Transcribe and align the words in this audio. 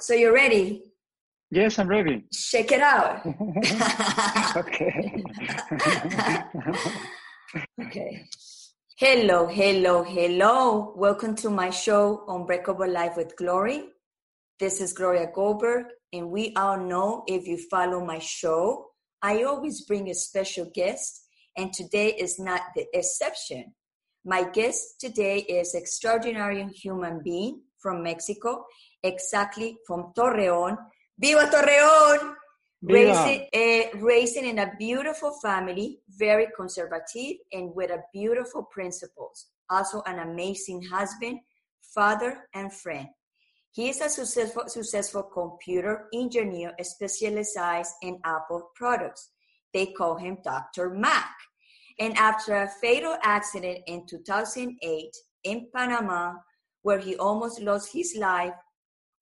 So 0.00 0.14
you're 0.14 0.32
ready? 0.32 0.84
Yes, 1.50 1.76
I'm 1.76 1.88
ready. 1.88 2.24
Shake 2.32 2.70
it 2.70 2.80
out. 2.80 3.26
okay. 4.56 5.24
okay. 7.82 8.24
Hello, 8.96 9.46
hello, 9.48 10.04
hello. 10.04 10.92
Welcome 10.96 11.34
to 11.36 11.50
my 11.50 11.70
show, 11.70 12.24
Unbreakable 12.28 12.88
Life 12.88 13.16
with 13.16 13.36
Glory. 13.36 13.86
This 14.60 14.80
is 14.80 14.92
Gloria 14.92 15.32
Goldberg, 15.34 15.86
and 16.12 16.30
we 16.30 16.54
all 16.54 16.78
know 16.78 17.24
if 17.26 17.48
you 17.48 17.58
follow 17.68 18.04
my 18.04 18.20
show, 18.20 18.90
I 19.20 19.42
always 19.42 19.80
bring 19.80 20.10
a 20.10 20.14
special 20.14 20.70
guest, 20.72 21.26
and 21.56 21.72
today 21.72 22.10
is 22.10 22.38
not 22.38 22.60
the 22.76 22.86
exception. 22.92 23.74
My 24.24 24.44
guest 24.44 25.00
today 25.00 25.38
is 25.40 25.74
extraordinary 25.74 26.64
human 26.68 27.20
being 27.24 27.62
from 27.80 28.04
Mexico, 28.04 28.64
exactly 29.02 29.78
from 29.86 30.12
Torreon. 30.16 30.76
Viva 31.18 31.46
Torreon! 31.46 32.34
Viva. 32.80 33.10
Raising, 33.12 33.48
uh, 33.52 33.98
raising 33.98 34.44
in 34.46 34.60
a 34.60 34.72
beautiful 34.78 35.32
family, 35.42 35.98
very 36.08 36.46
conservative 36.56 37.38
and 37.52 37.74
with 37.74 37.90
a 37.90 38.02
beautiful 38.12 38.64
principles. 38.64 39.46
Also 39.68 40.02
an 40.06 40.20
amazing 40.20 40.82
husband, 40.82 41.40
father, 41.94 42.48
and 42.54 42.72
friend. 42.72 43.08
He 43.72 43.90
is 43.90 44.00
a 44.00 44.08
successful, 44.08 44.64
successful 44.68 45.24
computer 45.24 46.08
engineer 46.14 46.72
specialized 46.82 47.92
in 48.02 48.20
Apple 48.24 48.70
products. 48.74 49.30
They 49.74 49.86
call 49.86 50.16
him 50.16 50.38
Dr. 50.42 50.90
Mac. 50.90 51.30
And 51.98 52.16
after 52.16 52.54
a 52.54 52.70
fatal 52.80 53.16
accident 53.22 53.80
in 53.86 54.06
2008 54.06 55.16
in 55.44 55.68
Panama, 55.74 56.34
where 56.82 56.98
he 56.98 57.16
almost 57.16 57.60
lost 57.60 57.92
his 57.92 58.16
life, 58.16 58.54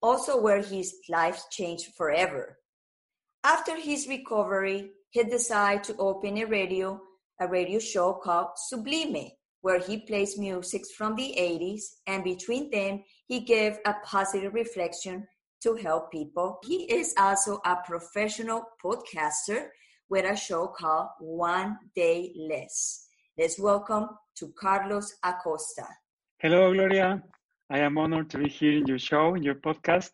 also 0.06 0.40
where 0.40 0.62
his 0.62 0.94
life 1.08 1.42
changed 1.50 1.88
forever. 1.96 2.58
After 3.42 3.74
his 3.76 4.06
recovery, 4.06 4.90
he 5.10 5.24
decided 5.24 5.82
to 5.84 5.96
open 5.96 6.38
a 6.38 6.44
radio, 6.44 7.00
a 7.40 7.48
radio 7.48 7.80
show 7.80 8.12
called 8.22 8.50
Sublime, 8.68 9.30
where 9.62 9.80
he 9.80 9.96
plays 9.98 10.38
music 10.38 10.82
from 10.96 11.16
the 11.16 11.34
80s, 11.36 11.82
and 12.06 12.22
between 12.22 12.70
them, 12.70 13.02
he 13.26 13.40
gave 13.40 13.78
a 13.84 13.94
positive 14.04 14.54
reflection 14.54 15.26
to 15.64 15.74
help 15.74 16.12
people. 16.12 16.58
He 16.64 16.84
is 16.84 17.12
also 17.18 17.60
a 17.64 17.76
professional 17.84 18.62
podcaster 18.84 19.70
with 20.08 20.24
a 20.24 20.36
show 20.36 20.68
called 20.68 21.08
One 21.18 21.78
Day 21.96 22.32
Less. 22.48 23.08
Let's 23.36 23.58
welcome 23.58 24.06
to 24.38 24.52
Carlos 24.56 25.12
Acosta. 25.24 25.86
Hello, 26.38 26.72
Gloria. 26.72 27.20
I 27.68 27.80
am 27.80 27.98
honored 27.98 28.30
to 28.30 28.38
be 28.38 28.48
here 28.48 28.78
in 28.78 28.86
your 28.86 28.98
show, 28.98 29.34
in 29.34 29.42
your 29.42 29.56
podcast. 29.56 30.12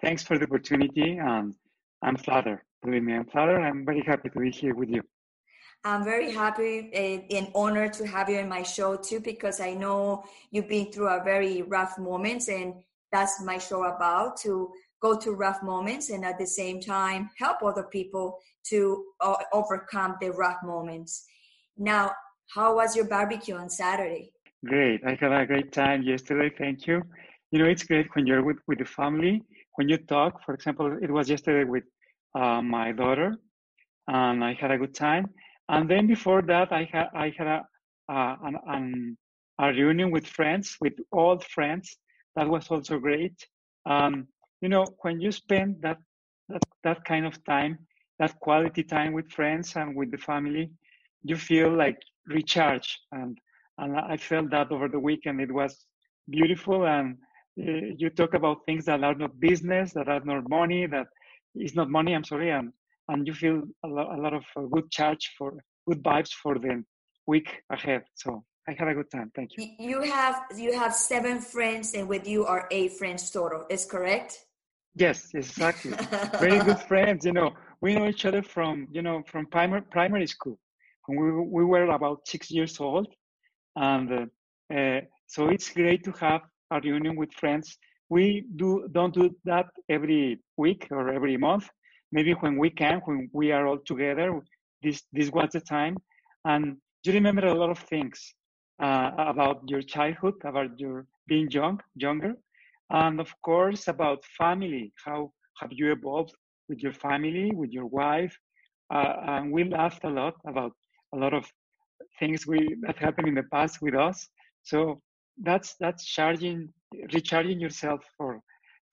Thanks 0.00 0.22
for 0.22 0.38
the 0.38 0.44
opportunity. 0.44 1.18
And 1.18 1.54
I'm 2.00 2.16
flattered. 2.16 2.62
Believe 2.82 3.02
me, 3.02 3.14
I'm 3.14 3.26
flattered. 3.26 3.60
I'm 3.60 3.84
very 3.84 4.02
happy 4.02 4.28
to 4.28 4.38
be 4.38 4.50
here 4.50 4.74
with 4.74 4.88
you. 4.88 5.02
I'm 5.84 6.04
very 6.04 6.30
happy 6.30 6.90
uh, 6.94 7.36
and 7.36 7.48
honored 7.56 7.92
to 7.94 8.06
have 8.06 8.28
you 8.28 8.38
in 8.38 8.48
my 8.48 8.62
show 8.62 8.96
too, 8.96 9.18
because 9.18 9.60
I 9.60 9.74
know 9.74 10.22
you've 10.52 10.68
been 10.68 10.92
through 10.92 11.08
a 11.08 11.24
very 11.24 11.62
rough 11.62 11.98
moments, 11.98 12.48
and 12.48 12.74
that's 13.10 13.42
my 13.42 13.58
show 13.58 13.84
about 13.84 14.36
to 14.42 14.70
go 15.00 15.16
through 15.16 15.34
rough 15.34 15.60
moments 15.64 16.10
and 16.10 16.24
at 16.24 16.38
the 16.38 16.46
same 16.46 16.80
time 16.80 17.30
help 17.36 17.64
other 17.64 17.82
people 17.82 18.38
to 18.66 19.04
overcome 19.52 20.16
the 20.20 20.30
rough 20.30 20.58
moments. 20.62 21.24
Now, 21.76 22.12
how 22.54 22.76
was 22.76 22.94
your 22.94 23.06
barbecue 23.06 23.56
on 23.56 23.68
Saturday? 23.68 24.32
Great. 24.64 25.00
I 25.04 25.14
had 25.20 25.32
a 25.32 25.46
great 25.46 25.72
time 25.72 26.02
yesterday. 26.02 26.54
Thank 26.56 26.86
you. 26.86 27.02
You 27.50 27.58
know, 27.58 27.66
it's 27.66 27.82
great 27.84 28.06
when 28.14 28.26
you're 28.26 28.42
with, 28.42 28.58
with 28.66 28.78
the 28.78 28.84
family, 28.84 29.42
when 29.74 29.88
you 29.88 29.98
talk. 29.98 30.44
For 30.44 30.54
example, 30.54 30.98
it 31.02 31.10
was 31.10 31.28
yesterday 31.28 31.68
with 31.68 31.84
uh, 32.34 32.62
my 32.62 32.92
daughter, 32.92 33.36
and 34.08 34.44
I 34.44 34.54
had 34.54 34.70
a 34.72 34.78
good 34.78 34.94
time. 34.94 35.26
And 35.68 35.90
then 35.90 36.06
before 36.06 36.42
that, 36.42 36.72
I 36.72 36.88
had 36.92 37.08
I 37.14 37.32
had 37.36 37.46
a 37.46 37.62
uh, 38.12 38.36
an, 38.44 38.56
an, 38.68 39.18
a 39.60 39.68
reunion 39.68 40.10
with 40.10 40.26
friends, 40.26 40.76
with 40.80 40.94
old 41.12 41.44
friends. 41.44 41.96
That 42.36 42.48
was 42.48 42.68
also 42.70 42.98
great. 42.98 43.36
Um, 43.86 44.28
you 44.60 44.68
know, 44.68 44.86
when 45.02 45.20
you 45.20 45.32
spend 45.32 45.82
that 45.82 45.98
that 46.48 46.62
that 46.84 47.04
kind 47.04 47.26
of 47.26 47.44
time, 47.44 47.78
that 48.18 48.38
quality 48.40 48.82
time 48.84 49.12
with 49.12 49.30
friends 49.32 49.76
and 49.76 49.96
with 49.96 50.10
the 50.10 50.18
family, 50.18 50.70
you 51.22 51.36
feel 51.36 51.70
like 51.76 51.98
recharged 52.26 52.98
and 53.12 53.38
and 53.78 53.98
I 53.98 54.16
felt 54.16 54.50
that 54.50 54.70
over 54.70 54.88
the 54.88 54.98
weekend. 54.98 55.40
It 55.40 55.52
was 55.52 55.86
beautiful, 56.28 56.86
and 56.86 57.16
uh, 57.60 57.94
you 57.96 58.10
talk 58.10 58.34
about 58.34 58.64
things 58.66 58.84
that 58.86 59.02
are 59.02 59.14
not 59.14 59.38
business, 59.40 59.92
that 59.92 60.08
are 60.08 60.24
not 60.24 60.48
money, 60.48 60.86
that 60.86 61.06
is 61.54 61.74
not 61.74 61.90
money. 61.90 62.14
I'm 62.14 62.24
sorry, 62.24 62.50
and 62.50 62.72
and 63.08 63.26
you 63.26 63.34
feel 63.34 63.62
a, 63.84 63.88
lo- 63.88 64.10
a 64.14 64.18
lot 64.20 64.34
of 64.34 64.44
uh, 64.56 64.62
good 64.62 64.90
charge 64.90 65.32
for 65.36 65.54
good 65.86 66.02
vibes 66.02 66.30
for 66.32 66.58
the 66.58 66.84
week 67.26 67.62
ahead. 67.70 68.02
So 68.14 68.44
I 68.68 68.76
had 68.78 68.88
a 68.88 68.94
good 68.94 69.10
time. 69.10 69.32
Thank 69.34 69.50
you. 69.56 69.66
You 69.78 70.02
have 70.02 70.42
you 70.56 70.72
have 70.78 70.94
seven 70.94 71.40
friends, 71.40 71.94
and 71.94 72.08
with 72.08 72.26
you 72.26 72.44
are 72.44 72.68
eight 72.70 72.92
friends 72.92 73.30
total. 73.30 73.66
Is 73.68 73.84
correct? 73.84 74.46
Yes, 74.94 75.30
exactly. 75.34 75.92
Very 76.40 76.60
good 76.60 76.78
friends. 76.90 77.24
You 77.24 77.32
know, 77.32 77.52
we 77.80 77.94
know 77.94 78.06
each 78.06 78.26
other 78.26 78.42
from 78.42 78.86
you 78.92 79.02
know 79.02 79.22
from 79.26 79.46
primary 79.46 79.82
primary 79.82 80.26
school. 80.26 80.58
When 81.06 81.18
we 81.18 81.30
we 81.58 81.64
were 81.64 81.86
about 81.90 82.20
six 82.26 82.50
years 82.50 82.78
old, 82.78 83.08
and 83.76 84.12
uh, 84.12 84.74
uh, 84.74 85.00
so 85.26 85.48
it's 85.48 85.70
great 85.70 86.04
to 86.04 86.12
have 86.12 86.42
a 86.70 86.80
reunion 86.80 87.16
with 87.16 87.32
friends. 87.34 87.76
We 88.08 88.44
do 88.56 88.88
don't 88.92 89.14
do 89.14 89.34
that 89.44 89.66
every 89.88 90.40
week 90.56 90.88
or 90.90 91.10
every 91.12 91.36
month. 91.36 91.68
Maybe 92.12 92.32
when 92.32 92.58
we 92.58 92.70
can, 92.70 93.00
when 93.04 93.28
we 93.32 93.52
are 93.52 93.66
all 93.66 93.78
together, 93.86 94.40
this 94.82 95.02
this 95.12 95.30
was 95.30 95.50
the 95.52 95.60
time, 95.60 95.96
and 96.44 96.76
you 97.04 97.12
remember 97.12 97.46
a 97.46 97.54
lot 97.54 97.70
of 97.70 97.78
things 97.78 98.34
uh, 98.82 99.10
about 99.16 99.62
your 99.68 99.82
childhood, 99.82 100.34
about 100.44 100.78
your 100.78 101.06
being 101.26 101.50
young, 101.50 101.80
younger, 101.94 102.34
and 102.90 103.20
of 103.20 103.32
course 103.42 103.88
about 103.88 104.24
family. 104.38 104.92
How 105.04 105.32
have 105.60 105.70
you 105.72 105.92
evolved 105.92 106.34
with 106.68 106.80
your 106.80 106.92
family, 106.92 107.50
with 107.54 107.70
your 107.70 107.86
wife? 107.86 108.36
Uh, 108.92 109.14
and 109.26 109.52
we 109.52 109.64
laughed 109.64 110.04
a 110.04 110.10
lot 110.10 110.34
about 110.46 110.72
a 111.14 111.18
lot 111.18 111.32
of 111.34 111.44
things 112.18 112.46
we 112.46 112.76
that 112.82 112.98
happened 112.98 113.28
in 113.28 113.34
the 113.34 113.44
past 113.44 113.80
with 113.82 113.94
us. 113.94 114.28
So 114.62 115.00
that's 115.42 115.74
that's 115.80 116.04
charging, 116.04 116.68
recharging 117.12 117.60
yourself 117.60 118.04
for, 118.16 118.40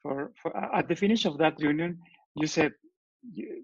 for, 0.01 0.31
for 0.41 0.55
at 0.75 0.87
the 0.87 0.95
finish 0.95 1.25
of 1.25 1.37
that 1.37 1.55
reunion. 1.59 1.99
You 2.35 2.47
said 2.47 2.71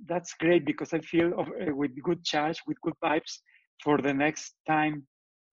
that's 0.07 0.33
great 0.33 0.65
because 0.65 0.93
I 0.93 0.99
feel 0.99 1.39
of, 1.39 1.47
uh, 1.47 1.75
with 1.75 1.91
good 2.03 2.23
charge, 2.23 2.61
with 2.67 2.79
good 2.81 2.93
vibes 3.03 3.39
for 3.83 3.97
the 3.97 4.13
next 4.13 4.55
time 4.67 5.05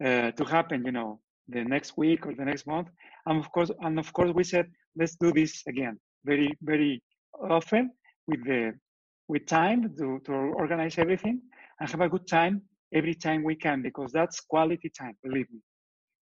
uh, 0.05 0.33
to 0.33 0.45
happen. 0.45 0.85
You 0.85 0.93
know, 0.93 1.21
the 1.49 1.65
next 1.65 1.97
week 1.97 2.27
or 2.27 2.35
the 2.35 2.45
next 2.45 2.67
month. 2.67 2.89
And 3.27 3.39
of 3.39 3.51
course, 3.53 3.71
and 3.81 3.99
of 3.99 4.13
course, 4.13 4.33
we 4.35 4.45
said 4.45 4.67
let's 4.97 5.17
do 5.17 5.33
this 5.33 5.63
again, 5.67 5.99
very 6.25 6.57
very 6.63 7.03
often 7.51 7.91
with 8.27 8.45
the 8.45 8.75
with 9.29 9.47
time 9.47 9.95
to, 9.99 10.21
to 10.27 10.33
organize 10.33 10.99
everything 10.99 11.41
and 11.81 11.89
have 11.89 12.01
a 12.01 12.09
good 12.09 12.27
time 12.27 12.63
every 12.93 13.15
time 13.15 13.43
we 13.43 13.55
can 13.55 13.83
because 13.83 14.13
that's 14.13 14.41
quality 14.41 14.91
time 14.91 15.17
believe 15.23 15.51
me. 15.53 15.61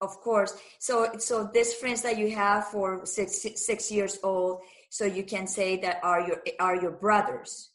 Of 0.00 0.20
course. 0.20 0.56
So 0.78 1.18
so 1.18 1.50
these 1.52 1.74
friends 1.74 2.00
that 2.02 2.16
you 2.16 2.34
have 2.34 2.68
for 2.68 3.04
six 3.04 3.42
six 3.70 3.90
years 3.90 4.18
old 4.22 4.60
so 4.88 5.04
you 5.04 5.24
can 5.24 5.46
say 5.46 5.76
that 5.80 6.00
are 6.02 6.20
your 6.26 6.38
are 6.58 6.76
your 6.76 6.92
brothers? 6.92 7.70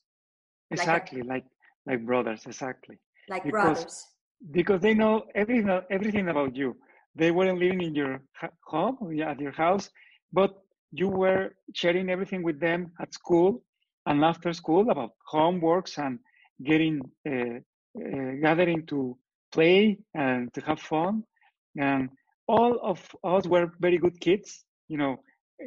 Exactly 0.71 1.21
like 1.21 1.29
like, 1.29 1.45
like 1.87 2.05
brothers 2.05 2.45
exactly. 2.45 2.97
Like 3.29 3.43
because, 3.43 3.61
brothers. 3.61 4.05
because 4.51 4.81
they 4.81 4.93
know 4.93 5.25
everything 5.35 5.69
everything 5.91 6.29
about 6.29 6.55
you. 6.55 6.75
They 7.15 7.31
weren't 7.31 7.59
living 7.59 7.81
in 7.81 7.95
your 7.95 8.21
home 8.65 8.97
at 9.21 9.39
your 9.39 9.53
house 9.53 9.89
but 10.33 10.51
you 10.91 11.07
were 11.09 11.53
sharing 11.73 12.09
everything 12.09 12.41
with 12.43 12.59
them 12.59 12.91
at 13.01 13.13
school 13.13 13.63
and 14.05 14.23
after 14.23 14.53
school 14.53 14.89
about 14.89 15.11
homeworks 15.33 15.97
and 15.97 16.19
getting 16.63 17.01
uh, 17.27 17.31
uh, 17.31 17.59
gathering 18.41 18.85
to 18.87 19.17
play 19.51 19.97
and 20.13 20.53
to 20.53 20.61
have 20.61 20.79
fun. 20.79 21.23
And 21.77 22.09
all 22.47 22.79
of 22.81 22.99
us 23.23 23.47
were 23.47 23.71
very 23.79 23.97
good 23.97 24.19
kids. 24.19 24.65
You 24.87 24.97
know, 24.97 25.13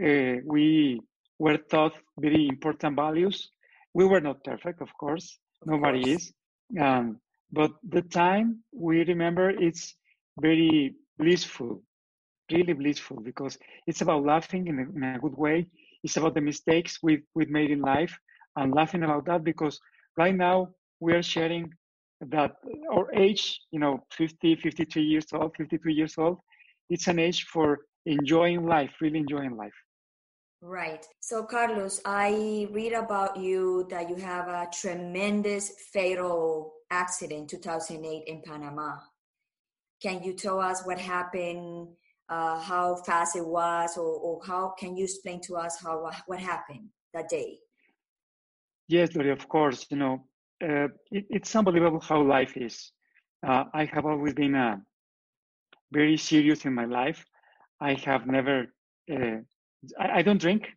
uh, 0.03 0.41
we 0.45 1.01
were 1.39 1.59
taught 1.59 1.95
very 2.19 2.49
important 2.49 2.97
values. 2.97 3.51
We 3.95 4.05
were 4.07 4.21
not 4.21 4.45
perfect, 4.45 4.81
of 4.81 4.93
course. 4.99 5.39
Of 5.63 5.71
Nobody 5.71 6.01
course. 6.01 6.07
is. 6.17 6.33
Um, 6.81 7.19
but 7.53 7.73
the 7.89 8.03
time 8.03 8.63
we 8.73 9.05
remember 9.05 9.51
it's 9.51 9.95
very 10.41 10.95
blissful, 11.19 11.83
really 12.53 12.75
blissful, 12.75 13.21
because 13.21 13.59
it's 13.87 14.03
about 14.03 14.25
laughing 14.25 14.69
in 14.69 14.79
a, 14.79 14.83
in 14.97 15.03
a 15.05 15.13
good 15.13 15.27
way. 15.27 15.57
It's 15.95 16.09
about 16.09 16.27
the 16.27 16.33
mistakes 16.33 16.93
we've, 16.95 17.19
we've 17.29 17.47
made 17.47 17.67
in 17.71 17.81
life 17.81 18.17
and 18.57 18.73
laughing 18.75 19.03
about 19.03 19.27
that 19.27 19.45
because 19.45 19.81
right 20.17 20.35
now 20.35 20.71
we 21.01 21.13
are 21.15 21.23
sharing 21.23 21.73
that 22.21 22.57
our 22.93 23.13
age, 23.15 23.61
you 23.71 23.79
know, 23.79 24.05
50, 24.11 24.57
53 24.57 25.03
years 25.03 25.27
old, 25.33 25.55
52 25.57 25.91
years 25.91 26.15
old, 26.19 26.39
it's 26.91 27.07
an 27.07 27.19
age 27.19 27.45
for 27.45 27.81
enjoying 28.07 28.67
life, 28.67 28.91
really 29.01 29.19
enjoying 29.19 29.57
life. 29.57 29.75
Right. 30.61 31.07
So, 31.21 31.45
Carlos, 31.45 32.01
I 32.05 32.67
read 32.73 32.93
about 32.93 33.37
you 33.37 33.87
that 33.91 34.09
you 34.09 34.17
have 34.17 34.49
a 34.49 34.69
tremendous 34.73 35.71
fatal 35.93 36.73
accident 36.91 37.51
2008 37.51 38.25
in 38.27 38.43
Panama. 38.43 38.97
Can 40.03 40.23
you 40.23 40.33
tell 40.33 40.61
us 40.61 40.85
what 40.85 40.99
happened, 40.99 41.89
uh, 42.29 42.59
how 42.61 42.97
fast 43.07 43.37
it 43.37 43.47
was, 43.47 43.97
or, 43.97 44.19
or 44.19 44.41
how 44.45 44.75
can 44.77 44.97
you 44.97 45.05
explain 45.05 45.41
to 45.43 45.57
us 45.57 45.81
how 45.81 46.11
what 46.27 46.41
happened 46.41 46.89
that 47.15 47.29
day? 47.29 47.59
Yes, 48.89 49.15
Lori, 49.15 49.31
of 49.31 49.49
course. 49.49 49.87
You 49.91 49.99
know, 49.99 50.25
uh, 50.63 50.89
it, 51.11 51.27
it's 51.31 51.55
unbelievable 51.55 52.01
how 52.01 52.23
life 52.23 52.57
is. 52.57 52.93
Uh, 53.47 53.65
I 53.73 53.85
have 53.87 54.07
always 54.07 54.35
been 54.35 54.55
uh, 54.55 54.77
very 55.93 56.17
serious 56.17 56.65
in 56.65 56.75
my 56.75 56.85
life. 56.85 57.25
I 57.81 57.95
have 57.95 58.27
never, 58.27 58.67
uh, 59.11 59.39
I, 59.99 60.19
I, 60.19 60.23
don't 60.23 60.41
drink, 60.41 60.69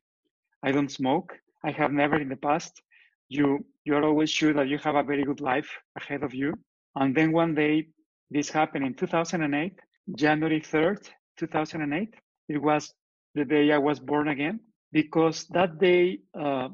I 0.63 0.71
don't 0.71 0.91
smoke. 0.91 1.33
I 1.63 1.71
have 1.71 1.91
never 1.91 2.17
in 2.19 2.29
the 2.29 2.35
past. 2.35 2.81
You, 3.29 3.65
you 3.85 3.95
are 3.95 4.03
always 4.03 4.29
sure 4.29 4.53
that 4.53 4.67
you 4.67 4.77
have 4.79 4.95
a 4.95 5.03
very 5.03 5.23
good 5.23 5.41
life 5.41 5.69
ahead 5.97 6.23
of 6.23 6.33
you. 6.33 6.53
And 6.95 7.15
then 7.15 7.31
one 7.31 7.55
day, 7.55 7.87
this 8.29 8.49
happened 8.49 8.85
in 8.85 8.93
2008, 8.93 9.73
January 10.15 10.61
3rd, 10.61 11.09
2008. 11.37 12.13
It 12.49 12.61
was 12.61 12.93
the 13.35 13.45
day 13.45 13.71
I 13.71 13.77
was 13.77 13.99
born 13.99 14.27
again 14.29 14.59
because 14.91 15.45
that 15.47 15.79
day 15.79 16.19
uh, 16.37 16.69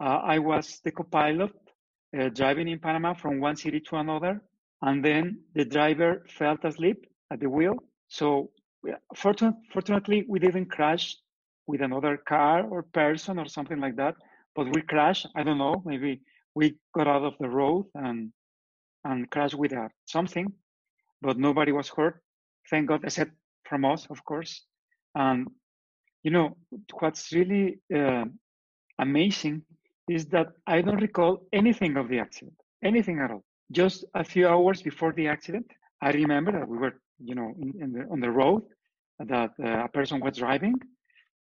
I 0.00 0.38
was 0.38 0.80
the 0.84 0.92
co-pilot 0.92 1.52
uh, 2.18 2.28
driving 2.30 2.68
in 2.68 2.78
Panama 2.78 3.14
from 3.14 3.40
one 3.40 3.56
city 3.56 3.80
to 3.80 3.96
another, 3.96 4.40
and 4.82 5.04
then 5.04 5.40
the 5.54 5.64
driver 5.64 6.24
fell 6.28 6.56
asleep 6.64 7.06
at 7.32 7.40
the 7.40 7.48
wheel. 7.48 7.76
So 8.08 8.50
fortunately, 9.14 9.60
fortunately, 9.72 10.24
we 10.28 10.38
didn't 10.38 10.66
crash 10.70 11.16
with 11.66 11.80
another 11.82 12.16
car 12.16 12.64
or 12.66 12.82
person 12.82 13.38
or 13.38 13.46
something 13.46 13.80
like 13.80 13.96
that, 13.96 14.14
but 14.54 14.66
we 14.74 14.82
crashed. 14.82 15.26
I 15.36 15.42
don't 15.42 15.58
know, 15.58 15.82
maybe 15.84 16.20
we 16.54 16.76
got 16.94 17.06
out 17.08 17.24
of 17.24 17.34
the 17.40 17.48
road 17.48 17.86
and 17.94 18.32
and 19.04 19.30
crashed 19.30 19.54
with 19.54 19.72
a, 19.72 19.90
something, 20.06 20.52
but 21.22 21.38
nobody 21.38 21.72
was 21.72 21.88
hurt. 21.88 22.22
Thank 22.70 22.88
God, 22.88 23.04
except 23.04 23.32
from 23.68 23.84
us, 23.84 24.06
of 24.10 24.24
course. 24.24 24.62
And 25.14 25.48
you 26.22 26.30
know 26.30 26.56
what's 26.98 27.32
really 27.32 27.78
uh, 27.94 28.24
amazing 28.98 29.62
is 30.08 30.26
that 30.26 30.48
I 30.66 30.80
don't 30.82 31.00
recall 31.00 31.46
anything 31.52 31.96
of 31.96 32.08
the 32.08 32.18
accident, 32.18 32.54
anything 32.82 33.20
at 33.20 33.30
all. 33.30 33.44
Just 33.72 34.04
a 34.14 34.22
few 34.22 34.46
hours 34.46 34.82
before 34.82 35.12
the 35.12 35.26
accident, 35.28 35.66
I 36.00 36.10
remember 36.10 36.52
that 36.52 36.68
we 36.68 36.78
were, 36.78 37.00
you 37.18 37.34
know, 37.34 37.54
in, 37.60 37.72
in 37.82 37.92
the, 37.92 38.06
on 38.10 38.20
the 38.20 38.30
road, 38.30 38.62
that 39.18 39.50
uh, 39.62 39.84
a 39.84 39.88
person 39.88 40.20
was 40.20 40.36
driving, 40.36 40.74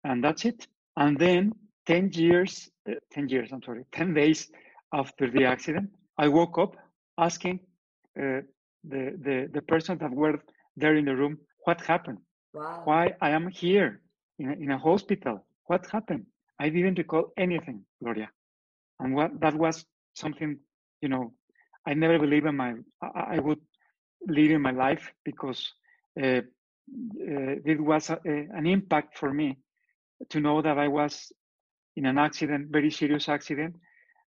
and 0.05 0.25
that's 0.25 0.45
it. 0.45 0.67
And 0.97 1.17
then 1.19 1.53
10 1.87 2.11
years, 2.15 2.69
uh, 2.91 2.95
10 3.13 3.29
years, 3.29 3.51
I'm 3.53 3.63
sorry, 3.63 3.85
10 3.93 4.15
days 4.15 4.51
after 4.93 5.31
the 5.31 5.45
accident, 5.45 5.91
I 6.17 6.29
woke 6.29 6.59
up 6.59 6.77
asking 7.19 7.61
uh, 8.19 8.41
the, 8.85 9.17
the, 9.23 9.49
the 9.53 9.63
person 9.63 9.99
that 9.99 10.11
were 10.11 10.43
there 10.77 10.97
in 10.97 11.05
the 11.05 11.15
room, 11.15 11.39
what 11.65 11.81
happened? 11.83 12.19
Wow. 12.55 12.81
Why 12.85 13.13
I 13.21 13.31
am 13.31 13.49
here 13.49 14.01
in 14.39 14.51
a, 14.51 14.53
in 14.55 14.71
a 14.71 14.79
hospital? 14.79 15.45
What 15.67 15.87
happened? 15.91 16.25
I 16.59 16.71
didn't 16.71 16.99
recall 16.99 17.33
anything, 17.37 17.85
Gloria 18.03 18.31
and 19.00 19.15
what 19.15 19.31
that 19.41 19.55
was 19.55 19.85
something 20.15 20.59
you 21.00 21.09
know 21.09 21.33
i 21.87 21.95
never 21.95 22.19
believed 22.19 22.47
in 22.47 22.56
my 22.56 22.75
i, 23.03 23.37
I 23.37 23.39
would 23.39 23.61
live 24.27 24.50
in 24.50 24.62
my 24.62 24.73
life 24.73 25.12
because 25.25 25.73
uh, 26.23 26.41
uh, 26.41 27.55
it 27.65 27.81
was 27.81 28.11
a, 28.11 28.19
a, 28.27 28.47
an 28.59 28.67
impact 28.67 29.19
for 29.19 29.33
me 29.33 29.59
to 30.31 30.41
know 30.41 30.62
that 30.62 30.79
i 30.79 30.89
was 30.89 31.33
in 31.97 32.06
an 32.06 32.19
accident 32.19 32.69
very 32.71 32.91
serious 32.91 33.29
accident 33.29 33.75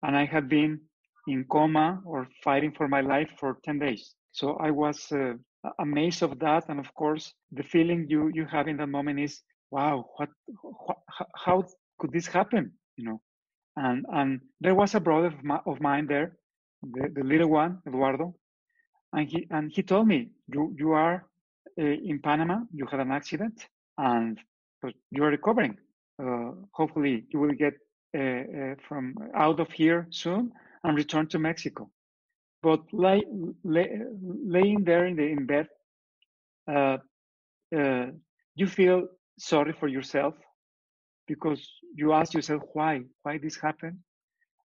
and 0.04 0.15
i 0.18 0.25
had 0.25 0.50
been 0.50 0.80
in 1.27 1.45
coma 1.45 2.01
or 2.06 2.27
fighting 2.44 2.71
for 2.71 2.88
my 2.88 3.01
life 3.01 3.31
for 3.39 3.57
10 3.63 3.80
days. 3.80 4.15
So 4.31 4.57
i 4.57 4.71
was 4.71 5.12
uh, 5.12 5.33
amazed 5.80 6.24
of 6.24 6.39
that 6.39 6.69
and 6.69 6.80
of 6.80 6.94
course 6.94 7.33
the 7.51 7.63
feeling 7.63 8.06
you 8.10 8.30
you 8.33 8.45
have 8.45 8.68
in 8.68 8.77
that 8.77 8.89
moment 8.89 9.19
is 9.19 9.42
wow 9.71 10.06
what, 10.18 10.30
what 10.62 10.98
how 11.45 11.63
could 12.00 12.12
this 12.12 12.27
happen? 12.27 12.74
You 12.98 13.06
know 13.06 13.21
and 13.75 14.06
and 14.14 14.42
there 14.62 14.75
was 14.75 14.96
a 14.96 15.00
brother 15.00 15.28
of, 15.28 15.44
my, 15.44 15.60
of 15.66 15.81
mine 15.81 16.08
there, 16.08 16.38
the, 16.81 17.10
the 17.14 17.24
little 17.24 17.50
one, 17.50 17.80
Eduardo, 17.88 18.36
and 19.14 19.28
he 19.30 19.48
and 19.50 19.72
he 19.72 19.84
told 19.84 20.08
me, 20.08 20.30
you 20.48 20.74
you 20.78 20.92
are 20.92 21.25
uh, 21.80 21.84
in 21.84 22.20
Panama, 22.20 22.60
you 22.74 22.86
had 22.86 23.00
an 23.00 23.12
accident, 23.12 23.68
and 23.98 24.40
but 24.81 24.94
you 25.12 25.24
are 25.24 25.30
recovering. 25.30 25.78
Uh, 26.22 26.52
hopefully, 26.74 27.25
you 27.30 27.40
will 27.40 27.54
get 27.54 27.74
uh, 28.18 28.75
from 28.88 29.16
out 29.36 29.60
of 29.60 29.72
here 29.72 30.08
soon 30.12 30.52
and 30.84 30.98
return 30.98 31.28
to 31.28 31.40
Mexico. 31.40 31.90
But 32.62 32.81
lay, 32.94 33.22
lay, 33.64 34.00
laying 34.22 34.84
there 34.84 35.06
in 35.06 35.16
the 35.16 35.24
in 35.24 35.46
bed, 35.46 35.68
uh, 36.72 36.98
uh, 37.75 38.06
you 38.56 38.68
feel 38.68 39.08
sorry 39.38 39.74
for 39.74 39.88
yourself 39.88 40.36
because 41.28 41.68
you 41.96 42.14
ask 42.14 42.34
yourself 42.34 42.64
why, 42.74 43.02
why 43.24 43.38
this 43.38 43.60
happened. 43.60 44.00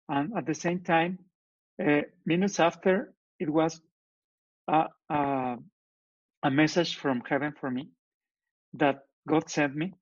And 0.09 0.37
at 0.37 0.47
the 0.47 0.55
same 0.55 0.81
time, 0.81 1.19
uh, 1.85 2.03
minutes 2.27 2.61
after, 2.61 3.15
it 3.41 3.51
was 3.51 3.81
a, 4.69 4.85
a, 5.11 5.56
a, 6.43 6.51
message 6.51 6.97
from 6.97 7.23
heaven 7.29 7.53
for 7.59 7.71
me 7.71 7.89
that 8.75 9.01
God 9.27 9.51
sent 9.51 9.75
me 9.75 9.93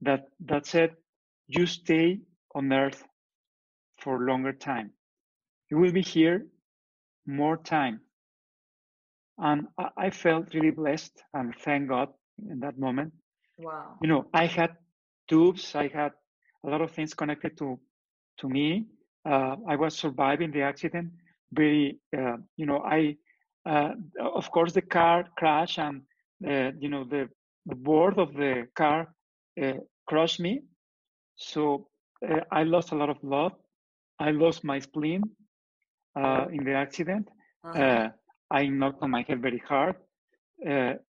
that, 0.00 0.24
that 0.46 0.66
said, 0.66 0.90
you 1.46 1.66
stay 1.66 2.20
on 2.54 2.72
earth 2.72 3.04
for 3.98 4.20
longer 4.20 4.52
time. 4.52 4.90
You 5.70 5.78
will 5.78 5.92
be 5.92 6.02
here 6.02 6.46
more 7.26 7.56
time. 7.56 8.00
And 9.38 9.66
I, 9.78 9.88
I 9.96 10.10
felt 10.10 10.54
really 10.54 10.70
blessed 10.70 11.22
and 11.32 11.54
thank 11.60 11.88
God 11.88 12.08
in 12.50 12.60
that 12.60 12.78
moment. 12.78 13.12
Wow. 13.58 13.98
You 14.02 14.08
know, 14.08 14.26
I 14.32 14.46
had 14.46 14.76
tubes. 15.28 15.74
I 15.74 15.88
had 15.88 16.12
a 16.64 16.68
lot 16.70 16.80
of 16.80 16.90
things 16.90 17.14
connected 17.14 17.56
to 17.58 17.78
to 18.38 18.48
me. 18.48 18.86
Uh, 19.24 19.56
I 19.68 19.76
was 19.76 19.96
surviving 19.96 20.50
the 20.50 20.62
accident. 20.62 21.10
Very, 21.52 21.98
uh, 22.16 22.36
you 22.56 22.66
know, 22.66 22.80
I 22.84 23.16
uh, 23.66 23.92
of 24.20 24.50
course 24.50 24.72
the 24.72 24.82
car 24.82 25.24
crashed 25.36 25.78
and 25.78 26.02
uh, 26.46 26.72
you 26.78 26.88
know 26.88 27.04
the 27.04 27.28
the 27.66 27.74
board 27.76 28.18
of 28.18 28.34
the 28.34 28.66
car 28.74 29.08
uh, 29.62 29.72
crushed 30.06 30.40
me. 30.40 30.62
So 31.36 31.88
uh, 32.28 32.40
I 32.50 32.64
lost 32.64 32.92
a 32.92 32.96
lot 32.96 33.10
of 33.10 33.20
blood. 33.22 33.52
I 34.18 34.30
lost 34.30 34.64
my 34.64 34.78
spleen 34.78 35.22
in 36.16 36.64
the 36.64 36.74
accident. 36.74 37.28
Uh-huh. 37.64 38.08
I 38.50 38.66
knocked 38.66 39.02
on 39.02 39.10
my 39.10 39.22
head 39.26 39.40
very 39.42 39.58
hard, 39.58 39.96
and 40.64 41.00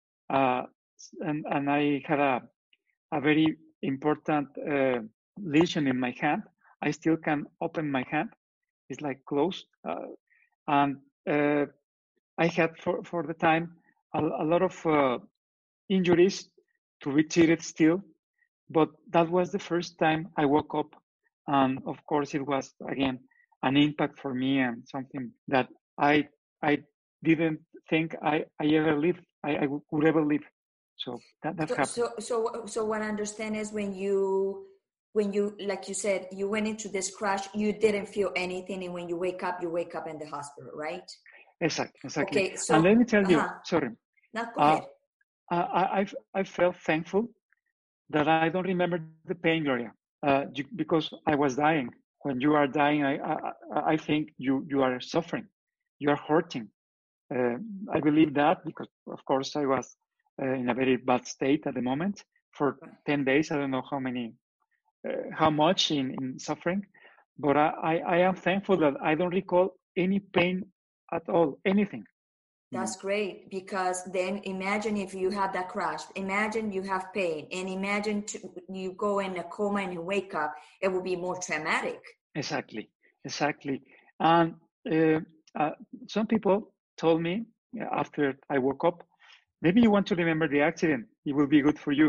and 1.46 1.70
I 1.70 2.02
had 2.06 2.20
a 2.20 2.42
a 3.12 3.22
very 3.22 3.58
important 3.88 4.50
uh, 4.58 5.00
lesion 5.38 5.88
in 5.88 6.00
my 6.00 6.12
hand. 6.20 6.44
I 6.82 6.92
still 6.92 7.18
can 7.18 7.46
open 7.62 7.92
my 7.92 8.06
hand. 8.10 8.30
It's 8.90 9.02
like 9.02 9.26
closed. 9.26 9.66
Uh, 9.88 10.08
and 10.68 10.98
uh, 11.30 11.66
I 12.38 12.48
had 12.48 12.78
for, 12.78 13.04
for 13.04 13.24
the 13.24 13.34
time 13.34 13.76
a, 14.14 14.20
a 14.22 14.46
lot 14.46 14.62
of 14.62 14.86
uh, 14.86 15.20
injuries 15.90 16.50
to 17.02 17.14
be 17.14 17.24
treated 17.24 17.62
still. 17.62 18.02
But 18.70 18.90
that 19.12 19.30
was 19.30 19.52
the 19.52 19.60
first 19.60 19.98
time 20.00 20.30
I 20.38 20.46
woke 20.46 20.74
up. 20.76 20.96
And 21.48 21.80
of 21.86 22.04
course, 22.06 22.34
it 22.36 22.46
was 22.46 22.74
again 22.90 23.20
an 23.64 23.78
impact 23.78 24.20
for 24.20 24.34
me 24.34 24.60
and 24.60 24.84
something 24.88 25.32
that 25.48 25.70
I 26.00 26.28
I 26.64 26.84
didn't 27.24 27.60
think 27.90 28.16
I, 28.24 28.46
I 28.62 28.66
ever 28.68 28.98
live 29.00 29.20
I, 29.44 29.56
I 29.58 29.68
would 29.92 30.06
ever 30.06 30.24
live. 30.26 30.44
So 30.98 31.20
that, 31.44 31.58
that 31.58 31.70
so, 31.70 31.76
happened. 31.76 31.90
So, 31.90 32.12
so, 32.20 32.66
so 32.66 32.86
what 32.86 33.02
I 33.02 33.10
understand 33.10 33.56
is 33.56 33.72
when 33.72 33.94
you, 33.94 34.66
when 35.14 35.34
you, 35.34 35.56
like 35.60 35.88
you 35.88 35.94
said, 35.94 36.28
you 36.32 36.50
went 36.50 36.68
into 36.68 36.90
this 36.90 37.14
crash, 37.14 37.48
you 37.54 37.74
didn't 37.74 38.08
feel 38.08 38.32
anything. 38.36 38.84
And 38.84 38.94
when 38.94 39.08
you 39.10 39.18
wake 39.18 39.44
up, 39.44 39.62
you 39.62 39.70
wake 39.70 39.96
up 39.96 40.08
in 40.08 40.18
the 40.20 40.26
hospital, 40.26 40.72
right? 40.74 41.10
Exactly. 41.62 42.00
Exactly. 42.04 42.42
Okay. 42.42 42.56
So, 42.56 42.76
and 42.76 42.84
let 42.84 42.98
me 42.98 43.06
tell 43.06 43.30
you, 43.30 43.40
uh-huh. 43.40 43.54
sorry. 43.66 43.90
Not 44.34 44.50
uh, 44.58 44.82
I, 45.52 45.58
I, 46.02 46.06
I 46.34 46.44
felt 46.44 46.76
thankful 46.78 47.30
that 48.10 48.28
I 48.28 48.50
don't 48.50 48.68
remember 48.68 49.00
the 49.26 49.36
pain, 49.36 49.64
Gloria, 49.64 49.92
uh, 50.26 50.46
because 50.76 51.10
I 51.28 51.36
was 51.36 51.56
dying. 51.56 51.90
When 52.22 52.42
you 52.42 52.56
are 52.56 52.68
dying, 52.68 53.04
I, 53.04 53.18
I, 53.18 53.52
I 53.94 53.98
think 53.98 54.30
you, 54.38 54.66
you 54.68 54.82
are 54.82 55.00
suffering, 55.00 55.46
you 56.00 56.10
are 56.10 56.20
hurting. 56.28 56.68
Uh, 57.34 57.56
I 57.94 58.00
believe 58.00 58.34
that 58.36 58.66
because, 58.66 58.88
of 59.08 59.24
course, 59.26 59.56
I 59.56 59.66
was 59.66 59.96
uh, 60.42 60.54
in 60.54 60.70
a 60.70 60.74
very 60.74 60.98
bad 60.98 61.28
state 61.28 61.66
at 61.68 61.74
the 61.76 61.82
moment 61.82 62.24
for 62.52 62.78
10 63.06 63.26
days. 63.26 63.52
I 63.52 63.58
don't 63.58 63.72
know 63.72 63.84
how 63.90 64.00
many, 64.00 64.34
uh, 65.08 65.14
how 65.34 65.50
much 65.50 65.92
in, 65.92 66.16
in 66.22 66.40
suffering, 66.40 66.86
but 67.38 67.58
I, 67.58 68.02
I 68.08 68.18
am 68.18 68.36
thankful 68.36 68.78
that 68.78 68.94
I 69.02 69.16
don't 69.16 69.34
recall 69.34 69.76
any 69.98 70.20
pain 70.20 70.66
at 71.14 71.28
all, 71.30 71.60
anything. 71.66 72.06
That's 72.72 72.98
great 72.98 73.50
because 73.50 74.04
then 74.06 74.42
imagine 74.44 74.98
if 74.98 75.14
you 75.14 75.30
have 75.30 75.54
that 75.54 75.70
crash. 75.70 76.02
Imagine 76.16 76.74
you 76.74 76.82
have 76.82 77.14
pain, 77.14 77.48
and 77.52 77.70
imagine 77.70 78.24
to, 78.24 78.40
you 78.70 78.94
go 78.94 79.20
in 79.20 79.38
a 79.38 79.44
coma 79.44 79.82
and 79.82 79.94
you 79.94 80.02
wake 80.02 80.34
up. 80.34 80.54
It 80.82 80.90
will 80.90 81.04
be 81.04 81.16
more 81.16 81.38
traumatic. 81.38 82.02
Exactly, 82.34 82.90
exactly. 83.24 83.82
And 84.20 84.56
uh, 84.92 85.20
uh, 85.58 85.72
some 86.08 86.28
people 86.28 86.74
told 86.98 87.22
me 87.22 87.46
after 87.94 88.38
I 88.50 88.58
woke 88.58 88.84
up, 88.84 89.04
maybe 89.66 89.82
you 89.82 89.90
want 89.90 90.06
to 90.06 90.16
remember 90.16 90.48
the 90.48 90.62
accident. 90.62 91.04
It 91.26 91.34
will 91.38 91.52
be 91.56 91.62
good 91.68 91.80
for 91.86 91.92
you. 91.92 92.08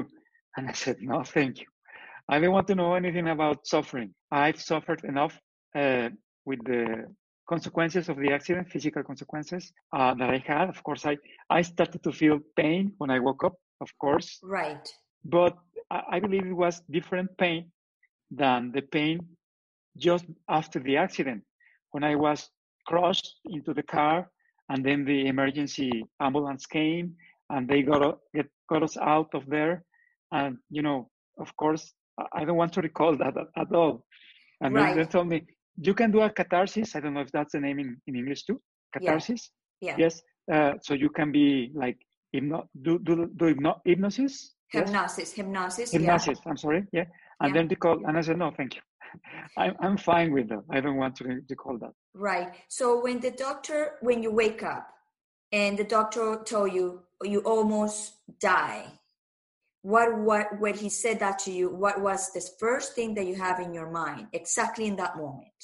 And 0.56 0.68
I 0.68 0.75
said, 0.82 0.96
no, 1.00 1.16
thank 1.36 1.52
you. 1.60 1.68
I 2.28 2.38
don't 2.38 2.52
want 2.58 2.68
to 2.70 2.75
know 2.80 2.92
anything 3.02 3.28
about 3.36 3.66
suffering. 3.75 4.10
I've 4.30 4.60
suffered 4.60 5.02
enough 5.04 5.34
uh, 5.75 6.10
with 6.44 6.60
the 6.64 6.82
consequences 7.48 8.10
of 8.10 8.16
the 8.18 8.30
accident, 8.36 8.68
physical 8.68 9.02
consequences 9.10 9.72
uh, 9.96 10.12
that 10.18 10.28
I 10.36 10.38
had. 10.52 10.68
Of 10.68 10.82
course, 10.82 11.06
I, 11.06 11.16
I 11.48 11.62
started 11.62 12.02
to 12.02 12.12
feel 12.12 12.40
pain 12.56 12.92
when 12.98 13.10
I 13.16 13.20
woke 13.20 13.42
up, 13.48 13.54
of 13.80 13.90
course. 13.98 14.38
Right. 14.42 14.86
But 15.25 15.56
I, 15.90 16.02
I 16.14 16.20
believe 16.20 16.44
it 16.44 16.60
was 16.66 16.82
different 16.90 17.30
pain 17.38 17.72
than 18.30 18.70
the 18.76 18.82
pain 18.82 19.20
just 19.96 20.26
after 20.58 20.78
the 20.80 20.96
accident 20.98 21.42
when 21.92 22.04
I 22.04 22.16
was 22.16 22.50
crushed 22.86 23.28
into 23.46 23.72
the 23.72 23.86
car 23.96 24.28
and 24.68 24.84
then 24.84 25.04
the 25.04 25.26
emergency 25.26 26.04
ambulance 26.20 26.66
came 26.66 27.14
and 27.50 27.68
they 27.68 27.82
got, 27.82 28.18
get, 28.34 28.46
got 28.68 28.82
us 28.82 28.96
out 28.96 29.28
of 29.34 29.46
there. 29.46 29.84
And, 30.32 30.58
you 30.70 30.82
know, 30.82 31.08
of 31.38 31.54
course, 31.56 31.92
I 32.32 32.44
don't 32.44 32.56
want 32.56 32.72
to 32.74 32.80
recall 32.80 33.16
that 33.16 33.36
at, 33.36 33.46
at 33.56 33.72
all. 33.74 34.04
And 34.60 34.74
right. 34.74 34.94
then 34.94 35.04
they 35.04 35.04
told 35.04 35.28
me, 35.28 35.46
you 35.76 35.94
can 35.94 36.10
do 36.10 36.20
a 36.22 36.30
catharsis. 36.30 36.96
I 36.96 37.00
don't 37.00 37.14
know 37.14 37.20
if 37.20 37.30
that's 37.32 37.52
the 37.52 37.60
name 37.60 37.78
in, 37.78 37.96
in 38.06 38.16
English 38.16 38.44
too. 38.44 38.60
Catharsis. 38.92 39.50
Yeah. 39.80 39.90
yeah. 39.90 40.04
Yes. 40.04 40.22
Uh, 40.50 40.72
so 40.82 40.94
you 40.94 41.10
can 41.10 41.32
be 41.32 41.70
like 41.74 41.98
hypno, 42.32 42.68
do 42.82 42.98
do 43.00 43.30
do 43.36 43.46
hypno, 43.46 43.80
hypnosis. 43.84 44.54
Hypnosis. 44.70 45.18
Yes? 45.18 45.32
Hypnosis. 45.32 45.90
Hypnosis. 45.90 46.38
Yeah. 46.42 46.50
I'm 46.50 46.56
sorry. 46.56 46.84
Yeah. 46.92 47.04
And 47.40 47.54
yeah. 47.54 47.60
then 47.60 47.68
they 47.68 47.74
call, 47.74 48.00
and 48.06 48.16
I 48.16 48.20
said 48.20 48.38
no, 48.38 48.52
thank 48.56 48.76
you. 48.76 48.80
I'm 49.58 49.74
I'm 49.80 49.96
fine 49.96 50.32
with 50.32 50.48
that. 50.48 50.62
I 50.70 50.80
don't 50.80 50.96
want 50.96 51.16
to 51.16 51.40
to 51.46 51.56
call 51.56 51.78
that. 51.78 51.92
Right. 52.14 52.54
So 52.68 53.02
when 53.02 53.20
the 53.20 53.32
doctor, 53.32 53.96
when 54.00 54.22
you 54.22 54.32
wake 54.32 54.62
up, 54.62 54.88
and 55.52 55.78
the 55.78 55.84
doctor 55.84 56.42
told 56.44 56.72
you 56.72 57.02
you 57.23 57.40
almost 57.40 58.14
die, 58.40 58.87
what 59.87 60.18
what 60.18 60.58
when 60.58 60.75
he 60.75 60.88
said 60.88 61.20
that 61.20 61.38
to 61.38 61.52
you 61.52 61.68
what 61.68 62.00
was 62.00 62.32
the 62.32 62.44
first 62.58 62.94
thing 62.96 63.14
that 63.14 63.26
you 63.26 63.37
have 63.37 63.61
in 63.61 63.73
your 63.73 63.88
mind 63.88 64.26
exactly 64.32 64.87
in 64.87 64.96
that 64.96 65.16
moment? 65.16 65.61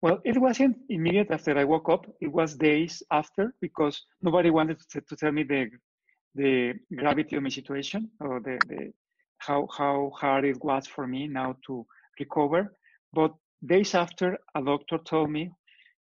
Well 0.00 0.20
it 0.24 0.38
wasn't 0.38 0.78
immediate 0.88 1.30
after 1.30 1.58
i 1.58 1.64
woke 1.64 1.90
up. 1.90 2.06
It 2.22 2.32
was 2.32 2.56
days 2.56 3.02
after 3.10 3.52
because 3.60 4.02
nobody 4.22 4.48
wanted 4.48 4.78
to, 4.92 5.02
to 5.02 5.16
tell 5.16 5.32
me 5.32 5.42
the 5.42 5.70
the 6.34 6.72
gravity 6.96 7.36
of 7.36 7.42
my 7.42 7.50
situation 7.50 8.10
or 8.20 8.40
the, 8.40 8.58
the 8.66 8.92
how 9.36 9.68
how 9.76 10.10
hard 10.14 10.46
it 10.46 10.64
was 10.64 10.86
for 10.86 11.06
me 11.06 11.28
now 11.28 11.54
to 11.66 11.84
recover. 12.18 12.74
But 13.12 13.34
days 13.64 13.94
after 13.94 14.38
a 14.54 14.62
doctor 14.62 14.98
told 14.98 15.30
me 15.30 15.52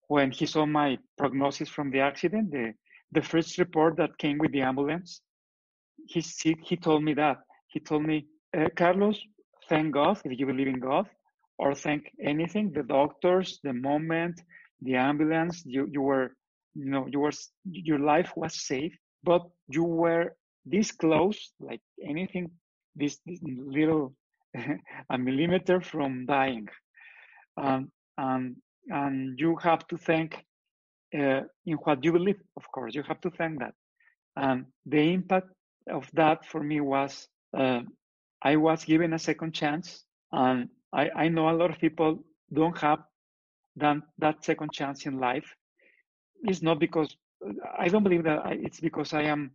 when 0.08 0.32
he 0.32 0.46
saw 0.46 0.66
my 0.66 0.98
prognosis 1.16 1.68
from 1.68 1.90
the 1.92 2.00
accident 2.00 2.50
the 2.50 2.74
the 3.12 3.22
first 3.22 3.58
report 3.58 3.96
that 3.96 4.16
came 4.18 4.38
with 4.38 4.52
the 4.52 4.62
ambulance 4.62 5.20
he, 6.06 6.56
he, 6.64 6.76
told 6.76 7.04
me 7.04 7.14
that. 7.14 7.38
He 7.68 7.80
told 7.80 8.04
me, 8.04 8.26
uh, 8.56 8.68
Carlos, 8.76 9.20
thank 9.68 9.92
God 9.94 10.20
if 10.24 10.38
you 10.38 10.46
believe 10.46 10.68
in 10.68 10.80
God, 10.80 11.08
or 11.58 11.74
thank 11.74 12.10
anything, 12.22 12.72
the 12.72 12.82
doctors, 12.82 13.60
the 13.62 13.72
moment, 13.72 14.40
the 14.80 14.96
ambulance, 14.96 15.62
you, 15.64 15.88
you 15.90 16.02
were, 16.02 16.34
you 16.74 16.86
know, 16.86 17.06
you 17.10 17.20
were, 17.20 17.32
your 17.64 17.98
life 17.98 18.32
was 18.36 18.66
safe, 18.66 18.94
but 19.22 19.42
you 19.68 19.84
were 19.84 20.34
this 20.66 20.92
close, 20.92 21.52
like 21.60 21.80
anything, 22.06 22.50
this, 22.96 23.18
this 23.26 23.38
little, 23.42 24.14
a 25.10 25.18
millimeter 25.18 25.80
from 25.80 26.26
dying. 26.26 26.68
Um, 27.56 27.90
and, 28.18 28.56
and 28.88 29.38
you 29.38 29.56
have 29.62 29.86
to 29.88 29.96
thank 29.96 30.44
uh, 31.14 31.42
in 31.66 31.76
what 31.84 32.04
you 32.04 32.12
believe, 32.12 32.40
of 32.56 32.70
course, 32.72 32.94
you 32.94 33.02
have 33.02 33.20
to 33.20 33.30
thank 33.30 33.58
that. 33.60 33.74
And 34.36 34.66
the 34.86 35.12
impact 35.12 35.48
of 35.90 36.08
that 36.14 36.46
for 36.46 36.62
me 36.62 36.80
was 36.80 37.28
uh, 37.56 37.80
I 38.42 38.56
was 38.56 38.84
given 38.84 39.12
a 39.12 39.18
second 39.18 39.52
chance, 39.54 40.04
and 40.32 40.68
I, 40.92 41.10
I 41.14 41.28
know 41.28 41.50
a 41.50 41.56
lot 41.56 41.70
of 41.70 41.78
people 41.78 42.24
don't 42.52 42.76
have 42.78 43.00
that, 43.76 43.96
that 44.18 44.44
second 44.44 44.72
chance 44.72 45.06
in 45.06 45.18
life. 45.18 45.54
It's 46.42 46.62
not 46.62 46.78
because 46.78 47.16
I 47.78 47.88
don't 47.88 48.02
believe 48.02 48.24
that 48.24 48.40
it's 48.52 48.80
because 48.80 49.12
I 49.12 49.22
am 49.22 49.52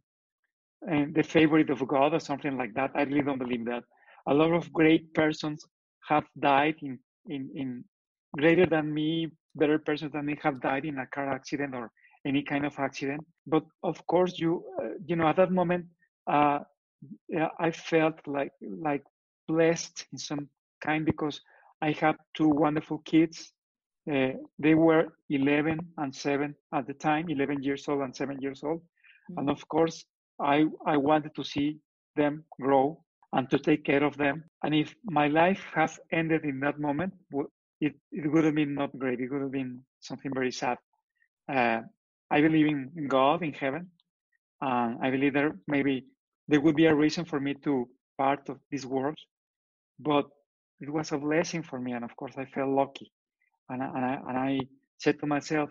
uh, 0.90 1.06
the 1.12 1.24
favorite 1.24 1.70
of 1.70 1.86
God 1.88 2.14
or 2.14 2.20
something 2.20 2.58
like 2.58 2.74
that. 2.76 2.92
I 2.96 3.04
really 3.04 3.22
don't 3.22 3.40
believe 3.40 3.66
that. 3.66 3.84
A 4.28 4.34
lot 4.34 4.52
of 4.54 4.72
great 4.74 5.14
persons 5.14 5.66
have 6.08 6.26
died 6.40 6.76
in, 6.82 7.00
in, 7.28 7.50
in 7.56 7.84
greater 8.36 8.66
than 8.66 8.94
me, 8.94 9.32
better 9.58 9.80
persons 9.80 10.12
than 10.14 10.26
me 10.26 10.38
have 10.42 10.62
died 10.62 10.86
in 10.86 10.98
a 11.00 11.08
car 11.08 11.30
accident 11.30 11.76
or 11.76 11.92
any 12.26 12.44
kind 12.44 12.66
of 12.66 12.78
accident. 12.80 13.26
But 13.46 13.64
of 13.84 14.06
course, 14.08 14.40
you 14.40 14.64
uh, 14.82 14.90
you 15.06 15.16
know 15.16 15.28
at 15.28 15.38
that 15.38 15.52
moment 15.52 15.86
uh, 16.28 16.60
I 17.60 17.72
felt 17.72 18.16
like 18.26 18.52
like 18.62 19.04
blessed 19.48 20.06
in 20.12 20.18
some 20.18 20.50
kind 20.82 21.06
because 21.06 21.42
I 21.82 21.92
had 21.92 22.16
two 22.36 22.50
wonderful 22.50 23.00
kids. 23.00 23.54
Uh, 24.12 24.32
they 24.58 24.74
were 24.74 25.08
11 25.30 25.80
and 25.98 26.16
7 26.16 26.56
at 26.74 26.88
the 26.88 26.94
time, 26.94 27.30
11 27.30 27.62
years 27.62 27.88
old 27.88 28.02
and 28.02 28.16
7 28.16 28.42
years 28.42 28.64
old. 28.64 28.80
Mm-hmm. 28.80 29.40
And 29.40 29.50
of 29.50 29.68
course, 29.68 30.06
I, 30.40 30.66
I 30.86 30.98
wanted 30.98 31.36
to 31.36 31.44
see 31.44 31.80
them 32.16 32.46
grow 32.60 33.04
and 33.34 33.50
to 33.50 33.60
take 33.60 33.84
care 33.84 34.04
of 34.04 34.16
them. 34.18 34.46
And 34.64 34.74
if 34.74 34.96
my 35.04 35.28
life 35.28 35.62
has 35.74 36.00
ended 36.12 36.46
in 36.46 36.60
that 36.62 36.80
moment, 36.80 37.14
it, 37.80 37.96
it 38.12 38.32
would 38.32 38.44
have 38.46 38.56
been 38.56 38.74
not 38.74 38.98
great. 38.98 39.20
It 39.20 39.32
would 39.32 39.42
have 39.42 39.52
been 39.52 39.82
something 40.00 40.32
very 40.34 40.52
sad. 40.52 40.78
Uh, 41.52 41.82
I 42.30 42.42
believe 42.42 42.68
in 42.68 43.08
God, 43.08 43.44
in 43.44 43.54
heaven. 43.54 43.90
I 44.62 45.10
believe 45.12 45.34
there 45.34 45.56
maybe 45.68 46.06
there 46.48 46.62
would 46.62 46.76
be 46.76 46.88
a 46.88 46.96
reason 46.96 47.26
for 47.26 47.40
me 47.40 47.54
to 47.64 47.88
part 48.18 48.50
of 48.50 48.58
this 48.72 48.86
world, 48.86 49.18
but 50.00 50.26
it 50.80 50.90
was 50.90 51.12
a 51.12 51.18
blessing 51.18 51.64
for 51.64 51.80
me, 51.80 51.94
and 51.94 52.04
of 52.04 52.16
course 52.16 52.34
I 52.38 52.46
felt 52.46 52.70
lucky, 52.70 53.12
and 53.70 53.84
I, 53.84 53.86
and 53.88 54.06
I, 54.06 54.14
and 54.28 54.38
I 54.38 54.60
said 54.98 55.20
to 55.20 55.28
myself, 55.28 55.70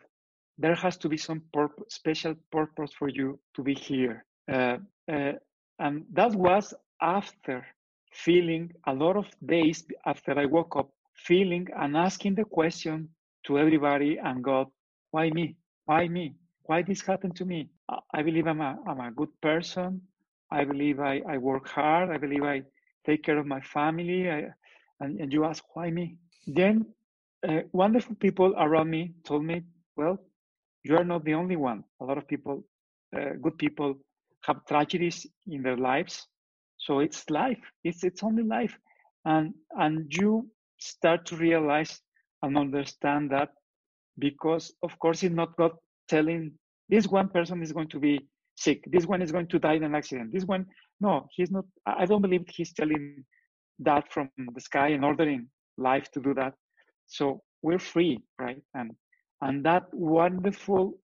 there 0.59 0.75
has 0.75 0.97
to 0.99 1.09
be 1.09 1.17
some 1.17 1.43
special 1.89 2.35
purpose 2.53 2.93
for 2.99 3.09
you 3.09 3.39
to 3.55 3.63
be 3.63 3.75
here, 3.75 4.25
uh, 4.53 4.79
uh, 5.11 5.33
and 5.79 6.05
that 6.13 6.33
was 6.35 6.75
after 7.01 7.67
feeling 8.13 8.73
a 8.87 8.95
lot 8.95 9.17
of 9.17 9.27
days 9.45 9.85
after 10.07 10.39
I 10.39 10.47
woke 10.47 10.77
up, 10.77 10.91
feeling 11.17 11.67
and 11.79 11.97
asking 11.97 12.35
the 12.35 12.45
question 12.45 13.09
to 13.47 13.59
everybody 13.59 14.19
and 14.23 14.43
God, 14.43 14.69
why 15.11 15.31
me? 15.31 15.57
Why 15.87 16.09
me? 16.09 16.35
Why 16.65 16.83
this 16.83 17.01
happened 17.03 17.37
to 17.37 17.45
me? 17.45 17.71
I 18.15 18.23
believe 18.23 18.47
I'm 18.47 18.61
a, 18.61 18.77
I'm 18.87 19.01
a 19.01 19.11
good 19.13 19.31
person. 19.41 20.03
I 20.51 20.65
believe 20.65 21.01
I, 21.01 21.23
I 21.29 21.39
work 21.39 21.69
hard. 21.69 22.11
I 22.11 22.19
believe 22.19 22.43
I 22.45 22.63
take 23.07 23.23
care 23.25 23.39
of 23.39 23.47
my 23.47 23.61
family. 23.61 24.31
I, 24.31 24.49
and, 25.01 25.21
and 25.21 25.33
you 25.33 25.45
ask, 25.45 25.63
why 25.75 25.91
me? 25.91 26.17
Then 26.47 26.87
uh, 27.49 27.61
wonderful 27.73 28.17
people 28.17 28.55
around 28.59 28.91
me 28.91 29.13
told 29.25 29.45
me, 29.45 29.63
well, 29.97 30.19
you 30.85 30.97
are 30.97 31.05
not 31.05 31.25
the 31.25 31.35
only 31.35 31.57
one. 31.57 31.85
A 32.01 32.05
lot 32.05 32.19
of 32.19 32.27
people, 32.29 32.65
uh, 33.17 33.31
good 33.43 33.59
people, 33.59 33.95
have 34.45 34.65
tragedies 34.67 35.27
in 35.49 35.63
their 35.63 35.77
lives. 35.77 36.27
So 36.79 37.01
it's 37.01 37.29
life. 37.31 37.59
It's 37.85 38.05
it's 38.05 38.23
only 38.23 38.45
life, 38.45 38.79
and 39.25 39.55
and 39.73 40.13
you 40.15 40.49
start 40.87 41.27
to 41.27 41.37
realize 41.37 42.01
and 42.43 42.57
understand 42.59 43.31
that 43.31 43.51
because 44.19 44.73
of 44.83 44.99
course 44.99 45.23
it's 45.23 45.35
not 45.35 45.57
God 45.57 45.73
telling 46.09 46.53
this 46.89 47.07
one 47.07 47.29
person 47.29 47.63
is 47.63 47.73
going 47.73 47.89
to 47.89 47.99
be 47.99 48.21
sick. 48.57 48.85
This 48.91 49.07
one 49.07 49.23
is 49.23 49.33
going 49.33 49.49
to 49.49 49.59
die 49.59 49.75
in 49.75 49.85
an 49.85 49.95
accident. 49.95 50.33
This 50.33 50.45
one, 50.45 50.67
no, 51.01 51.27
he's 51.35 51.51
not. 51.51 51.65
I 51.85 52.07
don't 52.07 52.23
believe 52.23 52.45
he's 52.49 52.73
telling 52.73 53.25
that 53.81 54.13
from 54.13 54.31
the 54.55 54.61
sky 54.61 54.89
and 54.89 55.05
ordering 55.05 55.49
life 55.77 56.11
to 56.13 56.21
do 56.21 56.35
that. 56.35 56.55
So 57.07 57.43
we're 57.63 57.79
free, 57.79 58.23
right? 58.39 58.63
And 58.75 58.93
and 59.43 59.65
that 59.65 59.85
wonderful 59.93 60.99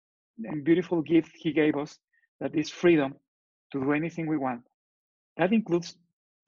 and 0.44 0.64
beautiful 0.64 1.02
gift 1.02 1.32
he 1.34 1.52
gave 1.52 1.76
us, 1.76 1.98
that 2.40 2.54
is 2.54 2.70
freedom 2.70 3.14
to 3.72 3.80
do 3.80 3.92
anything 3.92 4.26
we 4.26 4.38
want. 4.38 4.62
That 5.36 5.52
includes 5.52 5.96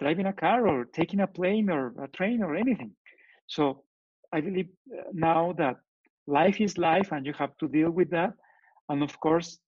driving 0.00 0.26
a 0.26 0.32
car 0.32 0.66
or 0.66 0.86
taking 0.86 1.20
a 1.20 1.26
plane 1.26 1.70
or 1.70 1.94
a 2.02 2.08
train 2.08 2.42
or 2.42 2.56
anything. 2.56 2.92
So 3.46 3.84
I 4.32 4.40
believe 4.40 4.68
uh, 4.92 5.02
now 5.12 5.54
that 5.58 5.76
life 6.26 6.60
is 6.60 6.78
life 6.78 7.12
and 7.12 7.26
you 7.26 7.32
have 7.38 7.56
to 7.58 7.68
deal 7.68 7.90
with 7.90 8.10
that. 8.10 8.32
And 8.88 9.02
of 9.02 9.18
course, 9.20 9.58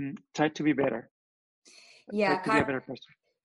mm, 0.00 0.16
try 0.34 0.48
to 0.48 0.62
be 0.62 0.72
better. 0.72 1.10
Yeah, 2.10 2.42
be 2.42 2.60
better 2.60 2.82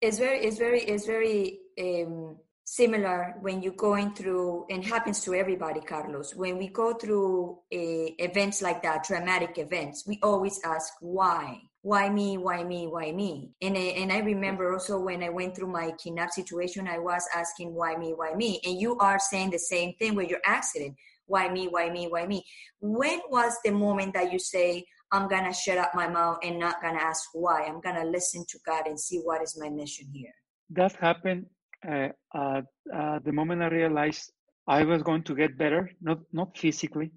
it's 0.03 0.19
very, 0.19 0.39
it's 0.39 0.57
very, 0.57 0.81
it's 0.81 1.05
very 1.05 1.59
um, 1.79 2.35
similar 2.65 3.35
when 3.41 3.61
you're 3.61 3.73
going 3.73 4.13
through 4.13 4.65
and 4.69 4.83
happens 4.83 5.21
to 5.21 5.33
everybody 5.33 5.81
carlos. 5.81 6.33
When 6.35 6.57
we 6.57 6.69
go 6.69 6.93
through 6.93 7.59
uh, 7.73 8.15
events 8.19 8.61
like 8.61 8.81
that 8.83 9.03
traumatic 9.03 9.57
events 9.57 10.05
we 10.07 10.19
always 10.23 10.59
ask 10.63 10.93
why? 11.01 11.61
Why 11.81 12.09
me? 12.09 12.37
Why 12.37 12.63
me? 12.63 12.87
Why 12.87 13.11
me? 13.11 13.51
And, 13.61 13.75
and 13.75 14.11
i 14.11 14.19
remember 14.19 14.71
also 14.71 14.99
when 14.99 15.21
i 15.23 15.29
went 15.29 15.55
through 15.55 15.71
my 15.71 15.91
kidnap 16.01 16.31
situation 16.31 16.87
i 16.87 16.97
was 16.97 17.27
asking 17.35 17.73
why 17.73 17.95
me? 17.95 18.13
Why 18.15 18.33
me? 18.33 18.61
And 18.63 18.79
you 18.79 18.97
are 18.99 19.19
saying 19.19 19.51
the 19.51 19.59
same 19.59 19.93
thing 19.95 20.15
with 20.15 20.29
your 20.29 20.41
accident. 20.45 20.95
Why 21.25 21.49
me? 21.49 21.67
Why 21.67 21.89
me? 21.89 22.07
Why 22.07 22.25
me? 22.25 22.43
When 22.79 23.19
was 23.29 23.57
the 23.63 23.71
moment 23.71 24.13
that 24.13 24.31
you 24.31 24.39
say 24.39 24.85
i'm 25.11 25.27
gonna 25.27 25.53
shut 25.53 25.77
up 25.77 25.91
my 25.93 26.07
mouth 26.07 26.37
and 26.41 26.59
not 26.59 26.81
gonna 26.81 26.99
ask 26.99 27.29
why? 27.33 27.63
I'm 27.63 27.81
gonna 27.81 28.05
listen 28.05 28.45
to 28.47 28.59
god 28.65 28.87
and 28.87 28.97
see 28.97 29.17
what 29.17 29.41
is 29.41 29.57
my 29.59 29.69
mission 29.69 30.07
here? 30.13 30.33
That 30.69 30.93
happened 30.93 31.47
uh, 31.87 32.09
uh, 32.33 32.61
uh, 32.93 33.19
the 33.23 33.31
moment 33.31 33.61
I 33.61 33.67
realized 33.67 34.31
I 34.67 34.83
was 34.83 35.03
going 35.03 35.23
to 35.23 35.35
get 35.35 35.57
better, 35.57 35.91
not 36.01 36.19
not 36.31 36.57
physically, 36.57 37.11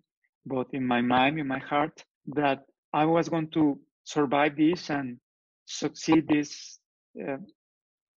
but 0.46 0.66
in 0.72 0.86
my 0.86 1.00
mind, 1.00 1.38
in 1.38 1.46
my 1.46 1.58
heart, 1.58 2.04
that 2.34 2.64
I 2.92 3.04
was 3.04 3.28
going 3.28 3.48
to 3.50 3.78
survive 4.04 4.56
this 4.56 4.90
and 4.90 5.18
succeed 5.66 6.28
this 6.28 6.78
uh, 7.22 7.38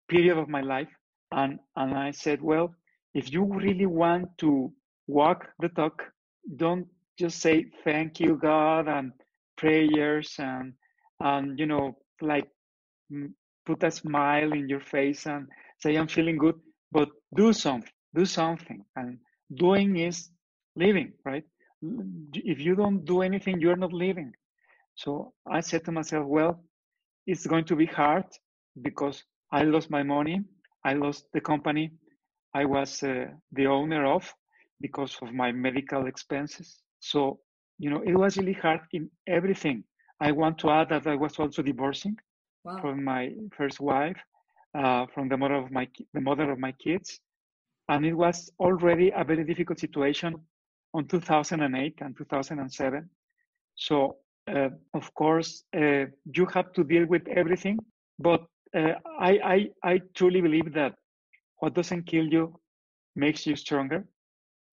period 0.08 0.38
of 0.38 0.50
my 0.50 0.62
life. 0.62 0.90
And 1.32 1.60
and 1.76 1.94
I 1.94 2.12
said, 2.12 2.42
well, 2.42 2.74
if 3.14 3.32
you 3.32 3.44
really 3.44 3.86
want 3.86 4.38
to 4.40 4.72
walk 5.08 5.48
the 5.60 5.70
talk, 5.70 6.04
don't 6.56 6.88
just 7.18 7.40
say 7.40 7.66
thank 7.84 8.20
you, 8.20 8.38
God, 8.38 8.88
and 8.88 9.12
prayers 9.58 10.36
and 10.40 10.74
and 11.20 11.60
you 11.60 11.66
know 11.66 11.98
like 12.22 12.48
put 13.66 13.84
a 13.84 13.92
smile 13.92 14.54
in 14.54 14.70
your 14.70 14.80
face 14.80 15.26
and 15.28 15.48
say 15.80 15.96
I'm 15.96 16.08
feeling 16.08 16.38
good, 16.38 16.56
but 16.92 17.10
do 17.36 17.54
something, 17.54 17.92
do 18.16 18.26
something. 18.26 18.84
And 18.96 19.18
doing 19.56 19.98
is 19.98 20.30
living, 20.76 21.14
right? 21.26 21.44
If 22.34 22.60
you 22.60 22.76
don't 22.76 23.06
do 23.06 23.22
anything, 23.22 23.60
you're 23.60 23.78
not 23.78 23.94
living. 23.94 24.34
So 24.96 25.34
I 25.50 25.62
said 25.62 25.86
to 25.86 25.92
myself, 25.92 26.26
well, 26.28 26.64
it's 27.26 27.46
going 27.46 27.66
to 27.66 27.76
be 27.76 27.86
hard 27.86 28.26
because 28.82 29.24
I 29.52 29.64
lost 29.64 29.90
my 29.90 30.04
money. 30.04 30.44
I 30.84 30.94
lost 30.94 31.26
the 31.34 31.42
company 31.42 31.92
I 32.54 32.66
was 32.66 33.04
uh, 33.04 33.26
the 33.52 33.68
owner 33.68 34.06
of 34.06 34.34
because 34.82 35.18
of 35.22 35.34
my 35.34 35.52
medical 35.52 36.08
expenses. 36.08 36.82
So, 37.00 37.40
you 37.78 37.90
know, 37.90 38.02
it 38.02 38.14
was 38.16 38.38
really 38.38 38.54
hard 38.54 38.82
in 38.92 39.10
everything. 39.28 39.84
I 40.20 40.32
want 40.32 40.58
to 40.60 40.70
add 40.70 40.90
that 40.90 41.08
I 41.08 41.16
was 41.16 41.38
also 41.40 41.62
divorcing 41.62 42.18
wow. 42.64 42.80
from 42.82 43.04
my 43.04 43.32
first 43.56 43.80
wife 43.80 44.18
uh, 44.78 45.06
from 45.14 45.30
the 45.30 45.38
mother 45.38 45.56
of 45.56 45.72
my 45.72 45.88
the 46.14 46.22
mother 46.22 46.52
of 46.52 46.60
my 46.60 46.72
kids, 46.74 47.20
and 47.90 48.06
it 48.06 48.14
was 48.14 48.52
already 48.60 49.12
a 49.16 49.24
very 49.24 49.44
difficult 49.44 49.80
situation 49.80 50.36
on 50.94 51.08
2008 51.08 51.94
and 52.02 52.18
2007. 52.18 53.10
So 53.76 54.18
uh, 54.48 54.70
of 54.94 55.14
course 55.14 55.64
uh, 55.76 56.06
you 56.34 56.46
have 56.54 56.74
to 56.74 56.84
deal 56.84 57.06
with 57.06 57.28
everything, 57.28 57.78
but 58.20 58.46
uh, 58.76 58.94
I, 59.20 59.32
I 59.44 59.70
I 59.84 60.02
truly 60.16 60.42
believe 60.42 60.74
that 60.74 60.96
what 61.58 61.74
doesn't 61.74 62.04
kill 62.04 62.26
you 62.26 62.60
makes 63.16 63.46
you 63.46 63.56
stronger. 63.56 64.06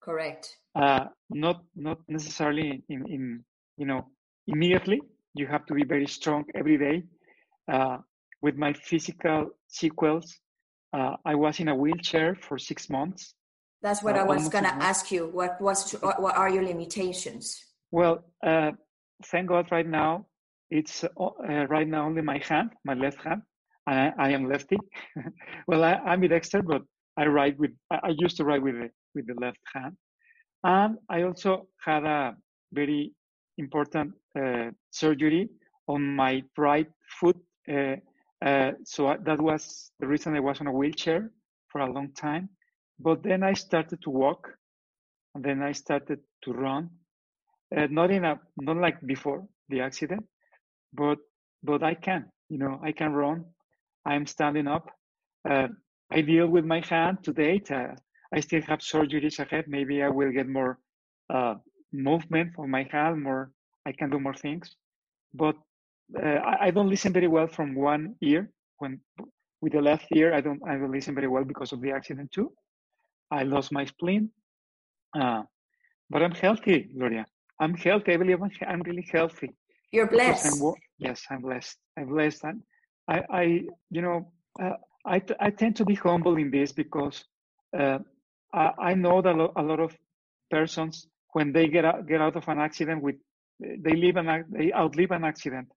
Correct. 0.03 0.57
Uh, 0.75 1.07
not 1.31 1.65
not 1.75 1.99
necessarily 2.09 2.83
in, 2.88 3.07
in 3.09 3.45
you 3.76 3.87
know 3.87 4.07
immediately. 4.47 5.00
You 5.35 5.47
have 5.47 5.67
to 5.67 5.75
be 5.75 5.85
very 5.85 6.07
strong 6.07 6.45
every 6.55 6.79
day. 6.79 7.03
Uh, 7.71 7.99
with 8.43 8.57
my 8.57 8.73
physical 8.73 9.50
sequels, 9.68 10.38
uh, 10.92 11.16
I 11.25 11.35
was 11.35 11.61
in 11.61 11.68
a 11.68 11.75
wheelchair 11.75 12.37
for 12.37 12.58
six 12.58 12.88
months. 12.88 13.35
That's 13.82 14.02
what 14.02 14.16
uh, 14.16 14.20
I 14.20 14.25
was 14.25 14.49
going 14.49 14.64
to 14.64 14.75
ask 14.75 15.11
you. 15.12 15.28
What 15.28 15.61
was 15.61 15.92
what 16.00 16.37
are 16.37 16.49
your 16.49 16.64
limitations? 16.64 17.62
Well, 17.90 18.25
uh, 18.44 18.73
thank 19.25 19.49
God, 19.49 19.70
right 19.70 19.87
now 19.87 20.26
it's 20.70 21.04
uh, 21.04 21.08
uh, 21.18 21.66
right 21.68 21.87
now 21.87 22.06
only 22.06 22.23
my 22.23 22.38
hand, 22.38 22.70
my 22.85 22.94
left 22.94 23.23
hand. 23.23 23.42
I, 23.87 24.12
I 24.18 24.30
am 24.30 24.49
lefty. 24.49 24.78
well, 25.68 25.85
I, 25.85 25.92
am 25.92 26.20
ambidexter, 26.20 26.64
but 26.66 26.82
I 27.16 27.26
write 27.26 27.58
with. 27.58 27.70
I 27.90 28.14
used 28.18 28.37
to 28.38 28.44
write 28.44 28.62
with 28.62 28.75
the 28.75 28.90
with 29.14 29.26
the 29.26 29.35
left 29.40 29.61
hand, 29.75 29.96
and 30.64 30.99
I 31.08 31.23
also 31.23 31.69
had 31.84 32.04
a 32.04 32.34
very 32.73 33.12
important 33.58 34.12
uh, 34.38 34.71
surgery 34.91 35.49
on 35.86 36.02
my 36.17 36.43
right 36.58 36.88
foot 37.21 37.36
uh, 38.47 38.73
so 38.85 39.17
that 39.25 39.41
was 39.41 39.91
the 40.00 40.06
reason 40.06 40.37
I 40.37 40.41
was 40.41 40.61
on 40.61 40.69
a 40.69 40.73
wheelchair 40.73 41.30
for 41.69 41.80
a 41.80 41.93
long 41.93 42.13
time. 42.13 42.50
But 43.00 43.23
then 43.23 43.43
I 43.43 43.54
started 43.54 44.02
to 44.02 44.11
walk, 44.11 44.49
and 45.35 45.45
then 45.45 45.63
I 45.63 45.73
started 45.73 46.21
to 46.45 46.52
run. 46.52 46.91
Uh, 47.76 47.87
not 47.91 48.11
in 48.11 48.25
a 48.25 48.41
not 48.59 48.76
like 48.78 49.00
before 49.06 49.47
the 49.69 49.80
accident, 49.80 50.25
but 50.95 51.19
but 51.63 51.82
I 51.82 51.95
can, 51.95 52.26
you 52.49 52.59
know, 52.59 52.80
I 52.82 52.93
can 52.93 53.13
run. 53.13 53.45
I'm 54.06 54.26
standing 54.26 54.69
up. 54.69 54.91
Uh, 55.49 55.69
I 56.11 56.23
deal 56.23 56.47
with 56.49 56.65
my 56.65 56.80
hand 56.80 57.25
to 57.25 57.32
date. 57.32 57.71
Uh, 57.71 57.95
I 58.35 58.41
still 58.41 58.63
have 58.63 58.80
surgeries 58.80 59.39
ahead. 59.41 59.67
Maybe 59.69 60.02
I 60.02 60.09
will 60.09 60.32
get 60.32 60.49
more 60.49 60.78
uh, 61.30 61.56
movement 61.93 62.54
for 62.54 62.69
my 62.69 62.89
hand. 62.91 63.23
More, 63.23 63.50
I 63.87 63.93
can 63.93 64.11
do 64.11 64.21
more 64.21 64.35
things. 64.35 64.76
But 65.35 65.56
uh, 66.14 66.26
I, 66.26 66.66
I, 66.66 66.71
don't 66.71 66.88
listen 66.88 67.12
very 67.12 67.28
well 67.28 67.47
from 67.47 67.75
one 67.75 68.14
ear. 68.23 68.50
When 68.78 69.00
with 69.60 69.73
the 69.73 69.80
left 69.80 70.06
ear, 70.14 70.34
I 70.34 70.40
don't 70.40 70.60
I 70.66 70.76
don't 70.76 70.92
listen 70.92 71.14
very 71.14 71.28
well 71.28 71.45
because 71.45 71.73
of 71.73 71.80
the 71.80 71.90
accident 71.90 72.30
too. 72.32 72.52
I 73.30 73.42
lost 73.42 73.73
my 73.73 73.84
spleen, 73.84 74.30
uh, 75.19 75.42
but 76.10 76.23
I'm 76.23 76.32
healthy, 76.32 76.88
Gloria. 76.97 77.26
I'm 77.58 77.75
healthy. 77.75 78.12
I 78.12 78.16
believe 78.19 78.38
I'm 78.66 78.82
really 78.82 79.06
healthy. 79.10 79.50
You're 79.90 80.06
blessed. 80.06 80.62
I'm, 80.62 80.75
yes, 80.99 81.23
I'm 81.30 81.40
blessed. 81.40 81.76
I'm 81.97 82.08
blessed. 82.08 82.45
And 82.45 82.62
I, 83.08 83.23
I, 83.30 83.42
you 83.90 84.02
know, 84.02 84.32
uh, 84.62 84.75
I, 85.06 85.23
I 85.40 85.50
tend 85.50 85.76
to 85.76 85.84
be 85.84 85.95
humble 85.95 86.36
in 86.36 86.50
this 86.50 86.73
because 86.73 87.25
uh, 87.76 87.99
I, 88.52 88.71
I 88.78 88.95
know 88.95 89.23
that 89.23 89.34
a 89.34 89.62
lot 89.62 89.80
of 89.80 89.97
persons 90.50 91.06
when 91.32 91.52
they 91.52 91.69
get 91.69 91.84
out, 91.84 92.06
get 92.06 92.21
out 92.21 92.36
of 92.36 92.49
an 92.49 92.58
accident 92.58 93.02
with 93.02 93.16
they 93.60 93.95
live 93.95 94.16
an 94.16 94.45
they 94.50 94.73
outlive 94.73 95.10
an 95.12 95.25
accident 95.25 95.69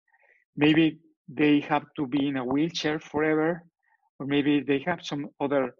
maybe 0.55 0.99
they 1.27 1.59
have 1.61 1.85
to 1.95 2.07
be 2.07 2.27
in 2.27 2.37
a 2.37 2.45
wheelchair 2.45 2.99
forever, 2.99 3.63
or 4.19 4.25
maybe 4.25 4.61
they 4.61 4.79
have 4.79 4.99
some 5.03 5.29
other 5.39 5.75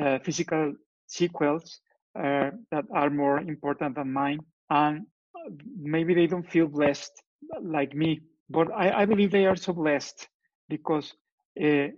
uh, 0.00 0.18
physical 0.24 0.74
sequels 1.06 1.80
uh, 2.18 2.50
that 2.70 2.84
are 2.94 3.10
more 3.10 3.40
important 3.40 3.94
than 3.96 4.12
mine, 4.12 4.40
and 4.70 5.06
maybe 5.78 6.14
they 6.14 6.26
don't 6.26 6.50
feel 6.50 6.66
blessed 6.66 7.12
like 7.62 7.94
me. 7.94 8.20
But 8.48 8.72
I, 8.72 9.02
I 9.02 9.04
believe 9.04 9.30
they 9.30 9.46
are 9.46 9.56
so 9.56 9.72
blessed 9.72 10.28
because 10.68 11.12
uh, 11.62 11.88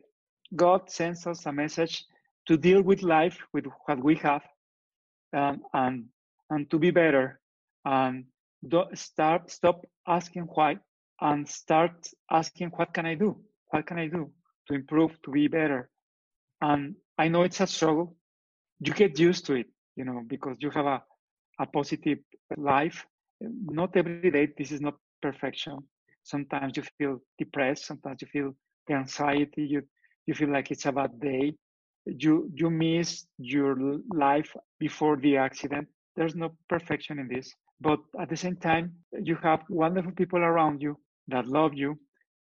God 0.57 0.91
sends 0.91 1.27
us 1.27 1.47
a 1.47 1.53
message 1.53 2.05
to 2.47 2.57
deal 2.57 2.83
with 2.83 3.03
life 3.03 3.39
with 3.53 3.67
what 3.87 4.03
we 4.03 4.17
have, 4.17 4.43
um, 5.37 5.61
and 5.75 6.07
and 6.51 6.71
to 6.71 6.79
be 6.79 6.91
better, 6.91 7.41
and 7.85 8.25
do, 8.67 8.85
start 8.95 9.51
stop 9.51 9.85
asking 10.07 10.45
why 10.55 10.79
and 11.21 11.49
start 11.49 12.09
asking, 12.31 12.71
what 12.71 12.93
can 12.93 13.07
I 13.07 13.15
do? 13.15 13.37
What 13.71 13.87
can 13.87 13.99
I 13.99 14.09
do 14.09 14.31
to 14.69 14.75
improve, 14.75 15.21
to 15.23 15.31
be 15.31 15.49
better? 15.49 15.91
And 16.61 16.95
I 17.19 17.29
know 17.29 17.43
it's 17.43 17.61
a 17.61 17.67
struggle. 17.67 18.17
You 18.81 18.93
get 18.93 19.19
used 19.19 19.47
to 19.47 19.55
it, 19.55 19.67
you 19.97 20.05
know, 20.05 20.23
because 20.27 20.57
you 20.61 20.71
have 20.71 20.87
a, 20.87 21.03
a 21.61 21.67
positive 21.67 22.19
life. 22.57 23.05
Not 23.41 23.97
every 23.97 24.31
day, 24.31 24.49
this 24.57 24.73
is 24.73 24.81
not 24.81 24.95
perfection. 25.23 25.79
Sometimes 26.23 26.77
you 26.77 26.83
feel 26.99 27.21
depressed. 27.39 27.87
Sometimes 27.87 28.23
you 28.23 28.29
feel 28.29 28.55
the 28.87 28.95
anxiety. 28.95 29.63
You, 29.63 29.83
you 30.27 30.35
feel 30.35 30.51
like 30.51 30.71
it's 30.71 30.87
a 30.87 30.93
bad 30.93 31.19
day. 31.21 31.55
You, 32.07 32.51
you 32.55 32.71
miss 32.71 33.27
your 33.39 33.77
life 34.13 34.55
before 34.79 35.17
the 35.17 35.37
accident. 35.37 35.89
There's 36.17 36.35
no 36.35 36.53
perfection 36.69 37.19
in 37.19 37.29
this. 37.29 37.53
But 37.81 38.01
at 38.21 38.29
the 38.29 38.37
same 38.37 38.57
time, 38.57 38.93
you 39.23 39.37
have 39.43 39.63
wonderful 39.69 40.13
people 40.13 40.41
around 40.41 40.81
you 40.83 40.99
that 41.29 41.47
love 41.47 41.75
you 41.75 41.99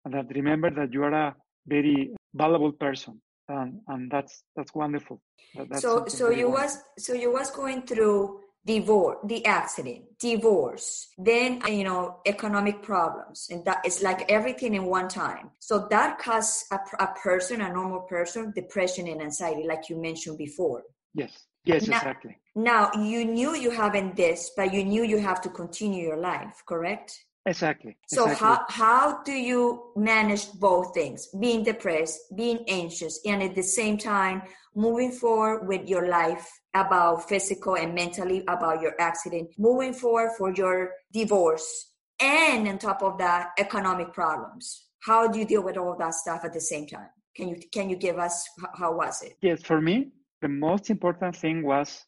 and 0.05 0.15
that 0.15 0.27
remember 0.35 0.71
that 0.71 0.93
you 0.93 1.03
are 1.03 1.13
a 1.13 1.35
very 1.67 2.15
valuable 2.35 2.73
person. 2.73 3.21
And, 3.49 3.81
and 3.89 4.11
that's 4.11 4.43
that's 4.57 4.75
wonderful. 4.75 5.21
That, 5.55 5.81
so 5.81 6.07
so 6.07 6.31
you 6.31 6.51
was 6.51 6.79
so 6.99 7.13
you 7.13 7.31
was 7.31 7.51
going 7.51 7.83
through 7.83 8.41
divorce 8.65 9.19
the 9.25 9.45
accident 9.45 10.05
divorce 10.19 11.09
then 11.19 11.61
you 11.69 11.85
know 11.85 12.21
economic 12.25 12.83
problems 12.83 13.49
and 13.51 13.63
that 13.67 13.83
it's 13.85 14.03
like 14.03 14.31
everything 14.31 14.75
in 14.75 14.87
one 14.87 15.09
time. 15.09 15.51
So 15.59 15.87
that 15.91 16.19
causes 16.19 16.65
a, 16.73 16.79
a 16.99 17.09
person 17.23 17.61
a 17.61 17.71
normal 17.71 18.01
person 18.01 18.53
depression 18.57 19.07
and 19.09 19.21
anxiety 19.21 19.65
like 19.67 19.91
you 19.91 20.01
mentioned 20.01 20.39
before. 20.39 20.85
Yes. 21.15 21.47
Yes 21.67 21.87
now, 21.87 21.97
exactly. 21.97 22.37
now 22.55 22.91
you 22.95 23.25
knew 23.25 23.55
you 23.55 23.71
having 23.71 24.15
this 24.15 24.51
but 24.57 24.73
you 24.73 24.85
knew 24.85 25.03
you 25.03 25.19
have 25.19 25.41
to 25.43 25.49
continue 25.49 26.07
your 26.07 26.19
life 26.19 26.63
correct 26.67 27.25
Exactly. 27.47 27.97
So 28.07 28.25
exactly. 28.25 28.47
how 28.47 28.65
how 28.69 29.23
do 29.23 29.33
you 29.33 29.93
manage 29.97 30.53
both 30.53 30.95
things? 30.95 31.29
Being 31.39 31.63
depressed, 31.63 32.21
being 32.35 32.65
anxious, 32.69 33.21
and 33.27 33.43
at 33.43 33.55
the 33.55 33.63
same 33.63 33.99
time 33.99 34.43
moving 34.75 35.13
forward 35.13 35.67
with 35.69 35.89
your 35.89 36.09
life 36.09 36.49
about 36.75 37.29
physical 37.29 37.77
and 37.77 37.95
mentally 37.95 38.43
about 38.49 38.81
your 38.81 38.95
accident, 39.01 39.51
moving 39.59 39.93
forward 39.93 40.33
for 40.37 40.53
your 40.53 40.91
divorce, 41.13 41.93
and 42.21 42.67
on 42.67 42.79
top 42.79 43.03
of 43.03 43.19
that, 43.19 43.51
economic 43.59 44.13
problems. 44.13 44.87
How 45.05 45.29
do 45.29 45.39
you 45.39 45.45
deal 45.45 45.63
with 45.63 45.77
all 45.77 45.97
that 45.99 46.15
stuff 46.15 46.45
at 46.45 46.53
the 46.53 46.61
same 46.61 46.87
time? 46.87 47.11
Can 47.37 47.49
you 47.49 47.57
can 47.73 47.91
you 47.91 47.97
give 47.97 48.19
us 48.19 48.49
how 48.75 48.95
was 48.95 49.23
it? 49.23 49.35
Yes, 49.43 49.63
for 49.63 49.81
me, 49.81 50.13
the 50.41 50.49
most 50.49 50.89
important 50.89 51.37
thing 51.37 51.63
was 51.63 52.05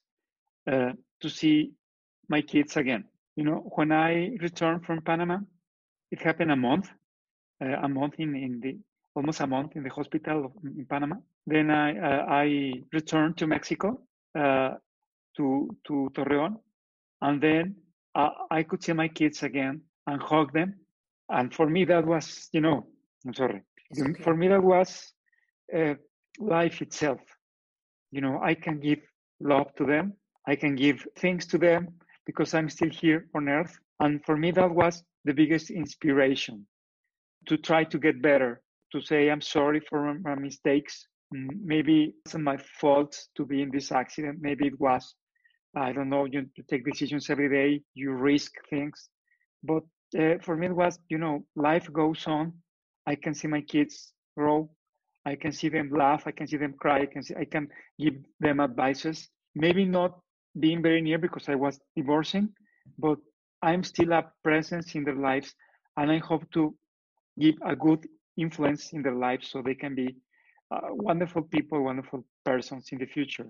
uh, 0.70 0.92
to 1.20 1.28
see 1.28 1.72
my 2.28 2.40
kids 2.40 2.76
again. 2.76 3.04
You 3.36 3.44
know, 3.44 3.70
when 3.74 3.92
I 3.92 4.36
returned 4.40 4.84
from 4.84 5.02
Panama, 5.02 5.38
it 6.10 6.22
happened 6.22 6.50
a 6.50 6.56
month, 6.56 6.88
uh, 7.62 7.76
a 7.82 7.88
month 7.88 8.14
in, 8.18 8.34
in 8.34 8.60
the 8.60 8.78
almost 9.14 9.40
a 9.40 9.46
month 9.46 9.76
in 9.76 9.82
the 9.82 9.90
hospital 9.90 10.52
in 10.64 10.86
Panama. 10.86 11.16
Then 11.46 11.70
I 11.70 11.98
uh, 11.98 12.24
I 12.28 12.72
returned 12.92 13.36
to 13.38 13.46
Mexico 13.46 14.00
uh, 14.38 14.74
to 15.36 15.68
to 15.86 16.10
Torreon, 16.14 16.56
and 17.20 17.42
then 17.42 17.76
uh, 18.14 18.30
I 18.50 18.62
could 18.62 18.82
see 18.82 18.92
my 18.92 19.08
kids 19.08 19.42
again 19.42 19.82
and 20.06 20.22
hug 20.22 20.52
them. 20.52 20.74
And 21.28 21.52
for 21.52 21.68
me, 21.68 21.84
that 21.86 22.06
was, 22.06 22.48
you 22.52 22.60
know, 22.60 22.86
I'm 23.26 23.34
sorry. 23.34 23.62
Okay. 23.98 24.22
For 24.22 24.34
me, 24.34 24.48
that 24.48 24.62
was 24.62 25.12
uh, 25.76 25.94
life 26.38 26.80
itself. 26.82 27.20
You 28.12 28.20
know, 28.20 28.40
I 28.42 28.54
can 28.54 28.80
give 28.80 29.00
love 29.40 29.74
to 29.76 29.84
them. 29.84 30.14
I 30.46 30.56
can 30.56 30.76
give 30.76 31.06
things 31.16 31.46
to 31.46 31.58
them 31.58 31.88
because 32.26 32.54
I'm 32.54 32.68
still 32.68 32.90
here 32.90 33.28
on 33.34 33.48
earth. 33.48 33.78
And 34.00 34.22
for 34.24 34.36
me, 34.36 34.50
that 34.52 34.70
was 34.70 35.02
the 35.24 35.32
biggest 35.32 35.70
inspiration 35.70 36.66
to 37.46 37.56
try 37.56 37.84
to 37.84 37.98
get 37.98 38.20
better, 38.20 38.60
to 38.92 39.00
say, 39.00 39.30
I'm 39.30 39.40
sorry 39.40 39.80
for 39.88 40.14
my 40.22 40.34
mistakes. 40.34 41.06
Maybe 41.32 42.14
it's 42.24 42.34
my 42.34 42.58
fault 42.80 43.16
to 43.36 43.44
be 43.44 43.62
in 43.62 43.70
this 43.70 43.90
accident. 43.92 44.38
Maybe 44.40 44.66
it 44.66 44.78
was. 44.78 45.14
I 45.76 45.92
don't 45.92 46.08
know. 46.08 46.24
You, 46.24 46.46
take 46.68 46.84
decisions 46.84 47.30
every 47.30 47.48
day, 47.48 47.82
you 47.94 48.12
risk 48.12 48.52
things. 48.70 49.08
But 49.62 49.82
uh, 50.18 50.38
for 50.42 50.56
me, 50.56 50.66
it 50.66 50.76
was, 50.76 50.98
you 51.08 51.18
know, 51.18 51.44
life 51.54 51.92
goes 51.92 52.26
on. 52.26 52.52
I 53.06 53.14
can 53.14 53.34
see 53.34 53.48
my 53.48 53.60
kids 53.60 54.12
grow. 54.36 54.70
I 55.24 55.34
can 55.34 55.52
see 55.52 55.68
them 55.68 55.90
laugh. 55.90 56.22
I 56.26 56.30
can 56.30 56.46
see 56.46 56.56
them 56.56 56.74
cry. 56.78 57.02
I 57.02 57.06
can 57.06 57.22
see, 57.22 57.34
I 57.34 57.44
can 57.44 57.68
give 57.98 58.14
them 58.40 58.60
advices. 58.60 59.28
Maybe 59.54 59.84
not 59.84 60.18
being 60.58 60.82
very 60.82 61.00
near 61.00 61.18
because 61.18 61.48
I 61.48 61.54
was 61.54 61.78
divorcing, 61.94 62.48
but 62.98 63.18
I'm 63.62 63.82
still 63.82 64.12
a 64.12 64.24
presence 64.42 64.94
in 64.94 65.04
their 65.04 65.16
lives, 65.16 65.54
and 65.96 66.10
I 66.10 66.18
hope 66.18 66.50
to 66.52 66.74
give 67.38 67.54
a 67.64 67.74
good 67.74 68.06
influence 68.36 68.92
in 68.92 69.02
their 69.02 69.14
lives 69.14 69.50
so 69.50 69.62
they 69.62 69.74
can 69.74 69.94
be 69.94 70.16
uh, 70.70 70.80
wonderful 70.90 71.42
people, 71.42 71.82
wonderful 71.82 72.24
persons 72.44 72.88
in 72.92 72.98
the 72.98 73.06
future. 73.06 73.46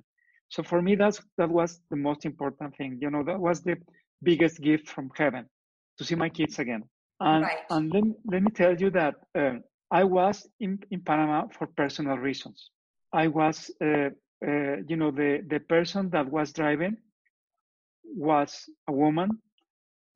So 0.49 0.62
for 0.62 0.81
me, 0.81 0.95
that's 0.95 1.21
that 1.38 1.51
was 1.51 1.81
the 1.90 1.97
most 1.97 2.25
important 2.25 2.77
thing. 2.77 2.99
You 3.01 3.11
know, 3.11 3.25
that 3.25 3.38
was 3.38 3.62
the 3.62 3.77
biggest 4.23 4.61
gift 4.61 4.88
from 4.88 5.11
heaven 5.16 5.47
to 5.99 6.05
see 6.05 6.14
my 6.14 6.29
kids 6.29 6.59
again. 6.59 6.85
And 7.21 7.45
right. 7.45 7.59
and 7.71 7.92
let, 7.92 8.05
let 8.31 8.42
me 8.42 8.51
tell 8.51 8.77
you 8.77 8.90
that 8.90 9.14
uh, 9.35 9.55
I 9.90 10.05
was 10.05 10.47
in, 10.61 10.79
in 10.90 11.01
Panama 11.01 11.47
for 11.57 11.66
personal 11.66 12.19
reasons. 12.19 12.71
I 13.12 13.29
was, 13.29 13.71
uh, 13.83 14.11
uh, 14.46 14.77
you 14.88 14.96
know, 14.96 15.11
the, 15.11 15.42
the 15.49 15.61
person 15.61 16.11
that 16.11 16.31
was 16.31 16.53
driving 16.53 16.96
was 18.05 18.68
a 18.88 18.92
woman 18.92 19.31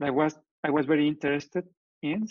that 0.01 0.15
was 0.15 0.35
I 0.65 0.71
was 0.71 0.87
very 0.87 1.09
interested 1.09 1.65
in. 2.03 2.27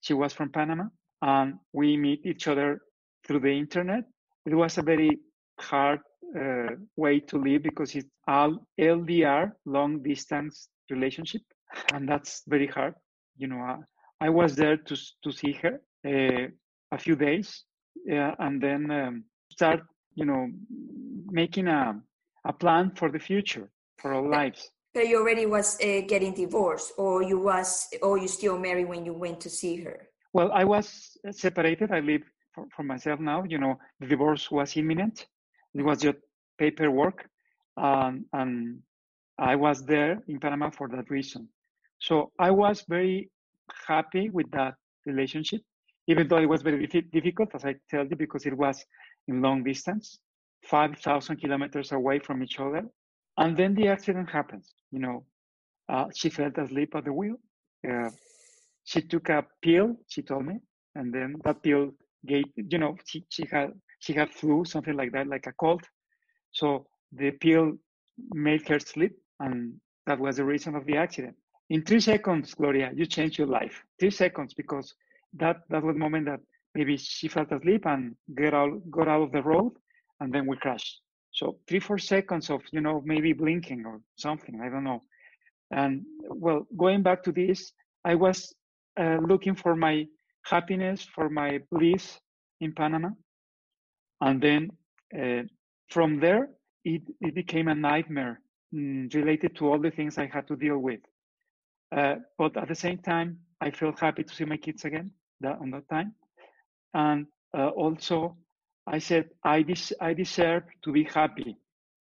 She 0.00 0.14
was 0.14 0.32
from 0.32 0.50
Panama, 0.50 0.84
and 1.22 1.54
we 1.72 1.96
meet 1.96 2.26
each 2.26 2.48
other 2.48 2.80
through 3.26 3.40
the 3.40 3.56
internet. 3.56 4.04
It 4.46 4.54
was 4.54 4.78
a 4.78 4.82
very 4.82 5.20
hard 5.58 6.00
uh, 6.38 6.76
way 6.96 7.20
to 7.20 7.38
live 7.38 7.62
because 7.62 7.94
it's 7.94 8.08
all 8.26 8.66
LDR, 8.78 9.52
long 9.64 10.02
distance 10.02 10.68
relationship, 10.90 11.42
and 11.94 12.08
that's 12.08 12.42
very 12.46 12.66
hard. 12.66 12.94
You 13.36 13.48
know, 13.48 13.60
I, 13.60 13.76
I 14.20 14.28
was 14.30 14.54
there 14.54 14.76
to 14.76 14.96
to 15.24 15.32
see 15.32 15.52
her 15.62 15.80
uh, 16.06 16.48
a 16.92 16.98
few 16.98 17.16
days, 17.16 17.64
uh, 18.10 18.32
and 18.38 18.60
then 18.60 18.90
um, 18.90 19.24
start, 19.50 19.80
you 20.14 20.24
know, 20.24 20.48
making 21.32 21.66
a 21.68 22.00
a 22.44 22.52
plan 22.52 22.92
for 22.96 23.10
the 23.10 23.18
future 23.18 23.68
for 23.98 24.14
our 24.14 24.28
lives. 24.28 24.70
But 24.94 25.08
you 25.08 25.18
already 25.18 25.46
was 25.46 25.76
uh, 25.80 26.02
getting 26.06 26.34
divorced, 26.34 26.92
or 26.98 27.22
you 27.22 27.38
was, 27.38 27.88
or 28.02 28.18
you 28.18 28.28
still 28.28 28.58
married 28.58 28.88
when 28.88 29.06
you 29.06 29.14
went 29.14 29.40
to 29.40 29.50
see 29.50 29.76
her. 29.84 30.08
Well, 30.32 30.50
I 30.52 30.64
was 30.64 31.16
separated. 31.30 31.92
I 31.92 32.00
live 32.00 32.22
for, 32.54 32.66
for 32.74 32.82
myself 32.82 33.20
now. 33.20 33.44
You 33.44 33.58
know, 33.58 33.78
the 34.00 34.06
divorce 34.06 34.50
was 34.50 34.76
imminent. 34.76 35.26
It 35.74 35.82
was 35.82 36.02
just 36.02 36.18
paperwork, 36.58 37.26
um, 37.76 38.26
and 38.34 38.80
I 39.38 39.56
was 39.56 39.84
there 39.86 40.22
in 40.28 40.38
Panama 40.38 40.70
for 40.70 40.88
that 40.88 41.10
reason. 41.10 41.48
So 41.98 42.32
I 42.38 42.50
was 42.50 42.84
very 42.88 43.30
happy 43.86 44.28
with 44.28 44.50
that 44.50 44.74
relationship, 45.06 45.62
even 46.06 46.28
though 46.28 46.38
it 46.38 46.48
was 46.48 46.62
very 46.62 46.86
difficult, 46.86 47.50
as 47.54 47.64
I 47.64 47.76
tell 47.88 48.04
you, 48.04 48.16
because 48.16 48.44
it 48.44 48.56
was 48.56 48.84
in 49.28 49.40
long 49.40 49.64
distance, 49.64 50.18
5,000 50.64 51.36
kilometers 51.36 51.92
away 51.92 52.18
from 52.18 52.42
each 52.42 52.58
other. 52.60 52.82
And 53.38 53.56
then 53.56 53.74
the 53.74 53.88
accident 53.88 54.30
happens. 54.30 54.74
You 54.90 55.00
know, 55.00 55.24
uh, 55.88 56.06
she 56.14 56.28
fell 56.30 56.50
asleep 56.56 56.94
at 56.94 57.04
the 57.04 57.12
wheel. 57.12 57.36
Uh, 57.88 58.10
she 58.84 59.02
took 59.02 59.28
a 59.28 59.44
pill, 59.62 59.96
she 60.08 60.22
told 60.22 60.46
me, 60.46 60.58
and 60.94 61.12
then 61.12 61.36
that 61.44 61.62
pill 61.62 61.92
gave, 62.26 62.44
you 62.56 62.78
know, 62.78 62.96
she, 63.06 63.24
she 63.28 63.46
had 63.50 63.72
she 64.00 64.12
had 64.12 64.30
flu, 64.30 64.64
something 64.64 64.96
like 64.96 65.12
that, 65.12 65.28
like 65.28 65.46
a 65.46 65.52
cold. 65.52 65.82
So 66.50 66.86
the 67.12 67.30
pill 67.30 67.74
made 68.34 68.66
her 68.68 68.80
sleep, 68.80 69.16
and 69.38 69.74
that 70.06 70.18
was 70.18 70.36
the 70.36 70.44
reason 70.44 70.74
of 70.74 70.84
the 70.86 70.96
accident. 70.96 71.36
In 71.70 71.82
three 71.84 72.00
seconds, 72.00 72.54
Gloria, 72.54 72.90
you 72.94 73.06
changed 73.06 73.38
your 73.38 73.46
life. 73.46 73.84
Three 74.00 74.10
seconds, 74.10 74.54
because 74.54 74.94
that 75.34 75.60
that 75.70 75.82
was 75.82 75.94
the 75.94 76.00
moment 76.00 76.26
that 76.26 76.40
maybe 76.74 76.96
she 76.96 77.28
fell 77.28 77.46
asleep 77.50 77.86
and 77.86 78.16
get 78.36 78.54
out 78.54 78.72
got 78.90 79.08
out 79.08 79.22
of 79.22 79.32
the 79.32 79.42
road, 79.42 79.72
and 80.22 80.32
then 80.32 80.46
we 80.46 80.56
crashed. 80.56 81.00
So 81.32 81.56
three, 81.66 81.80
four 81.80 81.98
seconds 81.98 82.48
of, 82.50 82.60
you 82.72 82.80
know, 82.80 83.02
maybe 83.04 83.32
blinking 83.32 83.84
or 83.84 84.00
something, 84.16 84.60
I 84.60 84.68
don't 84.68 84.84
know. 84.84 85.02
And 85.70 86.02
well, 86.28 86.66
going 86.76 87.02
back 87.02 87.22
to 87.24 87.32
this, 87.32 87.72
I 88.04 88.14
was 88.14 88.54
uh, 89.00 89.18
looking 89.26 89.56
for 89.56 89.74
my 89.74 90.06
happiness, 90.44 91.02
for 91.14 91.28
my 91.28 91.60
bliss 91.70 92.20
in 92.60 92.72
Panama. 92.72 93.10
And 94.20 94.40
then 94.40 94.70
uh, 95.20 95.42
from 95.90 96.20
there, 96.20 96.50
it, 96.84 97.02
it 97.20 97.34
became 97.34 97.68
a 97.68 97.74
nightmare 97.74 98.40
mm, 98.74 99.12
related 99.14 99.56
to 99.56 99.68
all 99.68 99.78
the 99.78 99.90
things 99.90 100.18
I 100.18 100.26
had 100.26 100.46
to 100.48 100.56
deal 100.56 100.78
with. 100.78 101.00
Uh, 101.96 102.16
but 102.38 102.56
at 102.56 102.68
the 102.68 102.74
same 102.74 102.98
time, 102.98 103.38
I 103.60 103.70
felt 103.70 103.98
happy 103.98 104.22
to 104.24 104.34
see 104.34 104.44
my 104.44 104.56
kids 104.56 104.84
again 104.84 105.10
that, 105.40 105.58
on 105.58 105.70
that 105.70 105.88
time. 105.88 106.14
And 106.94 107.26
uh, 107.56 107.68
also, 107.68 108.36
I 108.86 108.98
said, 108.98 109.30
I, 109.44 109.62
des- 109.62 109.94
I 110.00 110.14
deserve 110.14 110.64
to 110.84 110.92
be 110.92 111.04
happy. 111.04 111.56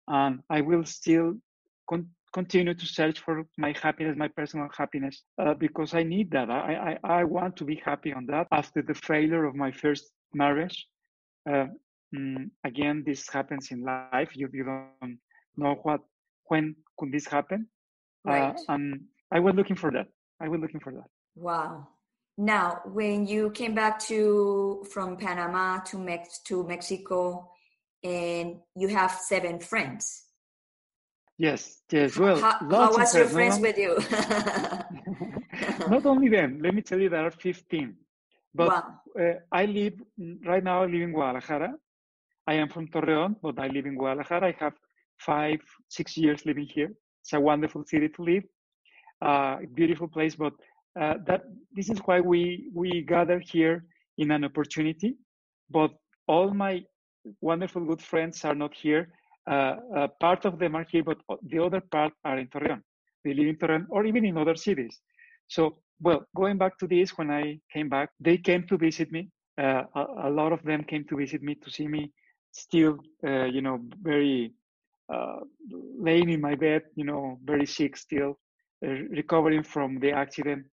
And 0.08 0.40
I 0.50 0.60
will 0.60 0.84
still 0.84 1.34
con- 1.88 2.10
continue 2.32 2.74
to 2.74 2.86
search 2.86 3.20
for 3.20 3.44
my 3.58 3.74
happiness, 3.82 4.16
my 4.16 4.28
personal 4.28 4.68
happiness, 4.76 5.22
uh, 5.38 5.54
because 5.54 5.94
I 5.94 6.02
need 6.02 6.30
that. 6.32 6.50
I, 6.50 6.98
I, 7.04 7.20
I 7.20 7.24
want 7.24 7.56
to 7.56 7.64
be 7.64 7.80
happy 7.84 8.12
on 8.12 8.26
that. 8.26 8.46
After 8.52 8.82
the 8.82 8.94
failure 8.94 9.44
of 9.44 9.54
my 9.54 9.72
first 9.72 10.12
marriage, 10.34 10.86
uh, 11.48 11.66
mm, 12.14 12.50
again, 12.64 13.02
this 13.06 13.28
happens 13.28 13.70
in 13.70 13.82
life. 13.82 14.12
You, 14.34 14.48
you 14.52 14.64
don't 14.64 15.18
know 15.22 15.30
what, 15.42 16.00
when 16.46 16.46
could 16.64 16.84
this 16.84 17.26
happen? 17.26 17.66
Right. 18.24 18.42
Uh, 18.42 18.52
and 18.68 19.00
I 19.30 19.38
was 19.40 19.54
looking 19.54 19.76
for 19.76 19.90
that. 19.92 20.06
I 20.40 20.48
was 20.48 20.60
looking 20.60 20.80
for 20.80 20.92
that. 20.92 21.06
Wow. 21.34 21.88
Now, 22.38 22.80
when 22.84 23.26
you 23.26 23.50
came 23.50 23.74
back 23.74 23.98
to 24.10 24.84
from 24.90 25.16
Panama 25.16 25.78
to 25.84 25.98
Mex 25.98 26.40
to 26.44 26.64
Mexico, 26.64 27.50
and 28.04 28.56
you 28.76 28.88
have 28.88 29.10
seven 29.10 29.58
friends. 29.58 30.24
Yes, 31.38 31.82
yes. 31.90 32.16
Well, 32.16 32.38
how, 32.38 32.58
how 32.70 32.96
was 32.96 33.14
your 33.14 33.26
friends 33.26 33.58
with 33.58 33.76
you? 33.76 33.96
not 35.88 36.06
only 36.06 36.28
them. 36.28 36.60
Let 36.62 36.74
me 36.74 36.82
tell 36.82 37.00
you, 37.00 37.08
there 37.08 37.26
are 37.26 37.30
fifteen. 37.30 37.96
But 38.54 38.68
wow. 38.68 39.00
uh, 39.20 39.34
I 39.52 39.66
live 39.66 39.94
right 40.46 40.64
now. 40.64 40.82
I 40.82 40.86
live 40.86 41.02
in 41.02 41.12
Guadalajara. 41.12 41.74
I 42.46 42.54
am 42.54 42.68
from 42.68 42.88
Torreon, 42.88 43.36
but 43.42 43.58
I 43.58 43.66
live 43.68 43.86
in 43.86 43.96
Guadalajara. 43.96 44.48
I 44.48 44.56
have 44.60 44.72
five, 45.18 45.60
six 45.88 46.16
years 46.16 46.46
living 46.46 46.66
here. 46.66 46.92
It's 47.22 47.32
a 47.32 47.40
wonderful 47.40 47.84
city 47.84 48.08
to 48.08 48.22
live. 48.22 48.44
Uh, 49.20 49.58
beautiful 49.74 50.08
place, 50.08 50.36
but 50.36 50.52
uh, 51.00 51.14
that 51.26 51.42
this 51.72 51.88
is 51.90 51.98
why 52.06 52.20
we 52.20 52.68
we 52.74 53.02
gather 53.02 53.38
here 53.38 53.84
in 54.18 54.30
an 54.30 54.44
opportunity. 54.44 55.16
But 55.70 55.90
all 56.26 56.52
my 56.54 56.84
wonderful 57.40 57.84
good 57.84 58.00
friends 58.00 58.44
are 58.44 58.54
not 58.54 58.72
here 58.74 59.08
uh, 59.50 59.76
uh, 59.96 60.08
part 60.20 60.44
of 60.44 60.58
them 60.58 60.74
are 60.76 60.86
here 60.88 61.02
but 61.02 61.18
the 61.42 61.58
other 61.58 61.80
part 61.80 62.12
are 62.24 62.38
in 62.38 62.46
torreon 62.48 62.80
they 63.24 63.34
live 63.34 63.48
in 63.48 63.56
torreon 63.56 63.84
or 63.90 64.04
even 64.04 64.24
in 64.24 64.38
other 64.38 64.54
cities. 64.54 65.00
So 65.48 65.78
well, 66.00 66.26
going 66.36 66.58
back 66.58 66.78
to 66.78 66.86
this, 66.86 67.16
when 67.16 67.30
I 67.30 67.58
came 67.72 67.88
back, 67.88 68.10
they 68.20 68.36
came 68.36 68.66
to 68.68 68.76
visit 68.76 69.10
me. 69.10 69.30
Uh, 69.58 69.84
a, 69.94 70.28
a, 70.28 70.30
lot 70.30 70.52
of 70.52 70.62
them 70.62 70.84
came 70.84 71.04
to 71.04 71.16
visit 71.16 71.42
me 71.42 71.54
to 71.54 71.70
see 71.70 71.88
me 71.88 72.12
still, 72.52 72.98
uh, 73.26 73.44
you 73.44 73.62
know, 73.62 73.80
very 74.02 74.52
uh, 75.12 75.38
laying 75.98 76.28
in 76.28 76.40
my 76.40 76.54
bed, 76.54 76.82
you 76.94 77.04
know, 77.04 77.38
very 77.42 77.64
sick 77.64 77.96
still, 77.96 78.38
recovering 78.82 79.62
from 79.62 79.98
the 80.00 80.12
accident, 80.12 80.66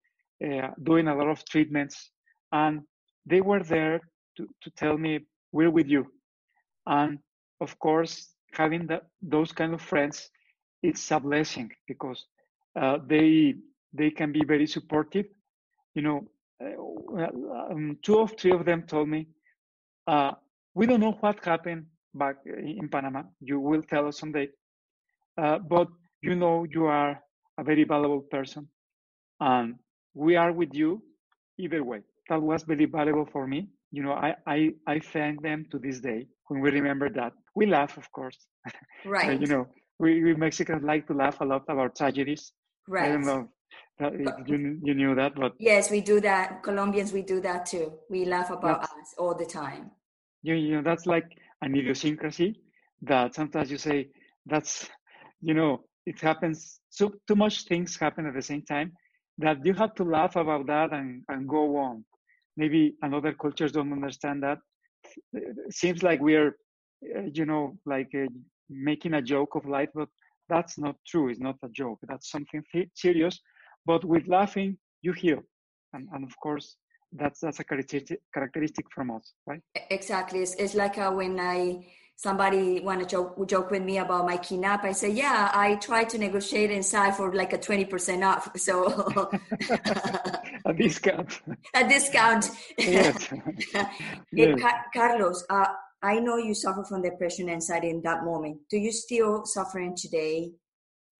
uh, 0.45 0.69
doing 0.83 1.07
a 1.07 1.15
lot 1.15 1.27
of 1.29 1.43
treatments. 1.45 2.11
And 2.51 2.81
they 3.25 3.41
were 3.41 3.63
there 3.63 4.01
to, 4.37 4.47
to 4.61 4.69
tell 4.71 4.97
me, 4.97 5.25
we're 5.51 5.71
with 5.71 5.87
you. 5.87 6.07
And 6.85 7.19
of 7.61 7.77
course, 7.79 8.33
having 8.53 8.89
those 9.21 9.51
kind 9.51 9.73
of 9.73 9.81
friends, 9.81 10.29
it's 10.81 11.11
a 11.11 11.19
blessing 11.19 11.71
because 11.87 12.25
uh, 12.79 12.97
they 13.07 13.55
they 13.93 14.09
can 14.09 14.31
be 14.31 14.43
very 14.45 14.67
supportive. 14.67 15.25
You 15.95 16.01
know, 16.01 16.27
uh, 16.63 17.71
um, 17.71 17.97
two 18.03 18.17
or 18.17 18.27
three 18.27 18.51
of 18.51 18.65
them 18.65 18.83
told 18.83 19.09
me, 19.09 19.27
uh, 20.07 20.31
"We 20.75 20.85
don't 20.87 20.99
know 20.99 21.13
what 21.21 21.43
happened 21.45 21.85
back 22.13 22.37
in 22.45 22.89
Panama. 22.89 23.23
You 23.39 23.59
will 23.59 23.83
tell 23.83 24.07
us 24.07 24.19
someday, 24.19 24.49
uh, 25.37 25.59
but 25.59 25.87
you 26.21 26.35
know 26.35 26.65
you 26.65 26.85
are 26.85 27.21
a 27.57 27.63
very 27.63 27.83
valuable 27.83 28.21
person, 28.21 28.67
and 29.39 29.75
we 30.13 30.35
are 30.35 30.51
with 30.51 30.73
you 30.73 31.01
either 31.57 31.83
way." 31.83 32.01
That 32.29 32.41
was 32.41 32.63
very 32.63 32.85
valuable 32.85 33.27
for 33.31 33.47
me. 33.47 33.69
You 33.91 34.03
know, 34.03 34.13
I 34.13 34.35
I, 34.47 34.69
I 34.87 34.99
thank 34.99 35.41
them 35.41 35.65
to 35.71 35.79
this 35.79 35.99
day 35.99 36.27
when 36.47 36.61
we 36.61 36.71
remember 36.71 37.09
that. 37.09 37.33
We 37.55 37.65
laugh, 37.65 37.97
of 37.97 38.11
course. 38.11 38.37
Right. 39.05 39.39
you 39.39 39.47
know, 39.47 39.67
we, 39.99 40.23
we 40.23 40.33
Mexicans 40.33 40.81
like 40.81 41.07
to 41.07 41.13
laugh 41.13 41.41
a 41.41 41.45
lot 41.45 41.63
about 41.67 41.97
tragedies. 41.97 42.53
Right. 42.87 43.09
I 43.09 43.11
don't 43.13 43.25
know 43.25 43.49
you, 43.99 44.79
you 44.83 44.93
knew 44.93 45.15
that, 45.15 45.35
but 45.35 45.53
yes, 45.59 45.91
we 45.91 46.01
do 46.01 46.19
that. 46.21 46.63
Colombians, 46.63 47.13
we 47.13 47.21
do 47.21 47.39
that 47.41 47.65
too. 47.65 47.93
We 48.09 48.25
laugh 48.25 48.49
about 48.49 48.83
us 48.83 49.15
all 49.17 49.35
the 49.35 49.45
time. 49.45 49.91
You, 50.41 50.55
you 50.55 50.75
know, 50.75 50.81
that's 50.81 51.05
like 51.05 51.37
an 51.61 51.75
idiosyncrasy 51.75 52.59
that 53.03 53.35
sometimes 53.35 53.71
you 53.71 53.77
say 53.77 54.09
that's, 54.45 54.89
you 55.41 55.53
know, 55.53 55.83
it 56.05 56.19
happens. 56.19 56.79
So 56.89 57.13
too 57.27 57.35
much 57.35 57.65
things 57.65 57.97
happen 57.97 58.25
at 58.25 58.33
the 58.33 58.41
same 58.41 58.63
time 58.63 58.93
that 59.37 59.65
you 59.65 59.73
have 59.73 59.95
to 59.95 60.03
laugh 60.03 60.35
about 60.35 60.67
that 60.67 60.93
and, 60.93 61.23
and 61.29 61.47
go 61.47 61.77
on. 61.77 62.05
Maybe 62.55 62.95
another 63.01 63.33
cultures 63.33 63.71
don't 63.71 63.91
understand 63.91 64.43
that. 64.43 64.59
It 65.33 65.73
seems 65.73 66.03
like 66.03 66.21
we're, 66.21 66.55
uh, 67.15 67.23
you 67.33 67.45
know, 67.45 67.77
like 67.85 68.09
uh, 68.15 68.27
making 68.69 69.15
a 69.15 69.21
joke 69.21 69.55
of 69.55 69.65
life, 69.65 69.89
but 69.93 70.07
that's 70.49 70.77
not 70.77 70.95
true. 71.07 71.29
It's 71.29 71.39
not 71.39 71.55
a 71.63 71.69
joke. 71.69 71.99
That's 72.07 72.29
something 72.29 72.63
serious 72.95 73.39
but 73.85 74.05
with 74.05 74.27
laughing, 74.27 74.77
you 75.01 75.13
heal. 75.13 75.41
And, 75.93 76.07
and 76.13 76.23
of 76.23 76.37
course, 76.39 76.77
that's 77.11 77.41
that's 77.41 77.59
a 77.59 77.63
characteristic 77.63 78.19
characteristic 78.33 78.85
from 78.93 79.11
us, 79.11 79.33
right? 79.45 79.61
Exactly. 79.91 80.41
It's, 80.41 80.55
it's 80.55 80.73
like 80.73 80.97
uh, 80.97 81.11
when 81.11 81.39
I 81.39 81.85
somebody 82.15 82.79
want 82.79 83.01
to 83.01 83.05
joke, 83.05 83.47
joke 83.47 83.71
with 83.71 83.83
me 83.83 83.97
about 83.97 84.25
my 84.25 84.37
kidnap, 84.37 84.83
I 84.83 84.91
say, 84.91 85.11
yeah, 85.11 85.51
I 85.53 85.75
try 85.75 86.03
to 86.05 86.17
negotiate 86.17 86.71
inside 86.71 87.15
for 87.15 87.33
like 87.33 87.53
a 87.53 87.57
20% 87.57 88.23
off. 88.25 88.49
So 88.57 88.87
a 90.65 90.73
discount. 90.73 91.41
A 91.73 91.87
discount. 91.87 92.49
Yes. 92.77 93.33
yes. 94.31 94.61
Carlos, 94.93 95.43
uh, 95.49 95.65
I 96.01 96.19
know 96.19 96.37
you 96.37 96.53
suffer 96.53 96.83
from 96.83 97.01
depression 97.01 97.45
and 97.49 97.55
anxiety 97.55 97.89
in 97.89 98.01
that 98.03 98.23
moment. 98.23 98.59
Do 98.69 98.77
you 98.77 98.91
still 98.91 99.45
suffering 99.45 99.95
today? 99.95 100.53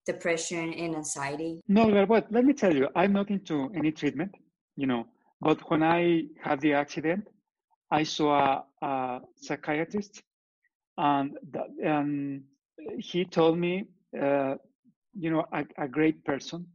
depression 0.05 0.73
and 0.73 0.95
anxiety? 0.95 1.61
No, 1.67 2.05
but 2.05 2.31
let 2.31 2.43
me 2.45 2.53
tell 2.53 2.75
you, 2.75 2.89
I'm 2.95 3.13
not 3.13 3.29
into 3.29 3.71
any 3.73 3.91
treatment, 3.91 4.35
you 4.75 4.85
know, 4.85 5.07
but 5.41 5.69
when 5.69 5.83
I 5.83 6.23
had 6.41 6.59
the 6.61 6.73
accident, 6.73 7.27
I 7.91 8.03
saw 8.03 8.63
a, 8.81 8.85
a 8.85 9.21
psychiatrist 9.35 10.23
and, 10.97 11.37
and 11.83 12.43
he 12.97 13.25
told 13.25 13.57
me, 13.57 13.85
uh, 14.19 14.55
you 15.17 15.31
know, 15.31 15.45
a, 15.51 15.65
a, 15.77 15.87
great 15.87 16.23
person 16.25 16.65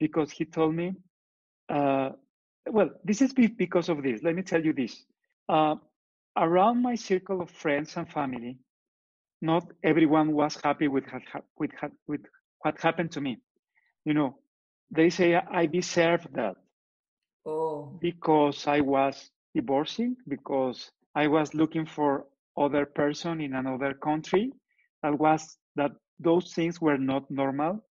because 0.00 0.30
he 0.30 0.44
told 0.44 0.74
me, 0.74 0.94
uh, 1.68 2.10
well, 2.66 2.90
this 3.04 3.22
is 3.22 3.32
because 3.32 3.88
of 3.88 4.02
this. 4.02 4.22
Let 4.22 4.34
me 4.34 4.42
tell 4.42 4.64
you 4.64 4.72
this. 4.72 5.04
Uh, 5.48 5.76
around 6.36 6.82
my 6.82 6.94
circle 6.94 7.40
of 7.40 7.50
friends 7.50 7.96
and 7.96 8.08
family, 8.10 8.58
not 9.40 9.70
everyone 9.82 10.32
was 10.32 10.58
happy 10.62 10.88
with, 10.88 11.04
with, 11.58 11.70
with 12.06 12.20
what 12.60 12.80
happened 12.80 13.12
to 13.12 13.20
me. 13.20 13.38
You 14.04 14.14
know, 14.14 14.38
they 14.90 15.10
say 15.10 15.34
I 15.34 15.66
deserve 15.66 16.26
that. 16.32 16.56
Oh. 17.46 17.98
Because 18.00 18.66
I 18.66 18.80
was 18.80 19.30
divorcing, 19.54 20.16
because 20.26 20.90
I 21.14 21.26
was 21.28 21.54
looking 21.54 21.86
for 21.86 22.26
other 22.58 22.86
person 22.86 23.40
in 23.40 23.54
another 23.54 23.94
country. 23.94 24.52
That 25.02 25.18
was 25.18 25.56
that 25.76 25.92
those 26.18 26.52
things 26.52 26.80
were 26.80 26.98
not 26.98 27.30
normal. 27.30 27.84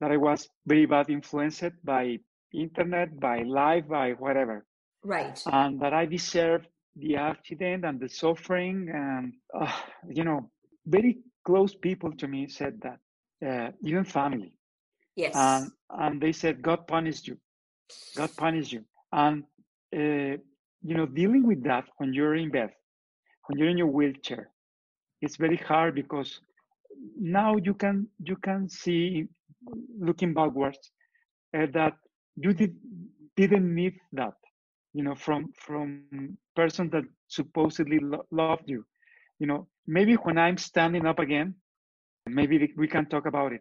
That 0.00 0.10
I 0.10 0.16
was 0.16 0.48
very 0.66 0.86
bad 0.86 1.10
influenced 1.10 1.84
by 1.84 2.18
internet, 2.52 3.18
by 3.18 3.42
life, 3.42 3.88
by 3.88 4.12
whatever. 4.12 4.64
Right. 5.02 5.40
And 5.46 5.80
that 5.80 5.92
I 5.92 6.06
deserved 6.06 6.68
the 6.96 7.16
accident 7.16 7.84
and 7.84 7.98
the 8.00 8.08
suffering 8.08 8.88
and 8.92 9.32
uh, 9.52 9.72
you 10.08 10.24
know 10.24 10.50
very 10.86 11.18
close 11.44 11.74
people 11.74 12.12
to 12.12 12.28
me 12.28 12.48
said 12.48 12.80
that 12.82 12.98
uh, 13.46 13.70
even 13.82 14.04
family. 14.04 14.54
Yes. 15.16 15.34
And, 15.36 15.70
and 15.90 16.20
they 16.20 16.32
said, 16.32 16.62
God 16.62 16.86
punished 16.86 17.28
you. 17.28 17.36
God 18.16 18.30
punished 18.36 18.72
you. 18.72 18.84
And, 19.12 19.44
uh, 19.94 20.38
you 20.82 20.96
know, 20.96 21.06
dealing 21.06 21.46
with 21.46 21.62
that 21.64 21.84
when 21.98 22.12
you're 22.12 22.34
in 22.34 22.50
bed, 22.50 22.70
when 23.46 23.58
you're 23.58 23.68
in 23.68 23.78
your 23.78 23.86
wheelchair, 23.88 24.48
it's 25.20 25.36
very 25.36 25.56
hard 25.56 25.94
because 25.94 26.40
now 27.18 27.56
you 27.56 27.74
can 27.74 28.06
you 28.24 28.36
can 28.36 28.68
see 28.68 29.26
looking 29.98 30.34
backwards 30.34 30.90
uh, 31.56 31.66
that 31.72 31.94
you 32.36 32.52
did 32.54 32.74
didn't 33.36 33.74
need 33.74 33.94
that 34.12 34.34
you 34.94 35.02
know 35.04 35.14
from 35.14 35.52
from 35.56 36.16
person 36.56 36.68
that 36.90 37.04
supposedly 37.28 37.80
lo- 37.82 38.26
loved 38.30 38.52
you. 38.52 38.84
You 39.38 39.46
know 39.46 39.66
maybe 39.86 40.14
when 40.14 40.38
i'm 40.38 40.56
standing 40.56 41.04
up 41.06 41.18
again 41.18 41.54
maybe 42.26 42.72
we 42.76 42.86
can 42.86 43.06
talk 43.06 43.26
about 43.26 43.52
it. 43.52 43.60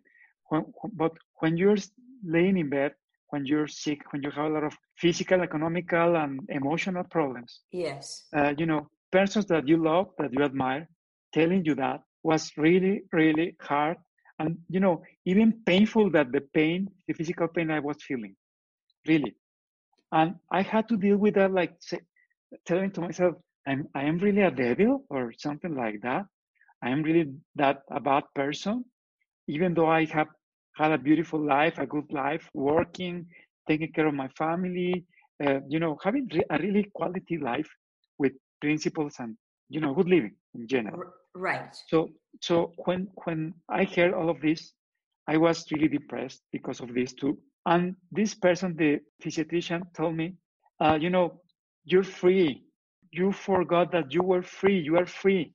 When, 0.49 0.65
but 0.93 1.11
when 1.39 1.57
you're 1.57 1.77
laying 2.25 2.57
in 2.57 2.69
bed, 2.69 2.93
when 3.29 3.45
you're 3.45 3.67
sick, 3.67 3.99
when 4.11 4.21
you 4.23 4.31
have 4.31 4.45
a 4.45 4.53
lot 4.53 4.63
of 4.63 4.77
physical, 4.97 5.41
economical, 5.41 6.15
and 6.17 6.41
emotional 6.49 7.03
problems, 7.03 7.61
yes, 7.71 8.29
uh, 8.35 8.53
you 8.57 8.65
know, 8.65 8.89
persons 9.13 9.47
that 9.47 9.67
you 9.69 9.77
love, 9.77 10.07
that 10.19 10.33
you 10.33 10.43
admire, 10.43 10.89
telling 11.33 11.65
you 11.65 11.75
that 11.75 12.01
was 12.23 12.51
really, 12.57 13.03
really 13.13 13.55
hard, 13.61 13.97
and 14.39 14.57
you 14.69 14.81
know, 14.81 15.03
even 15.25 15.53
painful 15.65 16.11
that 16.11 16.31
the 16.33 16.41
pain, 16.53 16.89
the 17.07 17.13
physical 17.13 17.47
pain 17.47 17.71
I 17.71 17.79
was 17.79 17.97
feeling, 18.09 18.35
really, 19.07 19.35
and 20.11 20.35
I 20.51 20.61
had 20.63 20.89
to 20.89 20.97
deal 20.97 21.17
with 21.17 21.35
that, 21.35 21.51
like 21.53 21.73
say, 21.79 21.99
telling 22.65 22.91
to 22.93 23.01
myself, 23.01 23.35
I'm, 23.67 23.87
I 23.95 24.03
am 24.05 24.17
really 24.19 24.41
a 24.41 24.51
devil 24.51 25.05
or 25.09 25.33
something 25.37 25.75
like 25.75 26.01
that. 26.03 26.25
I 26.83 26.89
am 26.91 27.03
really 27.03 27.33
that 27.55 27.81
a 27.91 27.99
bad 28.01 28.23
person, 28.35 28.85
even 29.47 29.73
though 29.75 29.89
I 29.89 30.05
have 30.05 30.29
had 30.75 30.91
a 30.91 30.97
beautiful 30.97 31.39
life, 31.45 31.77
a 31.79 31.87
good 31.87 32.11
life, 32.11 32.49
working, 32.53 33.27
taking 33.67 33.91
care 33.93 34.07
of 34.07 34.15
my 34.15 34.29
family, 34.37 35.05
uh, 35.45 35.59
you 35.69 35.79
know, 35.79 35.97
having 36.03 36.29
a 36.49 36.59
really 36.59 36.89
quality 36.93 37.37
life 37.37 37.69
principles 38.63 39.15
and 39.19 39.35
you 39.69 39.79
know 39.81 39.93
good 39.93 40.09
living 40.15 40.35
in 40.55 40.67
general. 40.67 41.01
Right. 41.35 41.75
So 41.91 41.97
so 42.41 42.55
when 42.85 43.07
when 43.25 43.53
I 43.69 43.83
heard 43.95 44.13
all 44.13 44.29
of 44.29 44.39
this, 44.41 44.73
I 45.27 45.37
was 45.37 45.65
really 45.71 45.89
depressed 45.97 46.41
because 46.51 46.79
of 46.79 46.93
this 46.93 47.13
too. 47.13 47.37
And 47.65 47.95
this 48.11 48.35
person, 48.35 48.75
the 48.75 48.99
physician, 49.21 49.83
told 49.95 50.15
me, 50.15 50.27
uh, 50.83 50.97
you 50.99 51.09
know, 51.09 51.41
you're 51.85 52.09
free. 52.21 52.63
You 53.11 53.31
forgot 53.31 53.91
that 53.91 54.13
you 54.13 54.23
were 54.23 54.43
free. 54.43 54.79
You 54.79 54.97
are 54.97 55.05
free 55.05 55.53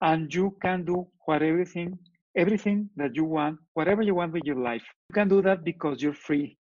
and 0.00 0.32
you 0.34 0.56
can 0.62 0.84
do 0.84 1.06
whatever 1.24 1.64
thing 1.64 1.98
everything 2.36 2.88
that 2.96 3.14
you 3.14 3.24
want 3.24 3.58
whatever 3.74 4.02
you 4.02 4.14
want 4.14 4.32
with 4.32 4.44
your 4.44 4.56
life 4.56 4.82
you 5.08 5.14
can 5.14 5.28
do 5.28 5.40
that 5.40 5.64
because 5.64 6.02
you're 6.02 6.20
free 6.28 6.56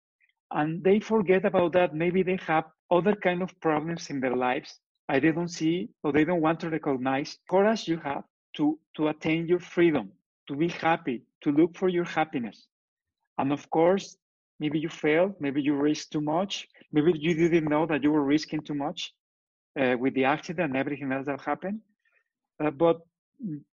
and 0.51 0.83
they 0.83 0.99
forget 0.99 1.45
about 1.45 1.71
that 1.71 1.95
maybe 1.95 2.23
they 2.23 2.37
have 2.45 2.65
other 2.91 3.15
kind 3.15 3.41
of 3.41 3.49
problems 3.61 4.09
in 4.09 4.19
their 4.19 4.35
lives 4.35 4.79
I 5.09 5.19
don't 5.19 5.49
see 5.49 5.89
or 6.03 6.11
they 6.11 6.23
don't 6.25 6.41
want 6.41 6.59
to 6.61 6.69
recognize 6.69 7.37
courage 7.49 7.87
you 7.87 7.97
have 7.97 8.23
to 8.57 8.79
to 8.97 9.07
attain 9.09 9.47
your 9.47 9.59
freedom 9.59 10.11
to 10.47 10.55
be 10.55 10.69
happy 10.69 11.23
to 11.41 11.51
look 11.51 11.75
for 11.77 11.89
your 11.89 12.05
happiness 12.05 12.67
and 13.37 13.51
of 13.51 13.69
course 13.69 14.17
maybe 14.59 14.79
you 14.79 14.89
failed 14.89 15.33
maybe 15.39 15.61
you 15.61 15.75
risked 15.75 16.11
too 16.11 16.21
much 16.21 16.67
maybe 16.91 17.13
you 17.17 17.33
didn't 17.35 17.69
know 17.69 17.85
that 17.85 18.03
you 18.03 18.11
were 18.11 18.23
risking 18.23 18.61
too 18.61 18.75
much 18.75 19.13
uh, 19.79 19.95
with 19.99 20.13
the 20.15 20.25
accident 20.25 20.69
and 20.69 20.77
everything 20.77 21.11
else 21.11 21.25
that 21.27 21.41
happened 21.41 21.79
uh, 22.63 22.71
but 22.71 22.97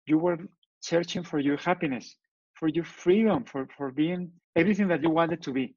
you 0.05 0.17
were 0.17 0.37
searching 0.81 1.23
for 1.23 1.39
your 1.39 1.57
happiness, 1.57 2.15
for 2.53 2.67
your 2.67 2.83
freedom, 2.83 3.43
for, 3.45 3.67
for 3.77 3.91
being 3.91 4.31
everything 4.55 4.87
that 4.89 5.01
you 5.03 5.09
wanted 5.09 5.41
to 5.43 5.51
be. 5.53 5.75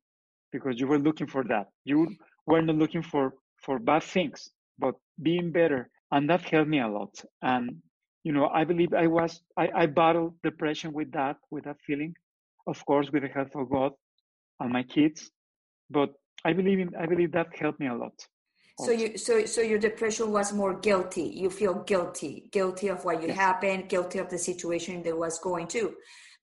because 0.53 0.81
you 0.81 0.87
were 0.87 0.99
looking 0.99 1.27
for 1.27 1.45
that. 1.45 1.69
You 1.85 2.17
were 2.47 2.63
not 2.63 2.77
looking 2.77 3.03
for 3.03 3.35
for 3.65 3.79
bad 3.79 4.03
things, 4.05 4.51
but 4.79 4.95
being 5.23 5.53
better, 5.53 5.91
and 6.11 6.29
that 6.31 6.43
helped 6.43 6.71
me 6.71 6.81
a 6.81 6.89
lot. 6.89 7.15
And 7.43 7.83
you 8.25 8.33
know, 8.33 8.49
I 8.49 8.65
believe 8.65 8.95
I 8.95 9.07
was 9.07 9.41
I, 9.57 9.69
I 9.75 9.87
battled 9.87 10.35
depression 10.43 10.93
with 10.93 11.13
that 11.13 11.37
with 11.51 11.65
that 11.65 11.77
feeling, 11.87 12.15
of 12.67 12.85
course, 12.87 13.11
with 13.13 13.23
the 13.23 13.29
help 13.29 13.55
of 13.55 13.71
God 13.71 13.93
and 14.61 14.73
my 14.73 14.83
kids. 14.83 15.31
But 15.91 16.15
I 16.45 16.53
believe 16.53 16.79
in 16.81 16.91
I 16.99 17.07
believe 17.07 17.33
that 17.33 17.49
helped 17.57 17.81
me 17.81 17.89
a 17.89 17.95
lot. 17.95 18.15
So 18.81 18.91
you 18.91 19.17
so 19.17 19.45
so 19.45 19.61
your 19.61 19.79
depression 19.79 20.33
was 20.33 20.53
more 20.53 20.75
guilty. 20.81 21.23
You 21.23 21.49
feel 21.51 21.75
guilty, 21.85 22.49
guilty 22.51 22.89
of 22.89 23.05
what 23.05 23.23
you 23.23 23.29
yes. 23.29 23.37
happened, 23.37 23.89
guilty 23.89 24.19
of 24.19 24.29
the 24.31 24.39
situation 24.39 25.03
that 25.05 25.17
was 25.17 25.39
going 25.39 25.69
to. 25.69 25.95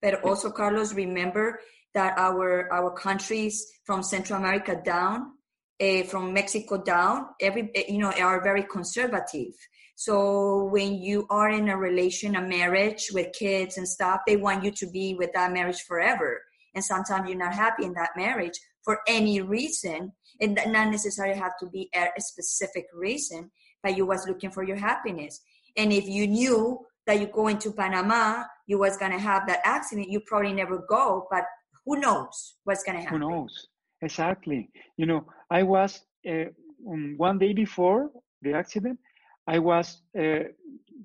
But 0.01 0.13
yes. 0.13 0.21
also, 0.23 0.49
Carlos, 0.49 0.93
remember 0.93 1.59
that 1.93 2.17
our 2.17 2.71
our 2.71 2.91
countries 2.91 3.65
from 3.83 4.01
Central 4.01 4.39
America 4.39 4.81
down, 4.83 5.33
uh, 5.81 6.03
from 6.03 6.33
Mexico 6.33 6.81
down, 6.81 7.27
every 7.39 7.71
eh, 7.75 7.85
you 7.89 7.97
know 7.97 8.11
are 8.11 8.43
very 8.43 8.63
conservative. 8.63 9.53
So 9.95 10.65
when 10.65 10.95
you 10.95 11.27
are 11.29 11.49
in 11.49 11.69
a 11.69 11.77
relation, 11.77 12.35
a 12.35 12.41
marriage 12.41 13.09
with 13.13 13.33
kids 13.33 13.77
and 13.77 13.87
stuff, 13.87 14.21
they 14.25 14.35
want 14.35 14.63
you 14.63 14.71
to 14.71 14.89
be 14.89 15.15
with 15.15 15.31
that 15.33 15.51
marriage 15.51 15.81
forever. 15.87 16.41
And 16.73 16.83
sometimes 16.83 17.29
you're 17.29 17.37
not 17.37 17.53
happy 17.53 17.85
in 17.85 17.93
that 17.93 18.11
marriage 18.15 18.57
for 18.83 18.99
any 19.07 19.41
reason. 19.41 20.13
It 20.39 20.51
not 20.51 20.89
necessarily 20.89 21.37
have 21.37 21.53
to 21.59 21.67
be 21.67 21.89
a 21.93 22.07
specific 22.19 22.85
reason, 22.93 23.51
but 23.83 23.95
you 23.95 24.05
was 24.05 24.27
looking 24.27 24.49
for 24.49 24.63
your 24.63 24.77
happiness. 24.77 25.41
And 25.77 25.93
if 25.93 26.07
you 26.07 26.27
knew 26.27 26.79
that 27.05 27.19
you 27.19 27.27
go 27.27 27.47
into 27.47 27.71
Panama, 27.71 28.43
you 28.67 28.79
was 28.79 28.97
gonna 28.97 29.19
have 29.19 29.47
that 29.47 29.59
accident, 29.63 30.09
you 30.09 30.21
probably 30.25 30.53
never 30.53 30.79
go. 30.89 31.27
But 31.29 31.43
who 31.85 31.99
knows 31.99 32.55
what's 32.63 32.83
gonna 32.83 33.01
happen? 33.01 33.21
Who 33.21 33.29
knows? 33.29 33.67
Exactly. 34.01 34.69
You 34.97 35.05
know, 35.05 35.25
I 35.51 35.63
was 35.63 36.01
uh, 36.27 36.45
one 36.79 37.37
day 37.37 37.53
before 37.53 38.09
the 38.41 38.53
accident. 38.53 38.99
I 39.47 39.59
was 39.59 40.01
uh, 40.17 40.45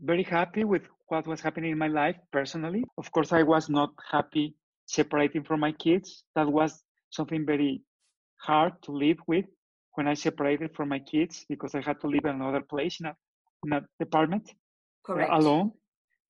very 0.02 0.22
happy 0.22 0.64
with 0.64 0.82
what 1.08 1.26
was 1.26 1.40
happening 1.40 1.72
in 1.72 1.78
my 1.78 1.88
life 1.88 2.16
personally. 2.32 2.84
Of 2.96 3.10
course, 3.10 3.32
I 3.32 3.42
was 3.42 3.68
not 3.68 3.90
happy 4.10 4.54
separating 4.86 5.42
from 5.42 5.60
my 5.60 5.72
kids. 5.72 6.24
That 6.36 6.46
was 6.46 6.82
something 7.10 7.44
very 7.44 7.82
hard 8.36 8.80
to 8.82 8.92
live 8.92 9.18
with 9.26 9.46
when 9.94 10.06
I 10.06 10.14
separated 10.14 10.74
from 10.76 10.88
my 10.90 11.00
kids 11.00 11.44
because 11.48 11.74
I 11.74 11.80
had 11.80 12.00
to 12.02 12.06
live 12.06 12.24
in 12.24 12.36
another 12.36 12.60
place 12.60 13.00
in 13.00 13.06
a, 13.06 13.16
in 13.64 13.72
a 13.72 13.82
department 13.98 14.52
uh, 15.08 15.26
alone. 15.30 15.72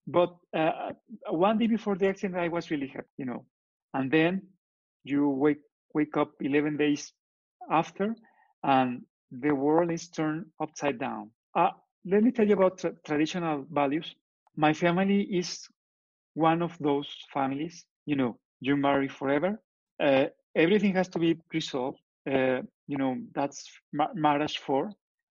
But 0.07 0.37
uh, 0.57 0.93
one 1.29 1.59
day 1.59 1.67
before 1.67 1.97
the 1.97 2.09
accident, 2.09 2.39
I 2.39 2.49
was 2.49 2.71
really 2.71 2.89
happy, 2.89 3.09
you 3.19 3.27
know. 3.27 3.45
And 3.93 4.11
then 4.11 4.43
you 5.05 5.29
wake 5.29 5.61
wake 5.95 6.17
up 6.17 6.33
11 6.41 6.77
days 6.77 7.13
after, 7.71 8.15
and 8.65 9.03
the 9.31 9.53
world 9.55 9.91
is 9.91 10.09
turned 10.09 10.47
upside 10.61 10.99
down. 10.99 11.31
Uh, 11.55 11.71
let 12.05 12.23
me 12.23 12.31
tell 12.31 12.47
you 12.47 12.55
about 12.55 12.79
tra- 12.79 12.95
traditional 13.07 13.65
values. 13.71 14.15
My 14.57 14.73
family 14.73 15.23
is 15.23 15.69
one 16.35 16.63
of 16.63 16.77
those 16.79 17.09
families. 17.33 17.85
You 18.07 18.17
know, 18.17 18.39
you 18.61 18.77
marry 18.77 19.09
forever. 19.09 19.61
Uh, 20.01 20.27
everything 20.55 20.95
has 20.95 21.09
to 21.09 21.19
be 21.19 21.39
resolved. 21.53 21.99
Uh, 22.31 22.63
you 22.87 22.97
know, 22.99 23.17
that's 23.35 23.69
ma- 23.93 24.13
marriage 24.15 24.59
for. 24.59 24.91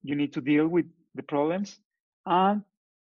You 0.04 0.16
need 0.16 0.34
to 0.34 0.42
deal 0.42 0.68
with 0.68 0.86
the 1.16 1.24
problems, 1.24 1.80
and 2.26 2.62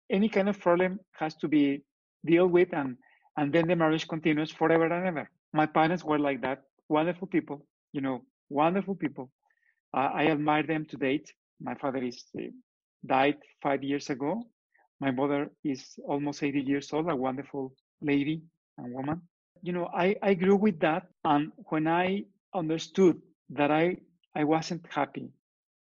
any 0.10 0.30
kind 0.30 0.50
of 0.50 0.60
problem 0.60 1.00
has 1.20 1.36
to 1.36 1.48
be 1.48 1.82
dealt 2.26 2.52
with, 2.52 2.74
and 2.74 2.98
and 3.38 3.54
then 3.54 3.68
the 3.68 3.76
marriage 3.76 4.08
continues 4.08 4.52
forever 4.52 4.86
and 4.86 5.08
ever. 5.08 5.30
My 5.54 5.66
parents 5.66 6.04
were 6.04 6.20
like 6.20 6.42
that. 6.42 6.64
Wonderful 6.90 7.28
people, 7.28 7.66
you 7.94 8.02
know, 8.02 8.22
wonderful 8.52 8.96
people. 8.96 9.32
Uh, 9.94 10.10
I 10.14 10.28
admire 10.28 10.64
them 10.64 10.86
to 10.86 10.98
date. 10.98 11.34
My 11.62 11.76
father 11.76 12.04
is 12.04 12.26
uh, 12.38 12.44
died 13.06 13.38
five 13.62 13.84
years 13.84 14.10
ago. 14.10 14.44
My 15.00 15.12
mother 15.12 15.52
is 15.64 15.98
almost 16.08 16.44
80 16.44 16.62
years 16.62 16.94
old, 16.94 17.10
a 17.10 17.16
wonderful 17.16 17.74
lady 18.02 18.44
and 18.78 18.94
woman 18.94 19.22
you 19.62 19.74
know, 19.74 19.90
I, 19.94 20.16
I 20.22 20.34
grew 20.34 20.56
with 20.56 20.80
that. 20.80 21.04
And 21.24 21.52
when 21.70 21.88
I 21.88 22.24
understood 22.54 23.22
that 23.52 23.72
I, 23.72 23.98
I 24.36 24.44
wasn't 24.44 24.86
happy, 24.90 25.30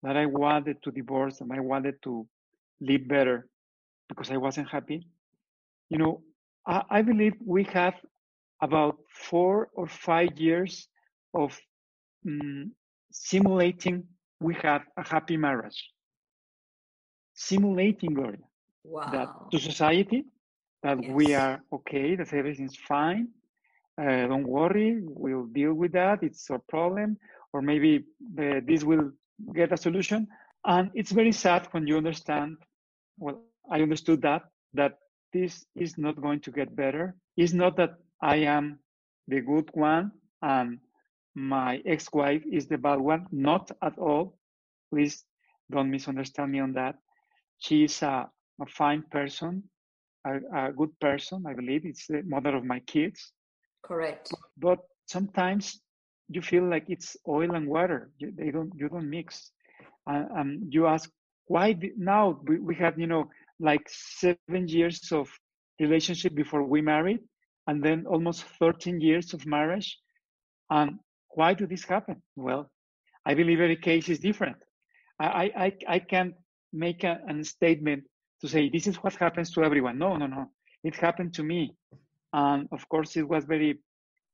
that 0.02 0.16
I 0.16 0.26
wanted 0.26 0.82
to 0.82 0.90
divorce 0.90 1.40
and 1.40 1.52
I 1.52 1.60
wanted 1.60 2.02
to 2.04 2.26
live 2.80 3.08
better 3.08 3.48
because 4.08 4.30
I 4.30 4.36
wasn't 4.36 4.68
happy, 4.68 5.06
you 5.90 5.98
know, 5.98 6.22
I, 6.66 6.82
I 6.90 7.02
believe 7.02 7.34
we 7.44 7.64
have 7.64 7.94
about 8.62 8.96
four 9.10 9.68
or 9.74 9.86
five 9.86 10.38
years 10.38 10.88
of 11.34 11.58
um, 12.26 12.72
simulating 13.10 14.04
we 14.40 14.54
have 14.62 14.82
a 14.96 15.08
happy 15.08 15.36
marriage. 15.36 15.90
Simulating, 17.34 18.14
Gloria, 18.14 18.38
wow. 18.84 19.10
that 19.10 19.50
to 19.50 19.58
society, 19.58 20.24
that 20.82 21.02
yes. 21.02 21.12
we 21.12 21.34
are 21.34 21.60
okay, 21.72 22.16
that 22.16 22.32
everything's 22.32 22.76
fine, 22.76 23.28
uh, 24.00 24.26
don't 24.26 24.46
worry, 24.46 25.00
we'll 25.02 25.46
deal 25.46 25.74
with 25.74 25.92
that. 25.92 26.22
It's 26.22 26.50
a 26.50 26.58
problem, 26.68 27.16
or 27.52 27.62
maybe 27.62 28.04
the, 28.34 28.62
this 28.64 28.84
will 28.84 29.10
get 29.54 29.72
a 29.72 29.76
solution. 29.76 30.28
And 30.64 30.90
it's 30.94 31.10
very 31.10 31.32
sad 31.32 31.68
when 31.72 31.86
you 31.86 31.96
understand. 31.96 32.56
Well, 33.18 33.42
I 33.70 33.80
understood 33.82 34.22
that 34.22 34.42
that 34.74 34.98
this 35.32 35.64
is 35.74 35.98
not 35.98 36.20
going 36.20 36.40
to 36.40 36.50
get 36.50 36.74
better. 36.74 37.16
It's 37.36 37.52
not 37.52 37.76
that 37.76 37.94
I 38.22 38.36
am 38.36 38.78
the 39.26 39.40
good 39.40 39.68
one 39.72 40.12
and 40.42 40.78
my 41.38 41.80
ex-wife 41.86 42.42
is 42.50 42.66
the 42.66 42.78
bad 42.78 43.00
one. 43.00 43.26
Not 43.30 43.70
at 43.82 43.98
all. 43.98 44.38
Please 44.90 45.24
don't 45.70 45.90
misunderstand 45.90 46.52
me 46.52 46.60
on 46.60 46.72
that. 46.74 46.96
She 47.58 47.84
is 47.84 48.02
a, 48.02 48.28
a 48.60 48.66
fine 48.66 49.04
person, 49.10 49.64
a, 50.26 50.38
a 50.54 50.72
good 50.72 50.98
person. 51.00 51.44
I 51.46 51.54
believe 51.54 51.84
it's 51.84 52.06
the 52.06 52.22
mother 52.24 52.56
of 52.56 52.64
my 52.64 52.80
kids 52.80 53.32
Correct. 53.82 54.30
But 54.58 54.80
sometimes 55.06 55.80
you 56.28 56.42
feel 56.42 56.68
like 56.68 56.84
it's 56.88 57.16
oil 57.26 57.54
and 57.54 57.66
water. 57.66 58.10
You, 58.18 58.32
they 58.36 58.50
don't 58.50 58.72
you 58.74 58.88
don't 58.88 59.08
mix. 59.08 59.50
And 60.06 60.72
you 60.72 60.86
ask 60.86 61.10
why 61.46 61.72
did, 61.72 61.98
now 61.98 62.40
we, 62.44 62.58
we 62.58 62.74
had 62.74 62.98
you 62.98 63.06
know 63.06 63.30
like 63.60 63.88
seven 63.88 64.68
years 64.68 65.10
of 65.12 65.28
relationship 65.80 66.34
before 66.34 66.64
we 66.64 66.80
married, 66.80 67.20
and 67.66 67.82
then 67.82 68.06
almost 68.06 68.44
13 68.58 69.00
years 69.00 69.34
of 69.34 69.46
marriage. 69.46 69.98
And 70.70 70.98
why 71.34 71.54
did 71.54 71.70
this 71.70 71.84
happen? 71.84 72.22
Well, 72.36 72.70
I 73.26 73.34
believe 73.34 73.60
every 73.60 73.76
case 73.76 74.08
is 74.08 74.18
different. 74.20 74.56
I 75.20 75.52
I 75.56 75.72
I 75.96 75.98
can't 76.00 76.34
make 76.72 77.04
a, 77.04 77.20
a 77.28 77.44
statement 77.44 78.04
to 78.40 78.48
say 78.48 78.68
this 78.70 78.86
is 78.86 78.96
what 78.96 79.14
happens 79.16 79.52
to 79.52 79.64
everyone. 79.64 79.98
No, 79.98 80.16
no, 80.16 80.26
no. 80.26 80.46
It 80.84 80.96
happened 80.96 81.34
to 81.34 81.42
me. 81.42 81.74
And 82.32 82.68
of 82.72 82.88
course, 82.88 83.16
it 83.16 83.28
was 83.28 83.44
very 83.44 83.80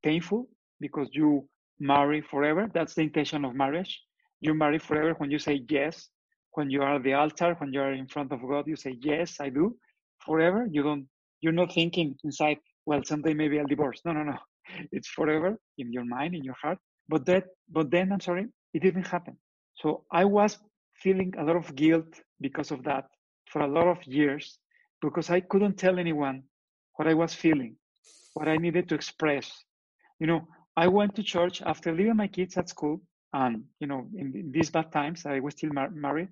painful 0.02 0.48
because 0.80 1.08
you 1.12 1.48
marry 1.80 2.20
forever. 2.22 2.70
That's 2.74 2.94
the 2.94 3.02
intention 3.02 3.44
of 3.44 3.54
marriage. 3.54 4.02
You 4.40 4.54
marry 4.54 4.78
forever 4.78 5.14
when 5.18 5.30
you 5.30 5.38
say 5.38 5.62
yes. 5.68 6.08
When 6.52 6.70
you 6.70 6.82
are 6.82 6.96
at 6.96 7.02
the 7.04 7.14
altar, 7.14 7.54
when 7.58 7.72
you 7.72 7.80
are 7.80 7.92
in 7.92 8.06
front 8.08 8.32
of 8.32 8.40
God, 8.42 8.66
you 8.68 8.76
say, 8.76 8.96
Yes, 9.00 9.40
I 9.40 9.48
do. 9.50 9.76
Forever. 10.26 10.68
You 10.70 10.82
don't, 10.82 11.06
you're 11.40 11.52
not 11.52 11.72
thinking 11.74 12.16
inside, 12.24 12.58
well, 12.86 13.02
someday 13.04 13.34
maybe 13.34 13.58
I'll 13.58 13.66
divorce. 13.66 14.00
No, 14.04 14.12
no, 14.12 14.22
no. 14.24 14.38
It's 14.92 15.08
forever 15.08 15.56
in 15.78 15.92
your 15.92 16.04
mind, 16.04 16.34
in 16.34 16.44
your 16.44 16.54
heart. 16.60 16.78
But 17.08 17.26
that, 17.26 17.44
but 17.70 17.90
then 17.90 18.12
I'm 18.12 18.20
sorry, 18.20 18.46
it 18.72 18.80
didn't 18.82 19.06
happen. 19.06 19.36
So 19.74 20.04
I 20.10 20.24
was 20.24 20.58
feeling 20.94 21.34
a 21.38 21.44
lot 21.44 21.56
of 21.56 21.74
guilt 21.74 22.20
because 22.40 22.70
of 22.70 22.82
that 22.84 23.06
for 23.46 23.62
a 23.62 23.66
lot 23.68 23.86
of 23.88 24.04
years 24.06 24.58
because 25.00 25.30
I 25.30 25.40
couldn't 25.40 25.76
tell 25.78 25.98
anyone 25.98 26.42
what 26.96 27.08
I 27.08 27.14
was 27.14 27.34
feeling 27.34 27.76
what 28.34 28.48
I 28.48 28.56
needed 28.56 28.88
to 28.88 28.94
express. 28.94 29.64
You 30.18 30.26
know, 30.26 30.48
I 30.76 30.88
went 30.88 31.14
to 31.16 31.22
church 31.22 31.62
after 31.62 31.92
leaving 31.92 32.16
my 32.16 32.28
kids 32.28 32.56
at 32.56 32.68
school, 32.68 33.00
and 33.32 33.64
you 33.80 33.86
know, 33.86 34.08
in, 34.16 34.36
in 34.36 34.52
these 34.52 34.70
bad 34.70 34.92
times, 34.92 35.26
I 35.26 35.40
was 35.40 35.54
still 35.54 35.70
mar- 35.72 35.90
married. 35.90 36.28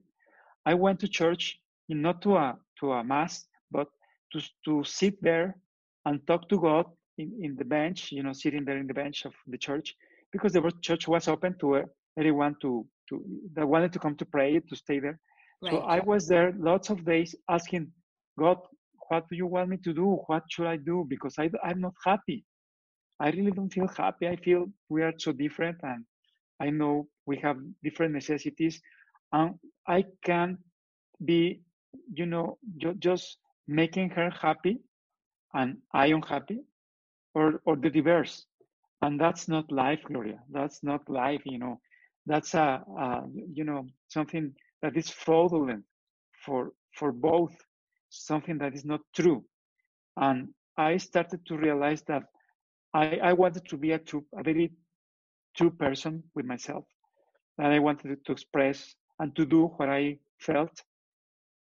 I 0.66 0.74
went 0.74 1.00
to 1.00 1.08
church, 1.08 1.60
not 1.88 2.22
to 2.22 2.36
a 2.36 2.58
to 2.80 2.92
a 2.92 3.04
mass, 3.04 3.46
but 3.70 3.88
to 4.32 4.40
to 4.64 4.84
sit 4.84 5.20
there 5.22 5.56
and 6.04 6.26
talk 6.26 6.48
to 6.48 6.58
God 6.60 6.86
in, 7.22 7.32
in 7.42 7.56
the 7.56 7.64
bench, 7.64 8.12
you 8.12 8.22
know, 8.22 8.32
sitting 8.32 8.64
there 8.64 8.78
in 8.78 8.86
the 8.86 8.94
bench 8.94 9.24
of 9.24 9.34
the 9.46 9.58
church, 9.58 9.94
because 10.32 10.52
the 10.52 10.72
church 10.80 11.08
was 11.08 11.28
open 11.28 11.56
to 11.60 11.84
anyone 12.18 12.54
to 12.62 12.86
to 13.08 13.24
that 13.54 13.66
wanted 13.66 13.92
to 13.92 13.98
come 13.98 14.16
to 14.16 14.24
pray 14.24 14.60
to 14.60 14.76
stay 14.76 14.98
there. 15.00 15.18
Right. 15.62 15.72
So 15.72 15.78
I 15.80 16.00
was 16.00 16.26
there 16.26 16.52
lots 16.58 16.90
of 16.90 17.04
days 17.04 17.34
asking 17.48 17.92
God, 18.38 18.58
what 19.08 19.28
do 19.28 19.36
you 19.36 19.46
want 19.46 19.68
me 19.68 19.76
to 19.84 19.92
do? 19.92 20.06
What 20.26 20.44
should 20.50 20.66
I 20.66 20.76
do? 20.76 21.06
Because 21.08 21.34
I, 21.38 21.50
I'm 21.62 21.80
not 21.80 21.94
happy. 22.04 22.44
I 23.20 23.30
really 23.30 23.52
don't 23.52 23.72
feel 23.72 23.88
happy. 23.88 24.26
I 24.26 24.36
feel 24.36 24.66
we 24.88 25.02
are 25.02 25.12
so 25.18 25.32
different 25.32 25.78
and 25.82 26.04
I 26.60 26.70
know 26.70 27.08
we 27.26 27.36
have 27.38 27.56
different 27.84 28.14
necessities. 28.14 28.80
And 29.32 29.54
I 29.86 30.04
can't 30.24 30.58
be, 31.24 31.60
you 32.12 32.26
know, 32.26 32.58
just 32.98 33.38
making 33.68 34.10
her 34.10 34.30
happy 34.30 34.78
and 35.54 35.76
I 35.92 36.06
unhappy 36.06 36.60
or, 37.34 37.60
or 37.66 37.76
the 37.76 37.90
reverse. 37.90 38.46
and 39.02 39.20
that's 39.20 39.48
not 39.48 39.70
life 39.72 40.02
gloria. 40.04 40.40
That's 40.50 40.82
not 40.82 41.08
life 41.10 41.42
you 41.46 41.58
know. 41.58 41.80
That's 42.26 42.54
a, 42.54 42.82
a 42.98 43.22
you 43.54 43.64
know 43.64 43.86
something 44.08 44.54
that 44.82 44.96
is 44.96 45.10
fraudulent 45.10 45.84
for 46.44 46.72
for 46.98 47.12
both 47.12 47.54
something 48.10 48.58
that 48.58 48.74
is 48.74 48.84
not 48.84 49.00
true. 49.14 49.44
And 50.16 50.48
i 50.78 50.96
started 50.98 51.40
to 51.46 51.56
realize 51.58 52.02
that 52.04 52.24
i 52.94 53.18
i 53.30 53.32
wanted 53.34 53.64
to 53.68 53.76
be 53.76 53.92
a 53.92 53.98
true 53.98 54.24
a 54.38 54.42
very 54.42 54.72
true 55.56 55.70
person 55.70 56.22
with 56.34 56.46
myself 56.46 56.84
that 57.58 57.72
i 57.72 57.78
wanted 57.78 58.24
to 58.26 58.32
express 58.32 58.94
and 59.20 59.34
to 59.36 59.46
do 59.46 59.66
what 59.78 59.88
i 59.88 60.18
felt. 60.38 60.82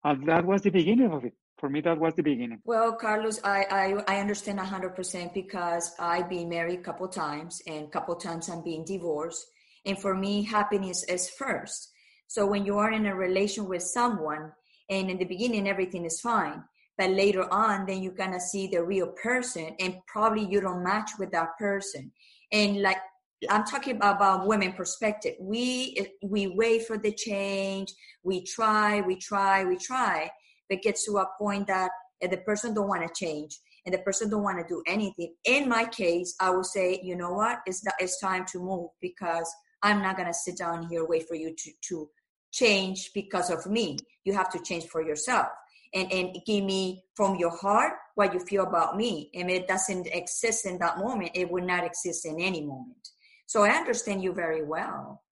And 0.04 0.28
that 0.28 0.46
was 0.46 0.62
the 0.64 0.72
beginning 0.72 1.12
of 1.12 1.26
it 1.26 1.34
for 1.58 1.70
me 1.70 1.82
that 1.82 2.00
was 2.00 2.14
the 2.16 2.24
beginning. 2.24 2.62
Well 2.66 2.94
carlos 2.94 3.40
i 3.44 3.66
i, 3.72 4.16
I 4.16 4.20
understand 4.20 4.60
100% 4.60 5.34
because 5.34 5.96
i've 6.00 6.30
been 6.30 6.50
married 6.50 6.80
a 6.80 6.84
couple 6.84 7.08
times 7.08 7.62
and 7.68 7.86
a 7.86 7.90
couple 7.90 8.16
times 8.16 8.50
i'm 8.50 8.64
being 8.64 8.86
divorced. 8.86 9.46
And 9.86 10.00
for 10.00 10.14
me 10.16 10.44
happiness 10.44 11.04
is 11.06 11.30
first. 11.30 11.92
So 12.28 12.46
when 12.46 12.66
you 12.66 12.78
are 12.78 12.92
in 12.92 13.06
a 13.06 13.16
relation 13.16 13.68
with 13.68 13.84
someone 13.84 14.52
and 14.90 15.10
in 15.10 15.18
the 15.18 15.26
beginning 15.26 15.68
everything 15.68 16.06
is 16.06 16.22
fine 16.22 16.64
but 16.98 17.12
later 17.12 17.52
on 17.52 17.86
then 17.86 18.02
you're 18.02 18.14
gonna 18.14 18.40
see 18.40 18.68
the 18.68 18.84
real 18.84 19.08
person 19.08 19.76
and 19.80 19.98
probably 20.08 20.46
you 20.46 20.62
don't 20.62 20.84
match 20.84 21.12
with 21.20 21.32
that 21.32 21.58
person. 21.58 22.12
And 22.52 22.82
like 22.82 23.02
i'm 23.50 23.66
talking 23.66 23.96
about, 23.96 24.18
about 24.18 24.48
women 24.48 24.74
perspective. 24.74 25.36
We 25.40 26.08
we 26.22 26.48
wait 26.48 26.86
for 26.86 26.98
the 26.98 27.12
change. 27.12 27.94
We 28.24 28.44
try 28.44 29.02
we 29.02 29.16
try 29.16 29.64
we 29.66 29.78
try 29.78 30.32
but 30.70 30.82
gets 30.82 31.06
to 31.06 31.18
a 31.18 31.28
point 31.40 31.68
that 31.68 31.92
the 32.22 32.38
person 32.38 32.74
don't 32.74 32.88
want 32.88 33.08
to 33.08 33.26
change 33.26 33.60
and 33.86 33.94
the 33.94 34.00
person 34.00 34.30
don't 34.30 34.44
want 34.44 34.58
to 34.58 34.66
do 34.68 34.84
anything. 34.88 35.34
In 35.46 35.70
my 35.70 35.86
case 35.86 36.36
i 36.40 36.50
would 36.50 36.66
say 36.66 37.00
you 37.04 37.16
know 37.16 37.34
what? 37.34 37.60
It's 37.66 37.82
that 37.82 37.96
it's 38.00 38.20
time 38.20 38.46
to 38.52 38.60
move 38.60 38.90
because 39.02 39.50
i'm 39.84 40.02
not 40.02 40.18
going 40.18 40.28
to 40.28 40.34
sit 40.34 40.58
down 40.58 40.88
here 40.90 41.06
wait 41.06 41.28
for 41.28 41.36
you 41.36 41.56
to 41.56 41.72
to 41.90 42.10
change 42.52 43.12
because 43.14 43.50
of 43.50 43.66
me. 43.68 43.98
You 44.24 44.34
have 44.34 44.50
to 44.52 44.60
change 44.60 44.86
for 44.86 45.02
yourself. 45.02 45.48
And 45.94 46.12
and 46.12 46.38
give 46.46 46.64
me 46.64 47.04
from 47.16 47.36
your 47.38 47.56
heart 47.56 47.94
what 48.16 48.34
you 48.34 48.40
feel 48.40 48.64
about 48.64 48.98
me. 48.98 49.30
And 49.34 49.50
it 49.50 49.68
doesn't 49.68 50.08
exist 50.08 50.66
in 50.66 50.80
that 50.80 50.98
moment. 50.98 51.32
It 51.34 51.50
will 51.50 51.64
not 51.64 51.86
exist 51.86 52.26
in 52.26 52.40
any 52.42 52.62
moment. 52.62 53.10
So 53.46 53.64
i 53.64 53.70
understand 53.70 54.24
you 54.24 54.34
very 54.34 54.64
well. 54.64 55.24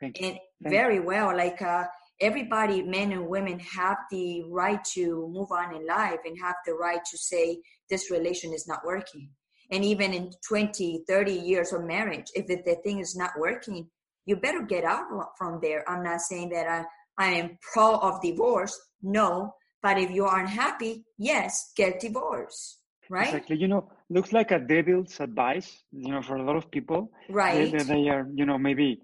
Thank 0.00 0.22
and 0.22 0.38
very 0.62 1.00
well 1.00 1.36
like 1.36 1.60
uh 1.60 1.84
everybody, 2.20 2.82
men 2.82 3.12
and 3.12 3.28
women, 3.28 3.58
have 3.60 3.98
the 4.10 4.42
right 4.48 4.82
to 4.94 5.28
move 5.32 5.50
on 5.52 5.74
in 5.74 5.86
life 5.86 6.18
and 6.24 6.36
have 6.40 6.56
the 6.66 6.74
right 6.74 7.00
to 7.10 7.18
say 7.18 7.58
this 7.90 8.10
relation 8.10 8.52
is 8.52 8.66
not 8.66 8.80
working. 8.84 9.30
And 9.70 9.84
even 9.84 10.14
in 10.14 10.30
20, 10.46 11.04
30 11.06 11.32
years 11.32 11.72
of 11.72 11.84
marriage, 11.84 12.26
if 12.34 12.46
the 12.46 12.76
thing 12.82 13.00
is 13.00 13.16
not 13.16 13.30
working, 13.38 13.88
you 14.24 14.36
better 14.36 14.62
get 14.62 14.84
out 14.84 15.06
from 15.36 15.58
there. 15.62 15.88
I'm 15.88 16.02
not 16.02 16.20
saying 16.20 16.50
that 16.50 16.66
I, 16.68 16.84
I 17.18 17.30
am 17.30 17.58
pro 17.72 17.96
of 17.96 18.20
divorce. 18.22 18.78
No. 19.02 19.54
But 19.82 19.98
if 19.98 20.10
you 20.10 20.24
aren't 20.24 20.48
happy, 20.48 21.04
yes, 21.18 21.72
get 21.76 22.00
divorced. 22.00 22.78
Right? 23.10 23.28
Exactly. 23.28 23.56
You 23.56 23.68
know, 23.68 23.90
looks 24.10 24.32
like 24.32 24.50
a 24.50 24.58
devil's 24.58 25.18
advice, 25.20 25.82
you 25.92 26.12
know, 26.12 26.20
for 26.20 26.36
a 26.36 26.42
lot 26.42 26.56
of 26.56 26.70
people. 26.70 27.10
Right. 27.30 27.72
They, 27.72 27.84
they 27.84 28.08
are, 28.08 28.26
you 28.34 28.44
know, 28.44 28.58
maybe 28.58 29.00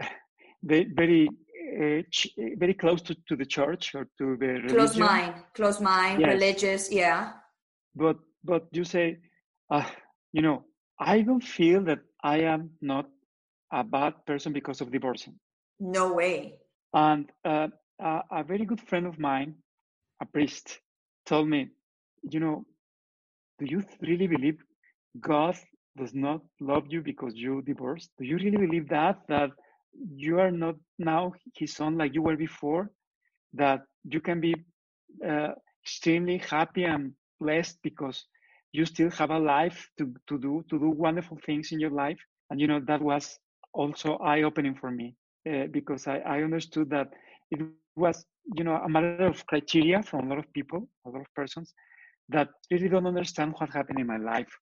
they 0.62 0.84
very 0.84 1.28
very 2.56 2.74
close 2.74 3.02
to, 3.02 3.16
to 3.28 3.36
the 3.36 3.46
church 3.46 3.94
or 3.94 4.04
to 4.18 4.36
the 4.36 4.46
religion. 4.46 4.76
Close 4.76 4.96
mind, 4.96 5.34
close 5.54 5.80
mind, 5.80 6.20
yes. 6.20 6.32
religious, 6.32 6.92
yeah. 6.92 7.32
But 7.94 8.18
but 8.44 8.66
you 8.72 8.84
say, 8.84 9.18
uh, 9.70 9.84
you 10.32 10.42
know, 10.42 10.64
I 10.98 11.22
don't 11.22 11.42
feel 11.42 11.82
that 11.84 12.00
I 12.22 12.40
am 12.40 12.70
not 12.80 13.06
a 13.72 13.84
bad 13.84 14.14
person 14.26 14.52
because 14.52 14.80
of 14.80 14.90
divorcing. 14.90 15.34
No 15.80 16.12
way. 16.12 16.54
And 16.94 17.30
uh, 17.44 17.68
a, 18.00 18.20
a 18.30 18.44
very 18.44 18.64
good 18.64 18.80
friend 18.80 19.06
of 19.06 19.18
mine, 19.18 19.54
a 20.22 20.26
priest, 20.26 20.80
told 21.26 21.48
me, 21.48 21.68
you 22.22 22.40
know, 22.40 22.64
do 23.58 23.66
you 23.68 23.84
really 24.00 24.26
believe 24.26 24.58
God 25.20 25.56
does 25.96 26.14
not 26.14 26.40
love 26.60 26.84
you 26.88 27.02
because 27.02 27.34
you 27.34 27.62
divorced? 27.62 28.10
Do 28.18 28.24
you 28.24 28.36
really 28.36 28.56
believe 28.56 28.88
that 28.88 29.20
that 29.28 29.50
you 29.92 30.38
are 30.40 30.50
not 30.50 30.76
now 30.98 31.32
his 31.54 31.74
son 31.74 31.96
like 31.96 32.14
you 32.14 32.22
were 32.22 32.36
before, 32.36 32.90
that 33.54 33.82
you 34.04 34.20
can 34.20 34.40
be 34.40 34.54
uh, 35.26 35.52
extremely 35.84 36.38
happy 36.38 36.84
and 36.84 37.12
blessed 37.40 37.78
because 37.82 38.24
you 38.72 38.84
still 38.84 39.10
have 39.10 39.30
a 39.30 39.38
life 39.38 39.88
to, 39.98 40.12
to 40.28 40.38
do 40.38 40.64
to 40.70 40.78
do 40.78 40.90
wonderful 40.90 41.38
things 41.44 41.72
in 41.72 41.80
your 41.80 41.90
life. 41.90 42.18
And 42.50 42.60
you 42.60 42.66
know 42.66 42.80
that 42.86 43.00
was 43.00 43.38
also 43.72 44.16
eye-opening 44.18 44.74
for 44.74 44.90
me 44.90 45.14
uh, 45.50 45.66
because 45.70 46.06
I, 46.06 46.18
I 46.18 46.42
understood 46.42 46.90
that 46.90 47.08
it 47.50 47.60
was 47.62 48.24
you 48.56 48.64
know 48.64 48.76
a 48.76 48.88
matter 48.88 48.90
of 48.90 49.10
criteria 49.10 49.66
from 49.72 49.86
a 49.92 50.28
lot 50.30 50.38
of 50.38 50.52
people 50.52 50.54
a 50.78 51.10
lot 51.10 51.20
of 51.20 51.34
persons 51.34 51.56
that 52.14 52.48
really 52.70 52.88
don't 52.88 53.06
understand 53.06 53.54
what 53.58 53.70
happened 53.70 53.98
in 53.98 54.06
my 54.06 54.16
life. 54.18 54.52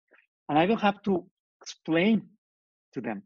And 0.48 0.58
i 0.58 0.66
don't 0.66 0.80
have 0.80 1.02
to 1.02 1.24
explain 1.62 2.22
to 2.94 3.00
them 3.00 3.22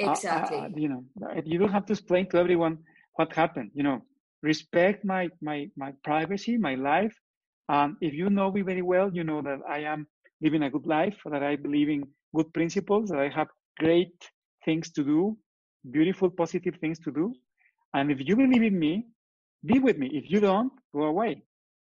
exactly 0.00 0.60
uh, 0.60 0.64
uh, 0.64 0.68
you 0.74 0.88
know 0.88 1.04
you 1.44 1.58
don't 1.58 1.72
have 1.72 1.86
to 1.86 1.92
explain 1.92 2.28
to 2.30 2.38
everyone 2.38 2.78
what 3.14 3.32
happened. 3.32 3.70
You 3.74 3.84
know 3.84 4.02
respect 4.42 5.04
my 5.04 5.28
my 5.40 5.68
my 5.76 5.92
privacy 6.04 6.56
my 6.56 6.74
life. 6.74 7.14
Um, 7.68 7.96
if 8.00 8.14
you 8.14 8.30
know 8.30 8.50
me 8.52 8.62
very 8.62 8.82
well 8.82 9.10
you 9.12 9.24
know 9.24 9.40
that 9.42 9.60
i 9.68 9.78
am 9.78 10.06
living 10.42 10.62
a 10.64 10.70
good 10.70 10.86
life 10.86 11.16
that 11.30 11.42
i 11.42 11.56
believe 11.56 11.88
in 11.88 12.02
good 12.34 12.52
principles 12.52 13.08
that 13.10 13.20
i 13.20 13.28
have 13.28 13.48
great 13.78 14.16
things 14.64 14.90
to 14.92 15.04
do 15.04 15.36
beautiful 15.90 16.30
positive 16.30 16.76
things 16.80 16.98
to 17.00 17.10
do. 17.10 17.34
And 17.94 18.10
if 18.10 18.18
you 18.26 18.36
believe 18.36 18.62
in 18.62 18.78
me 18.78 19.06
be 19.64 19.78
with 19.78 19.98
me. 19.98 20.10
If 20.12 20.30
you 20.30 20.40
don't 20.40 20.72
go 20.94 21.04
away. 21.04 21.42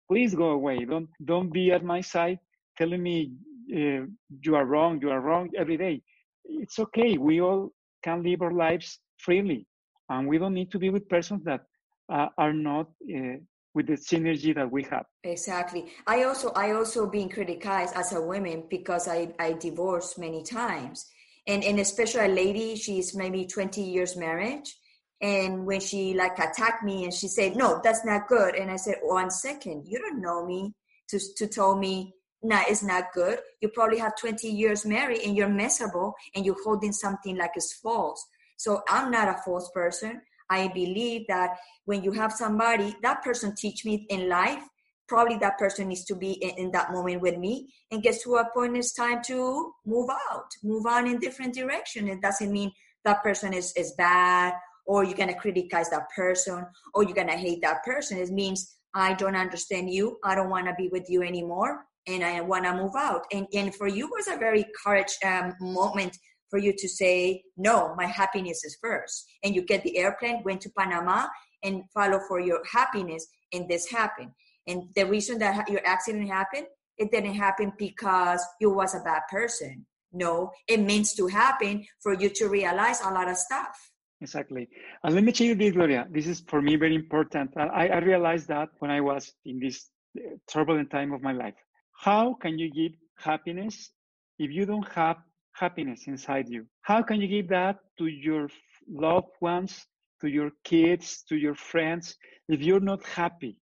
Please 0.09 0.35
go 0.35 0.51
away. 0.51 0.85
Don't 0.85 1.09
don't 1.25 1.51
be 1.51 1.71
at 1.71 1.83
my 1.83 2.01
side 2.01 2.39
telling 2.77 3.01
me 3.03 3.31
uh, 3.75 4.05
you 4.43 4.55
are 4.55 4.65
wrong 4.65 4.99
you 5.01 5.09
are 5.09 5.21
wrong 5.21 5.49
every 5.57 5.77
day. 5.77 6.01
It's 6.45 6.79
okay. 6.79 7.17
We 7.17 7.41
all 7.41 7.71
can 8.03 8.23
live 8.23 8.41
our 8.41 8.51
lives 8.51 8.99
freely. 9.17 9.67
And 10.09 10.27
we 10.27 10.37
don't 10.37 10.53
need 10.53 10.71
to 10.71 10.79
be 10.79 10.89
with 10.89 11.09
persons 11.09 11.43
that 11.43 11.61
uh, 12.09 12.27
are 12.37 12.53
not 12.53 12.87
uh, 13.13 13.37
with 13.77 13.87
the 13.87 13.93
synergy 13.93 14.55
that 14.55 14.71
we 14.71 14.83
have. 14.83 15.05
Exactly. 15.23 15.85
I 16.07 16.23
also 16.23 16.51
i 16.55 16.71
also 16.71 17.07
being 17.07 17.29
criticized 17.29 17.93
as 17.95 18.11
a 18.13 18.21
woman 18.21 18.63
because 18.69 19.07
i 19.07 19.19
i 19.39 19.53
divorced 19.53 20.17
many 20.17 20.41
times. 20.43 21.05
And 21.45 21.63
and 21.63 21.79
especially 21.79 22.25
a 22.25 22.39
lady 22.43 22.75
she's 22.75 23.15
maybe 23.15 23.45
20 23.45 23.81
years 23.81 24.15
marriage. 24.17 24.75
And 25.21 25.65
when 25.65 25.79
she 25.79 26.13
like 26.13 26.37
attacked 26.39 26.83
me 26.83 27.03
and 27.03 27.13
she 27.13 27.27
said 27.27 27.55
no 27.55 27.79
that's 27.83 28.03
not 28.05 28.27
good. 28.27 28.55
And 28.55 28.71
i 28.71 28.77
said 28.77 28.97
one 29.03 29.29
second 29.29 29.85
you 29.85 29.99
don't 29.99 30.21
know 30.21 30.45
me 30.45 30.73
to 31.09 31.19
to 31.39 31.45
tell 31.47 31.75
me 31.75 32.13
nah, 32.47 32.61
it's 32.67 32.81
not 32.81 33.11
good. 33.13 33.39
You 33.61 33.69
probably 33.69 33.99
have 33.99 34.15
20 34.15 34.47
years 34.47 34.85
married 34.85 35.21
and 35.25 35.35
you're 35.35 35.49
miserable 35.49 36.15
and 36.33 36.45
you're 36.45 36.63
holding 36.63 36.93
something 36.93 37.35
like 37.35 37.51
it's 37.55 37.73
false. 37.73 38.25
So 38.55 38.81
I'm 38.89 39.11
not 39.11 39.27
a 39.27 39.37
false 39.45 39.69
person. 39.71 40.21
I 40.49 40.69
believe 40.69 41.25
that 41.27 41.57
when 41.85 42.03
you 42.03 42.13
have 42.13 42.31
somebody, 42.31 42.95
that 43.03 43.21
person 43.21 43.53
teach 43.53 43.83
me 43.83 44.07
in 44.09 44.29
life, 44.29 44.63
probably 45.09 45.37
that 45.39 45.57
person 45.57 45.89
needs 45.89 46.05
to 46.05 46.15
be 46.15 46.31
in, 46.31 46.51
in 46.57 46.71
that 46.71 46.91
moment 46.91 47.21
with 47.21 47.37
me 47.37 47.67
and 47.91 48.01
gets 48.01 48.23
to 48.23 48.35
a 48.35 48.49
point 48.53 48.77
it's 48.77 48.93
time 48.93 49.21
to 49.23 49.73
move 49.85 50.09
out, 50.31 50.49
move 50.63 50.85
on 50.85 51.05
in 51.05 51.19
different 51.19 51.53
direction. 51.53 52.07
It 52.07 52.21
doesn't 52.21 52.51
mean 52.51 52.71
that 53.03 53.23
person 53.23 53.53
is, 53.53 53.73
is 53.75 53.93
bad 53.97 54.53
or 54.85 55.03
you're 55.03 55.15
to 55.15 55.33
criticize 55.33 55.89
that 55.89 56.09
person 56.15 56.65
or 56.93 57.03
you're 57.03 57.13
to 57.13 57.31
hate 57.33 57.61
that 57.61 57.83
person. 57.83 58.17
It 58.17 58.29
means 58.29 58.73
I 58.93 59.13
don't 59.15 59.35
understand 59.35 59.89
you. 59.89 60.17
I 60.23 60.33
don't 60.33 60.49
want 60.49 60.67
to 60.67 60.73
be 60.77 60.87
with 60.89 61.09
you 61.09 61.23
anymore 61.23 61.85
and 62.07 62.23
I 62.23 62.41
want 62.41 62.65
to 62.65 62.73
move 62.73 62.95
out. 62.95 63.25
And, 63.31 63.47
and 63.53 63.75
for 63.75 63.87
you 63.87 64.07
was 64.07 64.27
a 64.27 64.37
very 64.37 64.65
courage 64.83 65.13
um, 65.25 65.53
moment 65.59 66.17
for 66.49 66.59
you 66.59 66.73
to 66.77 66.87
say, 66.87 67.43
no, 67.57 67.93
my 67.95 68.05
happiness 68.05 68.63
is 68.63 68.77
first. 68.81 69.25
And 69.43 69.53
you 69.53 69.61
get 69.61 69.83
the 69.83 69.97
airplane, 69.97 70.43
went 70.43 70.61
to 70.61 70.69
Panama 70.77 71.27
and 71.63 71.83
follow 71.93 72.19
for 72.27 72.39
your 72.39 72.61
happiness. 72.71 73.27
And 73.53 73.67
this 73.69 73.89
happened. 73.89 74.31
And 74.67 74.83
the 74.95 75.05
reason 75.05 75.39
that 75.39 75.69
your 75.69 75.85
accident 75.85 76.29
happened, 76.29 76.67
it 76.97 77.11
didn't 77.11 77.35
happen 77.35 77.73
because 77.77 78.43
you 78.59 78.71
was 78.71 78.95
a 78.95 78.99
bad 78.99 79.21
person. 79.29 79.85
No, 80.13 80.51
it 80.67 80.79
means 80.79 81.13
to 81.15 81.27
happen 81.27 81.85
for 82.01 82.13
you 82.13 82.29
to 82.29 82.47
realize 82.47 83.01
a 83.01 83.11
lot 83.11 83.29
of 83.29 83.37
stuff. 83.37 83.91
Exactly. 84.21 84.67
And 85.03 85.13
let 85.13 85.23
me 85.23 85.31
tell 85.31 85.47
you 85.47 85.55
this, 85.55 85.73
Gloria. 85.73 86.07
This 86.09 86.27
is 86.27 86.43
for 86.47 86.61
me 86.61 86.75
very 86.75 86.95
important. 86.95 87.51
I, 87.55 87.89
I 87.89 87.99
realized 87.99 88.47
that 88.47 88.69
when 88.79 88.89
I 88.89 89.01
was 89.01 89.31
in 89.45 89.59
this 89.59 89.89
uh, 90.17 90.21
turbulent 90.51 90.89
time 90.89 91.13
of 91.13 91.21
my 91.21 91.33
life. 91.33 91.53
How 91.99 92.33
can 92.35 92.57
you 92.59 92.71
give 92.71 92.93
happiness 93.17 93.91
if 94.39 94.51
you 94.51 94.65
don't 94.65 94.87
have 94.93 95.17
happiness 95.53 96.07
inside 96.07 96.47
you? 96.49 96.65
How 96.81 97.01
can 97.01 97.19
you 97.21 97.27
give 97.27 97.49
that 97.49 97.79
to 97.97 98.07
your 98.07 98.49
loved 98.87 99.35
ones, 99.41 99.85
to 100.21 100.27
your 100.27 100.51
kids, 100.63 101.23
to 101.29 101.35
your 101.35 101.55
friends, 101.55 102.15
if 102.47 102.61
you're 102.61 102.79
not 102.79 103.03
happy? 103.05 103.57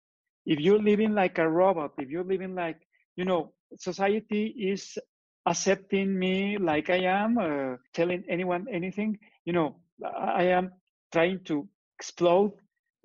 If 0.46 0.60
you're 0.60 0.82
living 0.82 1.12
like 1.14 1.38
a 1.38 1.48
robot, 1.48 1.92
if 1.98 2.08
you're 2.10 2.24
living 2.24 2.54
like, 2.54 2.78
you 3.16 3.24
know, 3.24 3.52
society 3.78 4.46
is 4.46 4.98
accepting 5.46 6.18
me 6.18 6.58
like 6.58 6.90
I 6.90 6.98
am, 7.04 7.38
uh, 7.38 7.76
telling 7.94 8.24
anyone 8.28 8.66
anything. 8.70 9.18
You 9.44 9.52
know, 9.52 9.76
I 10.04 10.44
am 10.44 10.72
trying 11.12 11.44
to 11.44 11.68
explode, 11.98 12.52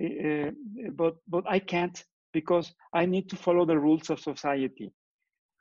uh, 0.03 0.51
but 0.93 1.15
but 1.27 1.43
I 1.47 1.59
can't 1.59 2.03
because 2.33 2.73
I 2.93 3.05
need 3.05 3.29
to 3.29 3.35
follow 3.35 3.65
the 3.65 3.77
rules 3.77 4.09
of 4.09 4.19
society. 4.19 4.91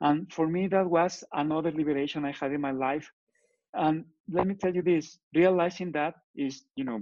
And 0.01 0.31
for 0.31 0.47
me, 0.47 0.67
that 0.67 0.89
was 0.89 1.23
another 1.33 1.71
liberation 1.71 2.25
I 2.25 2.31
had 2.31 2.51
in 2.51 2.61
my 2.61 2.71
life. 2.71 3.09
And 3.73 4.05
let 4.31 4.47
me 4.47 4.55
tell 4.55 4.73
you 4.73 4.81
this: 4.81 5.19
realizing 5.33 5.91
that 5.93 6.15
is, 6.35 6.63
you 6.75 6.83
know, 6.83 7.01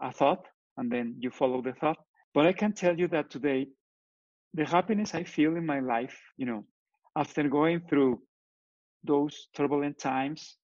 a 0.00 0.12
thought, 0.12 0.46
and 0.76 0.90
then 0.90 1.16
you 1.18 1.30
follow 1.30 1.62
the 1.62 1.72
thought. 1.74 1.98
But 2.34 2.46
I 2.46 2.52
can 2.52 2.72
tell 2.72 2.98
you 2.98 3.08
that 3.08 3.30
today, 3.30 3.68
the 4.54 4.64
happiness 4.64 5.14
I 5.14 5.24
feel 5.24 5.56
in 5.56 5.66
my 5.66 5.80
life, 5.80 6.16
you 6.36 6.46
know, 6.46 6.64
after 7.16 7.48
going 7.48 7.80
through 7.88 8.20
those 9.04 9.48
turbulent 9.54 9.98
times 9.98 10.56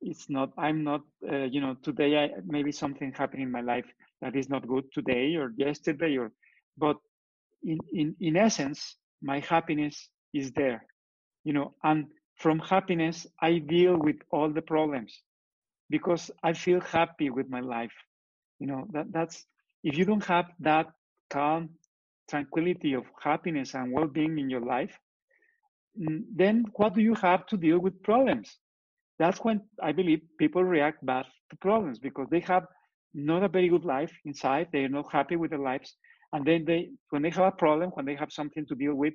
it's 0.00 0.30
not 0.30 0.50
i'm 0.58 0.84
not 0.84 1.02
uh, 1.30 1.44
you 1.44 1.60
know 1.60 1.74
today 1.82 2.16
I, 2.24 2.30
maybe 2.46 2.72
something 2.72 3.12
happened 3.12 3.42
in 3.42 3.50
my 3.50 3.60
life 3.60 3.86
that 4.22 4.36
is 4.36 4.48
not 4.48 4.66
good 4.66 4.84
today 4.92 5.34
or 5.36 5.52
yesterday 5.56 6.16
or 6.16 6.32
but 6.76 6.96
in 7.64 7.78
in 7.92 8.14
in 8.20 8.36
essence 8.36 8.96
my 9.22 9.40
happiness 9.40 10.08
is 10.34 10.52
there 10.52 10.84
you 11.44 11.52
know 11.52 11.74
and 11.84 12.06
from 12.36 12.58
happiness 12.58 13.26
i 13.40 13.58
deal 13.58 13.96
with 13.96 14.16
all 14.30 14.50
the 14.50 14.62
problems 14.62 15.22
because 15.90 16.30
i 16.42 16.52
feel 16.52 16.80
happy 16.80 17.30
with 17.30 17.48
my 17.48 17.60
life 17.60 17.94
you 18.58 18.66
know 18.66 18.86
that 18.92 19.06
that's 19.12 19.46
if 19.84 19.96
you 19.96 20.04
don't 20.04 20.24
have 20.24 20.46
that 20.60 20.86
calm 21.30 21.68
tranquility 22.30 22.94
of 22.94 23.04
happiness 23.22 23.74
and 23.74 23.92
well-being 23.92 24.38
in 24.38 24.50
your 24.50 24.60
life 24.60 24.98
mm, 26.00 26.22
then 26.34 26.64
what 26.76 26.94
do 26.94 27.00
you 27.00 27.14
have 27.14 27.46
to 27.46 27.56
deal 27.56 27.78
with 27.78 28.02
problems 28.02 28.58
that's 29.18 29.40
when 29.44 29.62
I 29.82 29.92
believe 29.92 30.20
people 30.38 30.62
react 30.64 31.04
bad 31.04 31.26
to 31.50 31.56
problems 31.56 31.98
because 31.98 32.28
they 32.30 32.40
have 32.40 32.64
not 33.14 33.42
a 33.42 33.48
very 33.48 33.68
good 33.68 33.84
life 33.84 34.12
inside. 34.24 34.68
They're 34.72 34.88
not 34.88 35.12
happy 35.12 35.36
with 35.36 35.50
their 35.50 35.58
lives. 35.58 35.96
And 36.32 36.44
then 36.46 36.64
they, 36.64 36.90
when 37.10 37.22
they 37.22 37.30
have 37.30 37.46
a 37.46 37.52
problem, 37.52 37.90
when 37.90 38.04
they 38.06 38.14
have 38.14 38.32
something 38.32 38.64
to 38.66 38.74
deal 38.74 38.94
with, 38.94 39.14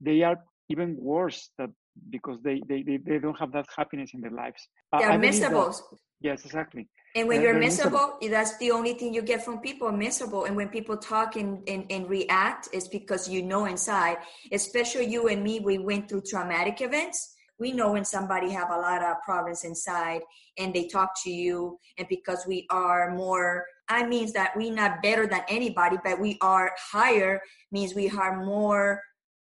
they 0.00 0.22
are 0.22 0.36
even 0.68 0.96
worse 0.98 1.50
that 1.58 1.70
because 2.10 2.40
they, 2.42 2.62
they, 2.68 2.82
they, 2.82 2.98
they 2.98 3.18
don't 3.18 3.38
have 3.38 3.52
that 3.52 3.66
happiness 3.74 4.10
in 4.14 4.20
their 4.20 4.30
lives. 4.30 4.68
They're 4.92 5.18
miserable. 5.18 5.70
That, 5.70 5.98
yes, 6.20 6.44
exactly. 6.44 6.88
And 7.14 7.28
when 7.28 7.40
you're 7.40 7.58
miserable, 7.58 8.16
miserable, 8.20 8.36
that's 8.36 8.58
the 8.58 8.72
only 8.72 8.92
thing 8.92 9.14
you 9.14 9.22
get 9.22 9.44
from 9.44 9.60
people 9.60 9.90
miserable. 9.90 10.44
And 10.44 10.54
when 10.54 10.68
people 10.68 10.96
talk 10.98 11.36
and, 11.36 11.66
and, 11.66 11.86
and 11.90 12.08
react, 12.10 12.68
it's 12.72 12.88
because 12.88 13.28
you 13.28 13.42
know 13.42 13.64
inside, 13.64 14.18
especially 14.52 15.06
you 15.06 15.28
and 15.28 15.42
me, 15.42 15.60
we 15.60 15.78
went 15.78 16.08
through 16.08 16.22
traumatic 16.22 16.82
events 16.82 17.36
we 17.58 17.72
know 17.72 17.92
when 17.92 18.04
somebody 18.04 18.50
have 18.50 18.70
a 18.70 18.76
lot 18.76 19.02
of 19.02 19.16
problems 19.22 19.64
inside 19.64 20.20
and 20.58 20.74
they 20.74 20.86
talk 20.86 21.10
to 21.24 21.30
you 21.30 21.78
and 21.98 22.06
because 22.08 22.44
we 22.46 22.66
are 22.70 23.14
more 23.14 23.64
i 23.88 24.06
means 24.06 24.32
that 24.32 24.56
we 24.56 24.70
not 24.70 25.02
better 25.02 25.26
than 25.26 25.42
anybody 25.48 25.96
but 26.04 26.20
we 26.20 26.36
are 26.40 26.72
higher 26.92 27.40
means 27.72 27.94
we 27.94 28.10
are 28.10 28.44
more 28.44 29.00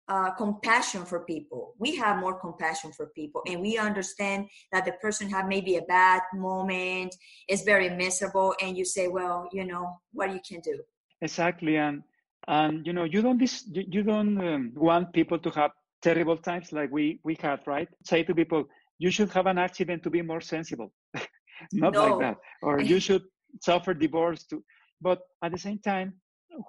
uh, 0.09 0.30
compassion 0.32 1.05
for 1.05 1.20
people 1.20 1.74
we 1.78 1.96
have 1.96 2.18
more 2.18 2.38
compassion 2.38 2.92
for 2.92 3.07
people 3.14 3.42
and 3.46 3.61
we 3.61 3.78
understand 3.78 4.46
that 4.70 4.84
the 4.84 4.92
person 4.92 5.30
have 5.30 5.46
maybe 5.46 5.76
a 5.76 5.82
bad 5.82 6.20
moment 6.34 7.14
is 7.48 7.62
very 7.62 7.88
miserable 7.88 8.55
and 8.61 8.76
you 8.76 8.84
say 8.84 9.09
well 9.09 9.48
you 9.52 9.64
know 9.64 9.96
what 10.12 10.30
you 10.32 10.40
can 10.46 10.61
do 10.61 10.78
exactly 11.22 11.76
and 11.76 12.02
and 12.48 12.86
you 12.86 12.92
know 12.92 13.05
you 13.05 13.22
don't 13.22 13.38
dis- 13.38 13.66
you 13.72 14.02
don't 14.02 14.36
um, 14.46 14.72
want 14.74 15.11
people 15.12 15.38
to 15.38 15.50
have 15.50 15.70
terrible 16.05 16.36
times 16.36 16.70
like 16.70 16.90
we 16.92 17.18
we 17.24 17.34
had, 17.40 17.61
right? 17.66 17.88
Say 18.05 18.22
to 18.24 18.34
people, 18.34 18.64
you 18.98 19.11
should 19.11 19.30
have 19.32 19.46
an 19.46 19.59
accident 19.59 20.02
to 20.02 20.11
be 20.11 20.22
more 20.22 20.42
sensible. 20.42 20.92
Not 21.72 21.94
no. 21.94 22.02
like 22.05 22.18
that. 22.20 22.36
Or 22.62 22.80
you 22.80 23.00
should 23.00 23.24
suffer 23.62 23.94
divorce 23.94 24.44
to 24.50 24.62
but 25.00 25.20
at 25.42 25.50
the 25.52 25.59
same 25.59 25.78
time, 25.78 26.14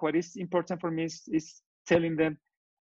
what 0.00 0.14
is 0.16 0.36
important 0.36 0.80
for 0.80 0.90
me 0.90 1.04
is, 1.04 1.22
is 1.28 1.62
telling 1.86 2.16
them 2.16 2.38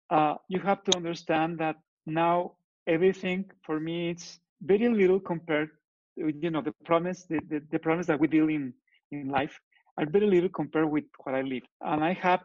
uh, 0.10 0.36
you 0.47 0.60
have 0.60 0.84
to 0.84 0.95
understand 0.95 1.57
that 1.60 1.76
now 2.05 2.53
everything 2.88 3.45
for 3.64 3.80
me 3.80 4.10
it's 4.10 4.39
very 4.62 4.89
little 4.89 5.20
compared 5.20 5.70
you 6.16 6.49
know 6.49 6.62
the 6.62 6.74
problems 6.86 7.26
the, 7.30 7.39
the, 7.49 7.62
the 7.72 7.80
problems 7.80 8.07
that 8.07 8.20
we 8.20 8.28
deal 8.28 8.49
in 8.49 8.74
in 9.12 9.30
life 9.30 9.60
are 9.99 10.05
very 10.10 10.28
little 10.28 10.49
compared 10.49 10.89
with 10.89 11.03
what 11.24 11.36
I 11.36 11.41
live. 11.41 11.64
And 11.82 12.03
I 12.03 12.14
have 12.14 12.41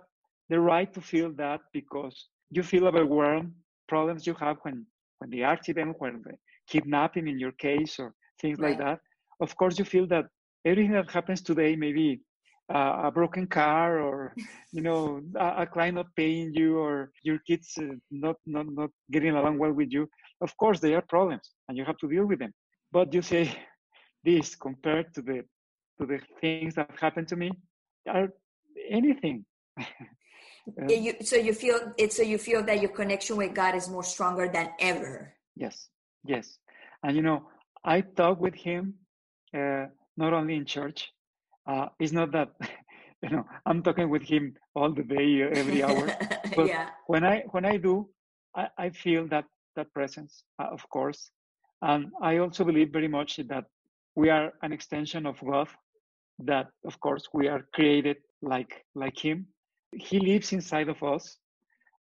the 0.49 0.61
right 0.61 0.93
to 0.93 1.01
feel 1.01 1.33
that 1.33 1.61
because 1.73 2.29
you 2.51 2.62
feel 2.62 2.87
overwhelmed 2.87 3.53
problems 3.89 4.27
you 4.27 4.35
have 4.35 4.57
when 4.62 4.87
when 5.19 5.31
the 5.31 5.45
accident, 5.45 5.97
when 5.99 6.23
the 6.25 6.35
kidnapping 6.69 7.29
in 7.29 7.39
your 7.39 7.53
case, 7.53 7.99
or 7.99 8.12
things 8.41 8.59
right. 8.59 8.71
like 8.71 8.79
that. 8.79 8.99
Of 9.41 9.57
course, 9.57 9.79
you 9.79 9.85
feel 9.85 10.07
that 10.09 10.27
everything 10.65 10.93
that 10.93 11.11
happens 11.11 11.41
today, 11.41 11.77
maybe 11.77 12.21
uh, 12.73 13.03
a 13.05 13.11
broken 13.11 13.47
car, 13.47 14.01
or 14.01 14.35
you 14.73 14.83
know, 14.83 15.21
a, 15.37 15.62
a, 15.62 15.67
client 15.67 15.97
not 15.97 16.07
paying 16.17 16.53
you, 16.55 16.79
or 16.79 17.11
your 17.23 17.39
kids 17.47 17.75
uh, 17.79 17.95
not 18.11 18.37
not 18.47 18.67
not 18.73 18.91
getting 19.11 19.35
along 19.35 19.59
well 19.59 19.73
with 19.73 19.93
you. 19.93 20.09
Of 20.41 20.57
course, 20.57 20.81
they 20.81 20.95
are 20.95 21.03
problems, 21.03 21.51
and 21.69 21.77
you 21.77 21.85
have 21.85 21.99
to 21.99 22.09
deal 22.09 22.27
with 22.27 22.39
them. 22.39 22.53
But 22.91 23.12
you 23.12 23.23
say 23.23 23.55
this 24.25 24.55
compared 24.57 25.12
to 25.15 25.23
the 25.23 25.45
to 25.99 26.07
the 26.07 26.21
things 26.41 26.75
that 26.75 26.91
happened 27.01 27.29
to 27.29 27.37
me 27.37 27.51
are 28.09 28.29
anything 28.91 29.45
yeah. 29.79 30.89
you, 30.89 31.15
so 31.23 31.37
you 31.37 31.53
feel 31.53 31.93
it 31.99 32.12
so 32.12 32.23
you 32.23 32.39
feel 32.39 32.62
that 32.62 32.81
your 32.81 32.91
connection 32.91 33.37
with 33.37 33.55
god 33.55 33.75
is 33.75 33.89
more 33.89 34.03
stronger 34.03 34.49
than 34.49 34.71
ever 34.81 35.33
yes 35.57 35.89
yes 36.25 36.59
and 37.03 37.17
you 37.17 37.23
know 37.23 37.47
i 37.85 38.01
talk 38.01 38.41
with 38.41 38.55
him 38.55 38.95
uh, 39.57 39.87
not 40.17 40.33
only 40.33 40.57
in 40.57 40.65
church 40.65 41.12
uh, 41.67 41.89
it's 41.99 42.12
not 42.12 42.33
that 42.33 42.51
you 43.23 43.31
know 43.31 43.45
i'm 43.67 43.83
talking 43.83 44.09
with 44.11 44.23
him 44.23 44.55
all 44.75 44.93
the 44.93 45.03
day 45.03 45.43
every 45.43 45.83
hour. 45.87 46.07
But 46.57 46.69
yeah. 46.69 46.91
when 47.07 47.25
i 47.25 47.45
when 47.51 47.65
i 47.65 47.77
do 47.77 48.09
i, 48.57 48.69
I 48.79 48.91
feel 48.91 49.27
that 49.29 49.45
that 49.77 49.93
presence 49.93 50.45
uh, 50.59 50.69
of 50.71 50.89
course. 50.89 51.31
And 51.83 52.12
i 52.23 52.39
also 52.39 52.65
believe 52.65 52.93
very 52.93 53.09
much 53.09 53.37
that 53.37 53.65
we 54.17 54.31
are 54.31 54.53
an 54.62 54.73
extension 54.73 55.27
of 55.27 55.41
god 55.41 55.69
that 56.39 56.69
of 56.85 56.99
course 57.01 57.29
we 57.33 57.49
are 57.49 57.67
created 57.75 58.17
like 58.43 58.85
like 58.95 59.19
him. 59.19 59.47
He 59.93 60.19
lives 60.19 60.53
inside 60.53 60.89
of 60.89 61.03
us 61.03 61.39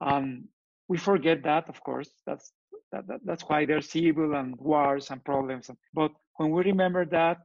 and 0.01 0.47
we 0.88 0.97
forget 0.97 1.43
that 1.43 1.70
of 1.70 1.82
course. 1.82 2.10
That's 2.26 2.51
that, 2.91 3.08
that, 3.08 3.20
that's 3.26 3.43
why 3.43 3.66
there's 3.66 3.95
evil 3.95 4.36
and 4.36 4.56
wars 4.58 5.12
and 5.12 5.24
problems. 5.24 5.70
But 5.93 6.12
when 6.38 6.51
we 6.51 6.64
remember 6.64 7.06
that 7.06 7.38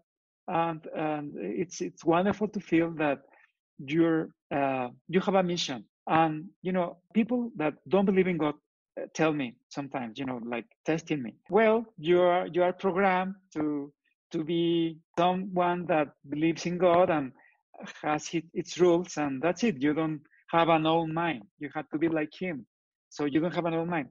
and, 0.50 0.86
and 0.96 1.32
it's 1.36 1.80
it's 1.80 2.04
wonderful 2.04 2.48
to 2.48 2.60
feel 2.60 2.90
that 2.92 3.20
you're 3.78 4.30
uh, 4.54 4.88
you 5.08 5.20
have 5.20 5.36
a 5.36 5.42
mission 5.42 5.84
and 6.08 6.46
you 6.62 6.72
know 6.72 6.98
people 7.14 7.50
that 7.56 7.74
don't 7.88 8.06
believe 8.06 8.28
in 8.28 8.38
god 8.38 8.54
uh, 9.00 9.06
tell 9.14 9.32
me 9.32 9.56
sometimes 9.70 10.18
you 10.18 10.26
know 10.26 10.40
like 10.44 10.66
testing 10.84 11.22
me 11.22 11.34
well 11.50 11.84
you 11.98 12.20
are 12.20 12.46
you 12.48 12.62
are 12.62 12.72
programmed 12.72 13.34
to 13.54 13.92
to 14.32 14.44
be 14.44 14.98
someone 15.18 15.86
that 15.86 16.08
believes 16.28 16.66
in 16.66 16.78
god 16.78 17.10
and 17.10 17.32
has 18.02 18.30
its 18.54 18.78
rules 18.78 19.16
and 19.18 19.42
that's 19.42 19.64
it 19.64 19.80
you 19.80 19.94
don't 19.94 20.20
have 20.52 20.68
an 20.68 20.86
own 20.86 21.14
mind. 21.14 21.42
You 21.58 21.70
have 21.74 21.88
to 21.90 21.98
be 21.98 22.08
like 22.08 22.32
him. 22.38 22.66
So 23.10 23.24
you 23.24 23.40
don't 23.40 23.54
have 23.54 23.66
an 23.66 23.74
own 23.74 23.88
mind. 23.88 24.08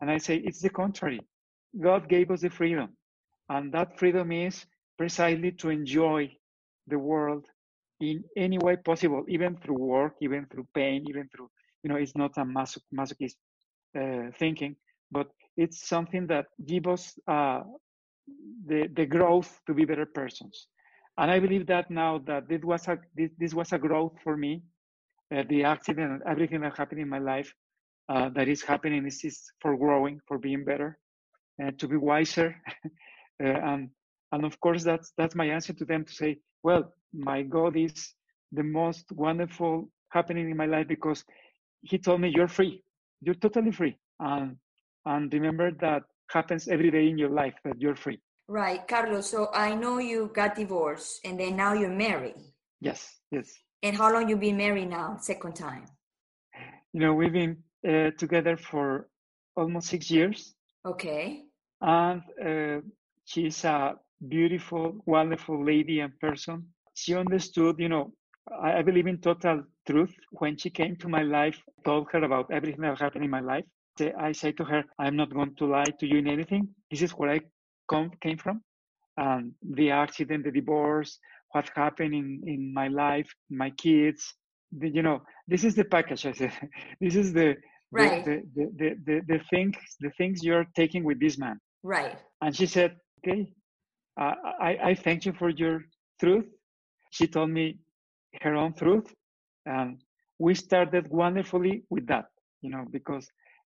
And 0.00 0.10
I 0.10 0.18
say, 0.18 0.36
it's 0.36 0.60
the 0.60 0.70
contrary. 0.70 1.20
God 1.80 2.08
gave 2.08 2.30
us 2.30 2.42
the 2.42 2.50
freedom. 2.50 2.96
And 3.48 3.72
that 3.72 3.98
freedom 3.98 4.32
is 4.32 4.66
precisely 4.98 5.52
to 5.52 5.70
enjoy 5.70 6.30
the 6.86 6.98
world 6.98 7.46
in 8.00 8.24
any 8.36 8.58
way 8.58 8.76
possible, 8.76 9.24
even 9.28 9.56
through 9.56 9.78
work, 9.78 10.14
even 10.20 10.46
through 10.46 10.66
pain, 10.74 11.04
even 11.08 11.28
through, 11.34 11.50
you 11.82 11.90
know, 11.90 11.96
it's 11.96 12.16
not 12.16 12.32
a 12.38 12.44
masochist 12.44 13.36
uh, 13.98 14.30
thinking, 14.38 14.76
but 15.10 15.28
it's 15.56 15.88
something 15.88 16.26
that 16.26 16.46
gives 16.66 16.86
us 16.88 17.18
uh, 17.28 17.62
the, 18.66 18.88
the 18.94 19.06
growth 19.06 19.60
to 19.66 19.74
be 19.74 19.84
better 19.84 20.06
persons. 20.06 20.68
And 21.18 21.30
I 21.30 21.40
believe 21.40 21.66
that 21.68 21.90
now 21.90 22.18
that 22.26 22.48
this 22.48 22.62
was 22.62 22.88
a, 22.88 22.98
this, 23.16 23.30
this 23.38 23.54
was 23.54 23.72
a 23.72 23.78
growth 23.78 24.14
for 24.22 24.36
me 24.36 24.62
uh, 25.34 25.42
the 25.48 25.64
accident 25.64 26.22
everything 26.28 26.60
that 26.60 26.76
happened 26.76 27.00
in 27.00 27.08
my 27.08 27.18
life 27.18 27.52
uh, 28.08 28.28
that 28.30 28.48
is 28.48 28.62
happening 28.62 29.06
is, 29.06 29.24
is 29.24 29.50
for 29.60 29.76
growing, 29.76 30.20
for 30.28 30.38
being 30.38 30.64
better, 30.64 30.98
and 31.58 31.78
to 31.78 31.88
be 31.88 31.96
wiser. 31.96 32.56
Uh, 33.44 33.48
and 33.48 33.90
and 34.32 34.44
of 34.44 34.58
course 34.60 34.82
that's 34.84 35.12
that's 35.16 35.34
my 35.34 35.46
answer 35.46 35.72
to 35.72 35.84
them 35.84 36.04
to 36.04 36.12
say, 36.12 36.38
well, 36.62 36.92
my 37.12 37.42
God 37.42 37.76
is 37.76 38.14
the 38.52 38.62
most 38.62 39.10
wonderful 39.12 39.88
happening 40.10 40.50
in 40.50 40.56
my 40.56 40.66
life 40.66 40.88
because 40.88 41.24
He 41.82 41.98
told 41.98 42.20
me 42.20 42.32
you're 42.34 42.48
free, 42.48 42.82
you're 43.20 43.34
totally 43.34 43.72
free, 43.72 43.96
and 44.20 44.56
and 45.04 45.32
remember 45.32 45.70
that 45.80 46.02
happens 46.30 46.68
every 46.68 46.90
day 46.90 47.08
in 47.08 47.18
your 47.18 47.30
life 47.30 47.54
that 47.64 47.80
you're 47.80 47.96
free. 47.96 48.18
Right, 48.48 48.86
Carlos. 48.86 49.30
So 49.30 49.48
I 49.52 49.74
know 49.74 49.98
you 49.98 50.30
got 50.34 50.54
divorced 50.54 51.20
and 51.24 51.38
then 51.38 51.56
now 51.56 51.72
you're 51.74 51.90
married. 51.90 52.36
Yes, 52.80 53.18
yes. 53.30 53.52
And 53.82 53.96
how 53.96 54.12
long 54.12 54.28
you 54.28 54.36
been 54.36 54.56
married 54.56 54.90
now? 54.90 55.16
Second 55.20 55.54
time. 55.54 55.84
You 56.92 57.00
know, 57.00 57.14
we've 57.14 57.32
been 57.32 57.56
uh, 57.86 58.10
together 58.18 58.56
for 58.56 59.08
almost 59.56 59.88
six 59.88 60.10
years. 60.10 60.54
Okay. 60.84 61.42
and 61.80 62.22
uh, 62.44 62.80
she's 63.24 63.64
a 63.64 63.94
beautiful, 64.28 64.96
wonderful 65.06 65.64
lady 65.64 66.00
and 66.00 66.18
person. 66.20 66.66
She 66.94 67.14
understood, 67.14 67.76
you 67.78 67.88
know, 67.88 68.12
I, 68.62 68.78
I 68.78 68.82
believe 68.82 69.06
in 69.06 69.18
total 69.18 69.64
truth. 69.88 70.14
When 70.32 70.56
she 70.56 70.70
came 70.70 70.96
to 70.96 71.08
my 71.08 71.22
life, 71.22 71.60
told 71.84 72.08
her 72.12 72.24
about 72.24 72.50
everything 72.50 72.82
that 72.82 72.98
happened 73.00 73.24
in 73.24 73.30
my 73.30 73.40
life. 73.40 73.64
I 74.18 74.32
say 74.32 74.52
to 74.52 74.64
her, 74.64 74.84
I'm 74.98 75.16
not 75.16 75.32
going 75.32 75.54
to 75.56 75.66
lie 75.66 75.92
to 76.00 76.06
you 76.06 76.18
in 76.18 76.28
anything. 76.28 76.68
This 76.90 77.02
is 77.02 77.12
where 77.12 77.30
I 77.30 77.40
come, 77.88 78.10
came 78.20 78.36
from. 78.36 78.62
And 79.16 79.52
the 79.62 79.90
accident, 79.90 80.44
the 80.44 80.50
divorce, 80.50 81.18
what 81.52 81.70
happened 81.74 82.14
in, 82.14 82.42
in 82.46 82.74
my 82.74 82.88
life, 82.88 83.28
my 83.48 83.70
kids. 83.70 84.34
The, 84.72 84.90
you 84.90 85.02
know, 85.02 85.22
this 85.48 85.64
is 85.64 85.74
the 85.74 85.84
package. 85.84 86.26
I 86.26 86.32
said, 86.32 86.52
this 87.00 87.16
is 87.16 87.32
the 87.32 87.56
right. 87.90 88.24
the, 88.24 88.42
the, 88.54 88.70
the, 88.76 88.94
the, 89.06 89.20
the 89.26 89.40
things 89.48 89.76
the 90.00 90.10
things 90.18 90.44
you're 90.44 90.66
taking 90.76 91.02
with 91.04 91.18
this 91.18 91.38
man. 91.38 91.58
Right. 91.82 92.18
And 92.42 92.54
she 92.54 92.66
said, 92.66 92.96
okay, 93.18 93.48
uh, 94.20 94.34
I, 94.60 94.78
I 94.82 94.94
thank 94.94 95.26
you 95.26 95.32
for 95.32 95.50
your 95.50 95.84
truth. 96.20 96.46
She 97.10 97.26
told 97.26 97.50
me 97.50 97.78
her 98.42 98.54
own 98.54 98.72
truth. 98.74 99.12
And 99.64 100.02
we 100.38 100.54
started 100.54 101.08
wonderfully 101.10 101.84
with 101.90 102.06
that, 102.06 102.26
you 102.62 102.70
know, 102.70 102.84
because 102.90 103.28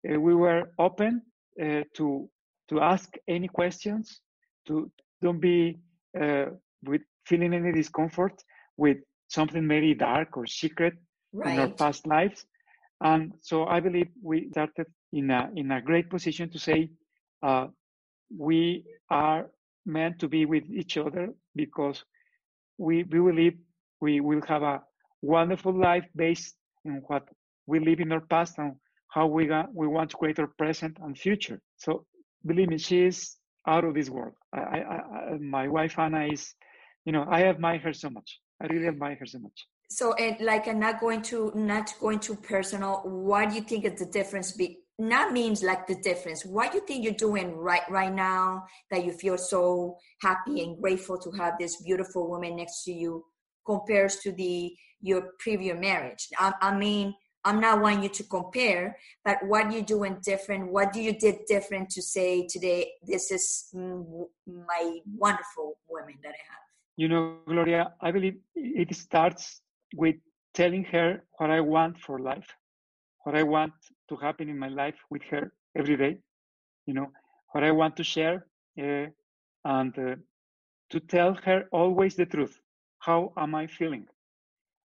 uh, 0.09 0.21
we 0.21 0.35
were 0.35 0.71
open 0.79 1.23
uh, 1.63 1.83
to 1.95 2.29
to 2.69 2.81
ask 2.81 3.15
any 3.29 3.47
questions, 3.47 4.21
to 4.67 4.91
don't 5.23 5.41
be 5.41 5.79
uh, 6.21 6.47
with 6.85 7.03
feeling 7.25 7.55
any 7.55 7.73
discomfort 7.73 8.43
with 8.77 8.99
something 9.29 9.69
very 9.69 9.95
dark 9.95 10.37
or 10.37 10.47
secret 10.47 10.95
right. 11.33 11.55
in 11.55 11.61
our 11.61 11.69
past 11.69 12.07
lives. 12.07 12.45
And 13.01 13.33
so 13.41 13.67
I 13.67 13.81
believe 13.81 14.09
we 14.23 14.49
started 14.51 14.87
in 15.13 15.31
a 15.31 15.51
in 15.55 15.71
a 15.71 15.81
great 15.81 16.11
position 16.11 16.51
to 16.51 16.59
say 16.59 16.91
uh, 17.43 17.69
we 18.37 18.85
are 19.11 19.47
meant 19.87 20.19
to 20.19 20.29
be 20.29 20.45
with 20.45 20.65
each 20.71 20.97
other 20.97 21.29
because 21.55 22.05
we, 22.79 23.05
we 23.05 23.19
believe 23.21 23.55
we 24.01 24.21
will 24.21 24.43
have 24.47 24.63
a 24.63 24.83
wonderful 25.23 25.73
life 25.73 26.05
based 26.15 26.55
on 26.87 27.03
what 27.07 27.27
we 27.67 27.81
live 27.81 28.01
in 28.01 28.13
our 28.13 28.21
past 28.21 28.59
and 28.59 28.75
how 29.09 29.27
we, 29.27 29.47
got, 29.47 29.75
we 29.75 29.87
want 29.87 30.11
to 30.11 30.17
create 30.17 30.39
our 30.39 30.49
present 30.59 30.99
and 31.03 31.17
future. 31.17 31.61
So 31.77 32.05
believe 32.45 32.69
me, 32.69 32.79
she 32.79 33.05
is 33.05 33.37
out 33.67 33.85
of 33.85 33.95
this 33.95 34.11
world. 34.11 34.35
I, 34.53 34.59
I, 34.61 34.81
I, 34.81 35.39
my 35.41 35.69
wife 35.69 35.99
Anna 35.99 36.27
is, 36.27 36.55
you 37.05 37.13
know, 37.13 37.25
I 37.29 37.45
admire 37.45 37.79
her 37.79 37.93
so 37.93 38.11
much. 38.11 38.41
I 38.61 38.67
really 38.67 38.89
admire 38.89 39.17
her 39.21 39.27
so 39.27 39.39
much. 39.39 39.67
So, 39.89 40.15
and 40.15 40.41
like, 40.41 40.67
I'm 40.67 40.81
not 40.81 41.01
going 41.01 41.23
to 41.23 41.53
not 41.55 41.93
going 42.01 42.19
to 42.21 42.35
personal. 42.35 43.03
What 43.05 43.51
do 43.51 43.55
you 43.55 43.61
think 43.61 43.85
is 43.85 44.01
the 44.01 44.07
difference? 44.07 44.53
Be 44.53 44.81
not 44.99 45.33
means 45.33 45.63
like 45.63 45.87
the 45.87 45.97
difference. 45.97 46.45
What 46.45 46.75
you 46.75 46.81
think 46.81 47.05
you're 47.05 47.13
doing 47.13 47.57
right 47.57 47.83
right 47.91 48.13
now 48.13 48.65
that 48.91 49.05
you 49.05 49.13
feel 49.13 49.37
so 49.37 49.97
happy 50.23 50.63
and 50.63 50.81
grateful 50.81 51.19
to 51.19 51.31
have 51.33 51.55
this 51.61 51.83
beautiful 51.83 52.29
woman 52.29 52.57
next 52.57 52.85
to 52.85 52.93
you 52.93 53.25
compares 53.67 54.17
to 54.17 54.33
the 54.33 54.75
your 55.01 55.33
previous 55.39 55.79
marriage? 55.79 56.29
I, 56.39 56.53
I 56.63 56.77
mean, 56.77 57.15
I'm 57.45 57.61
not 57.61 57.81
wanting 57.81 58.03
you 58.03 58.09
to 58.09 58.25
compare, 58.25 58.97
but 59.25 59.39
what 59.47 59.71
you 59.71 59.83
doing 59.83 60.19
different? 60.25 60.73
What 60.73 60.93
do 60.93 61.01
you 61.01 61.13
did 61.13 61.37
different 61.47 61.91
to 61.91 62.03
say 62.03 62.47
today? 62.49 62.91
This 63.07 63.31
is 63.31 63.69
my 63.73 64.99
wonderful 65.15 65.79
woman 65.89 66.15
that 66.23 66.31
I 66.31 66.43
have. 66.51 66.65
You 66.97 67.09
know, 67.09 67.37
Gloria, 67.47 67.93
I 68.01 68.11
believe 68.11 68.39
it 68.55 68.95
starts 68.97 69.61
with 69.95 70.17
telling 70.55 70.85
her 70.85 71.23
what 71.39 71.51
I 71.51 71.61
want 71.61 71.99
for 71.99 72.19
life, 72.19 72.49
what 73.25 73.37
I 73.37 73.43
want 73.43 73.75
to 74.09 74.17
happen 74.17 74.49
in 74.49 74.59
my 74.59 74.69
life 74.69 74.99
with 75.11 75.23
her 75.31 75.53
every 75.77 75.97
day, 75.97 76.19
you 76.87 76.95
know, 76.95 77.09
what 77.53 77.65
I 77.65 77.73
want 77.73 77.97
to 77.97 78.05
share, 78.05 78.47
uh, 78.81 79.07
and 79.65 79.99
uh, 79.99 80.17
to 80.91 81.01
tell 81.01 81.35
her 81.45 81.65
always 81.73 82.15
the 82.15 82.27
truth. 82.27 82.59
How 82.99 83.33
am 83.37 83.55
I 83.55 83.67
feeling? 83.67 84.07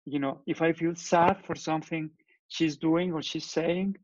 You 0.06 0.20
know, 0.20 0.42
if 0.48 0.62
I 0.62 0.74
feel 0.74 0.96
sad 0.96 1.38
for 1.46 1.56
something 1.56 2.10
she's 2.48 2.78
doing 2.78 3.14
or 3.14 3.22
she's 3.22 3.46
saying, 3.46 3.96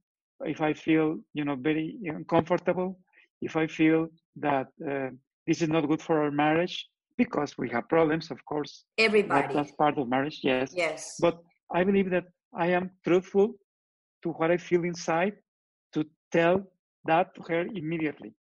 if 0.42 0.62
I 0.62 0.74
feel, 0.74 1.18
you 1.34 1.46
know, 1.46 1.56
very 1.56 1.98
uncomfortable, 2.06 3.00
if 3.42 3.56
I 3.56 3.68
feel 3.68 4.10
that 4.38 4.68
uh, 4.90 5.10
this 5.48 5.62
is 5.62 5.70
not 5.70 5.88
good 5.88 6.02
for 6.02 6.24
our 6.24 6.32
marriage, 6.32 6.88
because 7.18 7.58
we 7.58 7.70
have 7.70 7.88
problems, 7.88 8.32
of 8.32 8.44
course. 8.46 8.84
Everybody. 8.98 9.48
That, 9.48 9.54
that's 9.54 9.72
part 9.72 9.98
of 9.98 10.10
marriage, 10.10 10.40
yes. 10.44 10.74
Yes. 10.76 11.16
But 11.20 11.40
I 11.74 11.84
believe 11.84 12.10
that 12.10 12.26
I 12.54 12.68
am 12.68 12.92
truthful 13.06 13.56
to 14.26 14.32
what 14.32 14.52
I 14.52 14.58
feel 14.58 14.84
inside 14.84 15.34
to 15.94 16.04
tell 16.32 16.64
that 17.06 17.36
to 17.36 17.42
her 17.44 17.62
immediately. 17.62 18.34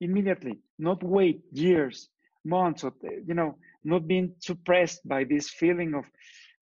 Immediately. 0.00 0.58
Not 0.78 1.02
wait 1.02 1.42
years, 1.52 2.08
months, 2.44 2.82
or, 2.82 2.92
eh, 3.04 3.20
you 3.26 3.34
know, 3.34 3.56
not 3.84 4.06
being 4.08 4.34
suppressed 4.40 5.00
by 5.08 5.22
this 5.24 5.48
feeling 5.48 5.94
of, 5.94 6.04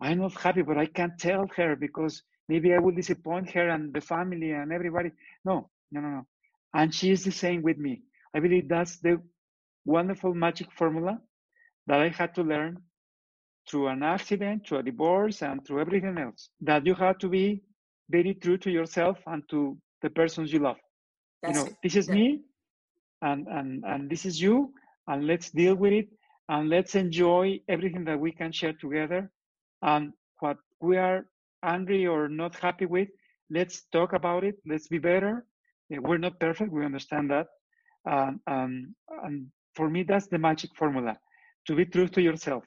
I'm 0.01 0.19
not 0.19 0.35
happy, 0.35 0.63
but 0.63 0.77
I 0.77 0.87
can't 0.87 1.19
tell 1.19 1.47
her 1.57 1.75
because 1.75 2.23
maybe 2.49 2.75
I 2.75 2.79
will 2.79 2.95
disappoint 2.95 3.51
her 3.53 3.71
and 3.71 3.95
the 3.95 4.03
family 4.03 4.51
and 4.53 4.71
everybody. 4.73 5.11
No, 5.45 5.71
no, 5.91 6.01
no, 6.03 6.09
no. 6.09 6.27
And 6.75 6.95
she 6.95 7.11
is 7.11 7.25
the 7.25 7.33
same 7.33 7.63
with 7.63 7.79
me. 7.79 8.03
I 8.35 8.41
believe 8.41 8.69
that's 8.69 8.99
the 8.99 9.23
wonderful 9.87 10.35
magic 10.35 10.69
formula 10.77 11.19
that 11.87 12.01
I 12.01 12.09
had 12.11 12.35
to 12.35 12.43
learn 12.43 12.83
through 13.69 13.89
an 13.89 14.03
accident, 14.03 14.67
through 14.67 14.79
a 14.79 14.83
divorce, 14.83 15.43
and 15.43 15.65
through 15.65 15.81
everything 15.81 16.19
else. 16.19 16.51
That 16.61 16.85
you 16.87 16.95
have 16.95 17.19
to 17.19 17.29
be 17.29 17.63
very 18.11 18.35
true 18.35 18.59
to 18.59 18.71
yourself 18.71 19.19
and 19.27 19.43
to 19.51 19.77
the 20.03 20.11
persons 20.11 20.53
you 20.53 20.61
love. 20.61 20.77
That's, 21.43 21.59
you 21.59 21.65
know, 21.65 21.71
this 21.83 21.97
is 21.97 22.07
that, 22.07 22.15
me, 22.15 22.41
and 23.23 23.47
and 23.49 23.85
and 23.85 24.11
this 24.11 24.25
is 24.25 24.41
you, 24.41 24.73
and 25.09 25.27
let's 25.27 25.51
deal 25.51 25.75
with 25.75 25.93
it, 25.93 26.09
and 26.49 26.69
let's 26.69 26.95
enjoy 26.95 27.61
everything 27.69 28.05
that 28.05 28.19
we 28.19 28.33
can 28.33 28.53
share 28.53 28.75
together, 28.75 29.31
and 29.83 30.13
what 30.41 30.59
we 30.81 30.97
are 30.97 31.27
angry 31.65 32.07
or 32.07 32.29
not 32.29 32.55
happy 32.57 32.87
with, 32.87 33.09
let's 33.51 33.85
talk 33.93 34.13
about 34.13 34.45
it. 34.45 34.57
Let's 34.67 34.89
be 34.89 34.99
better. 34.99 35.47
We're 35.91 36.19
not 36.19 36.39
perfect. 36.41 36.73
We 36.73 36.85
understand 36.85 37.31
that, 37.31 37.47
um, 38.11 38.41
um, 38.47 38.95
and 39.25 39.47
for 39.75 39.89
me, 39.89 40.03
that's 40.03 40.27
the 40.29 40.39
magic 40.39 40.71
formula 40.77 41.17
to 41.67 41.75
be 41.75 41.85
true 41.85 42.09
to 42.09 42.23
yourself. 42.23 42.65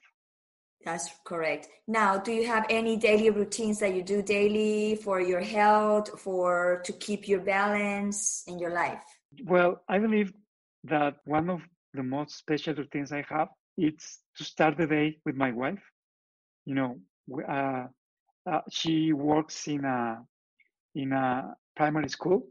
That's 0.84 1.10
correct. 1.24 1.68
Now, 1.86 2.18
do 2.18 2.32
you 2.32 2.46
have 2.46 2.64
any 2.70 2.96
daily 2.96 3.30
routines 3.30 3.80
that 3.80 3.94
you 3.94 4.02
do 4.02 4.22
daily 4.22 4.96
for 4.96 5.20
your 5.20 5.40
health, 5.40 6.18
for 6.18 6.80
to 6.84 6.92
keep 6.94 7.28
your 7.28 7.40
balance 7.40 8.44
in 8.46 8.58
your 8.58 8.72
life? 8.72 9.02
Well, 9.44 9.82
I 9.88 9.98
believe 9.98 10.32
that 10.84 11.16
one 11.24 11.50
of 11.50 11.60
the 11.92 12.02
most 12.02 12.38
special 12.38 12.74
routines 12.74 13.12
I 13.12 13.24
have 13.28 13.48
is 13.76 14.18
to 14.36 14.44
start 14.44 14.78
the 14.78 14.86
day 14.86 15.18
with 15.26 15.36
my 15.36 15.52
wife. 15.52 15.82
You 16.64 16.74
know, 16.74 17.00
uh, 17.46 17.86
uh, 18.50 18.60
she 18.70 19.12
works 19.12 19.68
in 19.68 19.84
a 19.84 20.22
in 20.94 21.12
a 21.12 21.54
primary 21.76 22.08
school. 22.08 22.48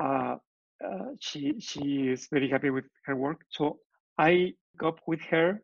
Uh, 0.00 0.36
uh 0.84 1.10
she 1.20 1.60
she 1.60 2.08
is 2.08 2.28
very 2.32 2.48
happy 2.48 2.70
with 2.70 2.84
her 3.04 3.14
work, 3.14 3.44
so 3.50 3.78
I 4.18 4.54
up 4.82 5.00
with 5.06 5.20
her. 5.30 5.62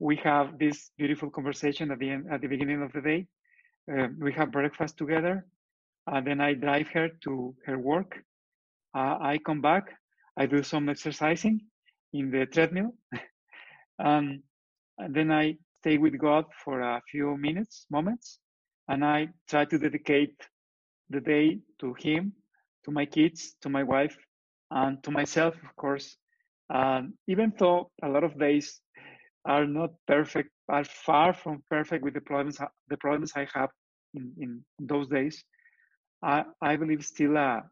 We 0.00 0.16
have 0.18 0.58
this 0.58 0.90
beautiful 0.98 1.30
conversation 1.30 1.92
at 1.92 2.00
the 2.00 2.10
end, 2.10 2.26
at 2.32 2.42
the 2.42 2.48
beginning 2.48 2.82
of 2.82 2.92
the 2.92 3.02
day. 3.02 3.26
Uh, 3.92 4.08
we 4.18 4.32
have 4.34 4.52
breakfast 4.52 4.98
together. 4.98 5.46
and 6.06 6.26
then 6.26 6.40
I 6.40 6.54
drive 6.54 6.88
her 6.90 7.10
to 7.24 7.54
her 7.66 7.78
work. 7.78 8.18
Uh, 8.94 9.18
I 9.20 9.38
come 9.46 9.62
back. 9.62 9.94
I 10.36 10.46
do 10.46 10.62
some 10.62 10.88
exercising 10.88 11.60
in 12.14 12.30
the 12.30 12.46
treadmill. 12.46 12.94
um, 13.98 14.42
and 14.98 15.14
then 15.14 15.30
I 15.32 15.58
stay 15.80 15.98
with 15.98 16.18
God 16.18 16.46
for 16.64 16.80
a 16.80 17.02
few 17.10 17.36
minutes, 17.38 17.86
moments, 17.90 18.40
and 18.88 19.04
I 19.04 19.28
try 19.48 19.66
to 19.66 19.78
dedicate 19.78 20.36
the 21.10 21.20
day 21.20 21.60
to 21.80 21.94
Him, 21.98 22.32
to 22.84 22.90
my 22.92 23.06
kids, 23.06 23.54
to 23.62 23.68
my 23.70 23.82
wife, 23.84 24.16
and 24.70 25.02
to 25.04 25.10
myself, 25.10 25.54
of 25.64 25.76
course, 25.76 26.16
and 26.70 27.14
even 27.28 27.52
though 27.58 27.90
a 28.02 28.08
lot 28.08 28.24
of 28.24 28.38
days 28.38 28.80
are 29.44 29.66
not 29.66 29.90
perfect, 30.06 30.50
are 30.68 30.84
far 30.84 31.32
from 31.32 31.62
perfect 31.70 32.04
with 32.04 32.14
the 32.14 32.20
problems 32.20 32.58
the 32.88 32.96
problems 32.96 33.32
I 33.34 33.46
have 33.54 33.70
in, 34.14 34.32
in 34.38 34.64
those 34.78 35.08
days, 35.08 35.44
I, 36.22 36.44
I 36.60 36.76
believe 36.76 37.04
still 37.04 37.36
a, 37.36 37.62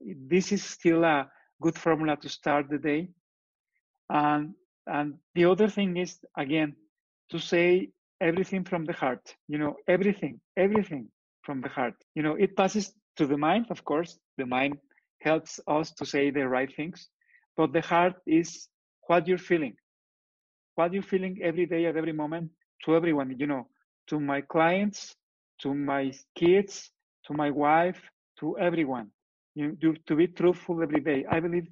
this 0.00 0.52
is 0.52 0.62
still 0.64 1.04
a 1.04 1.28
good 1.60 1.76
formula 1.76 2.16
to 2.16 2.28
start 2.28 2.68
the 2.68 2.78
day. 2.78 3.08
And 4.10 4.54
and 4.86 5.14
the 5.34 5.44
other 5.44 5.68
thing 5.68 5.96
is 5.96 6.18
again 6.36 6.74
to 7.30 7.38
say 7.38 7.90
everything 8.20 8.64
from 8.64 8.84
the 8.84 8.92
heart. 8.92 9.34
You 9.48 9.58
know, 9.58 9.76
everything, 9.86 10.40
everything 10.56 11.08
from 11.42 11.60
the 11.60 11.68
heart. 11.68 11.94
You 12.14 12.22
know, 12.22 12.34
it 12.34 12.56
passes 12.56 12.92
to 13.16 13.26
the 13.26 13.36
mind, 13.36 13.66
of 13.70 13.84
course. 13.84 14.18
The 14.38 14.46
mind 14.46 14.78
helps 15.20 15.60
us 15.66 15.92
to 15.94 16.06
say 16.06 16.30
the 16.30 16.48
right 16.48 16.74
things, 16.74 17.08
but 17.56 17.72
the 17.72 17.80
heart 17.80 18.14
is 18.26 18.68
what 19.08 19.26
you're 19.26 19.38
feeling, 19.38 19.74
what 20.78 20.92
you're 20.94 21.02
feeling 21.14 21.38
every 21.42 21.66
day 21.66 21.86
at 21.86 21.96
every 21.96 22.12
moment 22.12 22.50
to 22.84 22.96
everyone, 22.96 23.34
you 23.38 23.46
know, 23.46 23.66
to 24.08 24.20
my 24.20 24.40
clients, 24.42 25.16
to 25.62 25.74
my 25.74 26.12
kids, 26.36 26.90
to 27.26 27.34
my 27.34 27.50
wife, 27.50 28.00
to 28.40 28.58
everyone. 28.58 29.08
You, 29.54 29.72
do, 29.72 29.94
to 30.06 30.16
be 30.16 30.28
truthful 30.28 30.82
every 30.82 31.00
day. 31.00 31.24
I 31.30 31.40
believe 31.40 31.66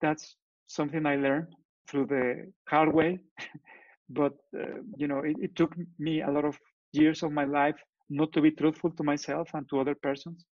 that's 0.00 0.36
something 0.68 1.04
I 1.06 1.16
learned 1.16 1.48
through 1.88 2.06
the 2.06 2.50
hard 2.68 2.94
way. 2.94 3.18
but 4.10 4.34
uh, 4.58 4.80
you 4.96 5.08
know, 5.08 5.20
it, 5.20 5.36
it 5.40 5.56
took 5.56 5.74
me 5.98 6.22
a 6.22 6.30
lot 6.30 6.44
of 6.44 6.58
years 6.92 7.22
of 7.22 7.32
my 7.32 7.44
life 7.44 7.76
not 8.08 8.32
to 8.32 8.40
be 8.40 8.52
truthful 8.52 8.90
to 8.92 9.04
myself 9.04 9.50
and 9.54 9.68
to 9.70 9.80
other 9.80 9.94
persons. 9.94 10.46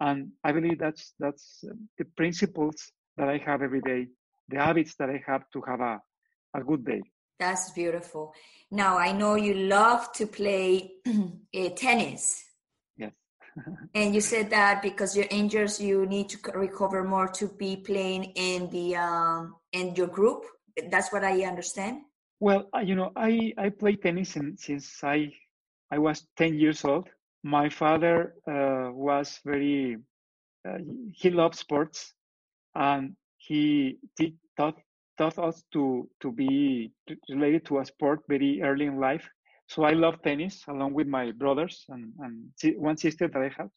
And 0.00 0.32
I 0.44 0.52
believe 0.52 0.78
that's 0.78 1.14
that's 1.18 1.64
the 1.98 2.04
principles 2.16 2.92
that 3.16 3.28
I 3.28 3.38
have 3.38 3.62
every 3.62 3.80
day, 3.82 4.08
the 4.48 4.58
habits 4.60 4.94
that 4.98 5.10
I 5.10 5.22
have 5.26 5.44
to 5.54 5.62
have 5.66 5.80
a, 5.80 6.00
a 6.54 6.62
good 6.62 6.84
day. 6.84 7.02
That's 7.42 7.70
beautiful. 7.72 8.32
Now 8.70 8.98
I 8.98 9.10
know 9.10 9.34
you 9.34 9.54
love 9.54 10.12
to 10.12 10.28
play 10.28 10.92
uh, 11.04 11.68
tennis. 11.76 12.44
Yes. 12.96 13.10
and 13.96 14.14
you 14.14 14.20
said 14.20 14.50
that 14.50 14.80
because 14.80 15.16
your 15.16 15.26
injuries, 15.28 15.80
you 15.80 16.06
need 16.06 16.28
to 16.28 16.38
recover 16.54 17.02
more 17.02 17.26
to 17.40 17.48
be 17.48 17.74
playing 17.74 18.24
in 18.36 18.70
the 18.70 18.94
um, 18.94 19.56
in 19.72 19.96
your 19.96 20.06
group. 20.06 20.44
That's 20.88 21.12
what 21.12 21.24
I 21.24 21.42
understand. 21.42 22.02
Well, 22.38 22.68
you 22.84 22.94
know, 22.94 23.10
I 23.16 23.52
I 23.58 23.70
play 23.70 23.96
tennis 23.96 24.38
since 24.56 25.02
I 25.02 25.32
I 25.90 25.98
was 25.98 26.24
ten 26.36 26.54
years 26.54 26.84
old. 26.84 27.08
My 27.42 27.68
father 27.70 28.34
uh, 28.46 28.92
was 28.94 29.40
very 29.44 29.96
uh, 30.64 30.78
he 31.12 31.30
loved 31.30 31.56
sports, 31.56 32.14
and 32.76 33.16
he 33.36 33.98
taught 34.56 34.78
taught 35.18 35.38
us 35.38 35.64
to 35.72 36.08
to 36.20 36.32
be 36.32 36.92
related 37.28 37.64
to 37.66 37.78
a 37.80 37.84
sport 37.84 38.20
very 38.28 38.62
early 38.62 38.86
in 38.86 38.98
life. 38.98 39.28
So 39.68 39.84
I 39.84 39.92
love 39.92 40.22
tennis 40.22 40.64
along 40.68 40.92
with 40.94 41.06
my 41.06 41.30
brothers 41.32 41.84
and, 41.88 42.12
and 42.18 42.76
one 42.76 42.96
sister 42.96 43.28
that 43.28 43.40
I 43.40 43.50
have. 43.56 43.70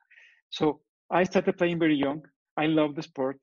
So 0.49 0.81
I 1.09 1.23
started 1.23 1.57
playing 1.57 1.79
very 1.79 1.95
young. 1.95 2.23
I 2.57 2.65
love 2.65 2.95
the 2.95 3.03
sport. 3.03 3.37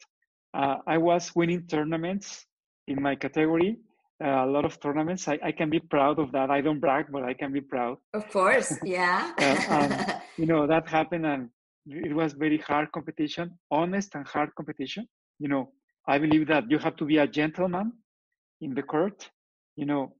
Uh, 0.54 0.76
I 0.86 0.98
was 0.98 1.34
winning 1.34 1.66
tournaments 1.66 2.44
in 2.88 3.00
my 3.00 3.14
category, 3.14 3.78
uh, 4.22 4.44
a 4.44 4.46
lot 4.46 4.64
of 4.64 4.78
tournaments. 4.80 5.28
I, 5.28 5.38
I, 5.42 5.52
can 5.52 5.70
be 5.70 5.80
proud 5.80 6.18
of 6.18 6.32
that. 6.32 6.50
I 6.50 6.60
don't 6.60 6.80
brag, 6.80 7.06
but 7.10 7.22
I 7.22 7.32
can 7.32 7.52
be 7.52 7.60
proud. 7.60 7.96
Of 8.12 8.28
course, 8.30 8.76
yeah. 8.84 9.32
uh, 9.38 10.18
you 10.36 10.46
know, 10.46 10.66
that 10.66 10.86
happened 10.88 11.24
and 11.26 11.48
it 11.86 12.14
was 12.14 12.32
very 12.32 12.58
hard 12.58 12.92
competition, 12.92 13.58
honest 13.70 14.14
and 14.14 14.26
hard 14.26 14.54
competition. 14.54 15.08
You 15.38 15.48
know, 15.48 15.72
I 16.06 16.18
believe 16.18 16.46
that 16.48 16.70
you 16.70 16.78
have 16.78 16.96
to 16.96 17.04
be 17.04 17.18
a 17.18 17.26
gentleman 17.26 17.92
in 18.60 18.74
the 18.74 18.82
court, 18.82 19.30
you 19.76 19.86
know, 19.86 20.14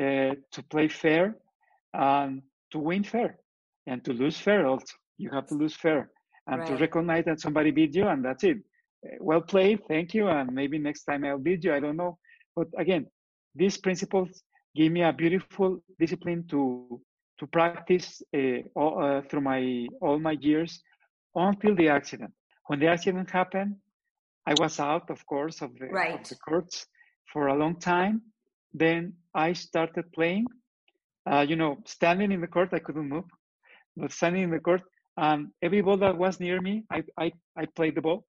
uh, 0.00 0.34
to 0.52 0.62
play 0.70 0.88
fair 0.88 1.36
and 1.94 2.42
to 2.72 2.78
win 2.78 3.04
fair 3.04 3.38
and 3.86 4.04
to 4.04 4.12
lose 4.12 4.38
fair 4.38 4.66
also. 4.66 4.94
You 5.18 5.30
have 5.30 5.46
to 5.48 5.54
lose 5.54 5.74
fair 5.74 6.10
and 6.46 6.60
right. 6.60 6.68
to 6.68 6.76
recognize 6.76 7.24
that 7.26 7.40
somebody 7.40 7.70
beat 7.70 7.94
you 7.94 8.06
and 8.08 8.24
that's 8.24 8.44
it. 8.44 8.58
Uh, 9.06 9.16
well 9.20 9.40
played, 9.40 9.80
thank 9.88 10.14
you, 10.14 10.28
and 10.28 10.52
maybe 10.52 10.78
next 10.78 11.04
time 11.04 11.24
I'll 11.24 11.38
beat 11.38 11.64
you. 11.64 11.72
I 11.72 11.80
don't 11.80 11.96
know, 11.96 12.18
but 12.56 12.68
again, 12.76 13.06
these 13.54 13.76
principles 13.76 14.42
give 14.74 14.92
me 14.92 15.02
a 15.02 15.12
beautiful 15.12 15.82
discipline 15.98 16.46
to 16.48 17.00
to 17.38 17.46
practice 17.46 18.22
uh, 18.36 18.58
all, 18.74 19.02
uh, 19.02 19.22
through 19.22 19.40
my 19.40 19.86
all 20.02 20.18
my 20.18 20.36
years 20.40 20.82
until 21.34 21.74
the 21.74 21.88
accident. 21.88 22.32
When 22.66 22.78
the 22.78 22.88
accident 22.88 23.30
happened, 23.30 23.76
I 24.50 24.54
was 24.58 24.80
out, 24.80 25.10
of 25.10 25.24
course, 25.26 25.62
of 25.62 25.70
the, 25.78 25.86
right. 25.86 26.20
of 26.20 26.28
the 26.28 26.34
courts 26.34 26.86
for 27.32 27.48
a 27.48 27.54
long 27.54 27.76
time. 27.78 28.22
Then 28.72 29.14
I 29.34 29.52
started 29.52 30.12
playing. 30.12 30.46
Uh, 31.30 31.46
you 31.48 31.54
know, 31.54 31.78
standing 31.86 32.32
in 32.32 32.40
the 32.40 32.48
court, 32.48 32.70
I 32.72 32.80
couldn't 32.80 33.08
move, 33.08 33.24
but 33.96 34.10
standing 34.10 34.42
in 34.42 34.50
the 34.50 34.58
court, 34.58 34.82
and 35.16 35.48
every 35.62 35.82
ball 35.82 35.98
that 35.98 36.16
was 36.16 36.40
near 36.40 36.60
me, 36.60 36.84
I 36.90 37.02
I, 37.18 37.32
I 37.56 37.66
played 37.76 37.94
the 37.94 38.00
ball. 38.00 38.24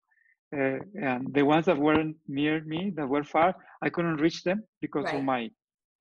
Uh, 0.57 0.79
and 0.95 1.33
the 1.35 1.43
ones 1.43 1.67
that 1.67 1.77
weren't 1.77 2.17
near 2.27 2.65
me, 2.65 2.91
that 2.97 3.07
were 3.07 3.23
far, 3.23 3.55
I 3.83 3.91
couldn't 3.91 4.17
reach 4.17 4.43
them 4.43 4.65
because 4.81 5.05
right. 5.05 5.17
of 5.17 5.25
my 5.25 5.51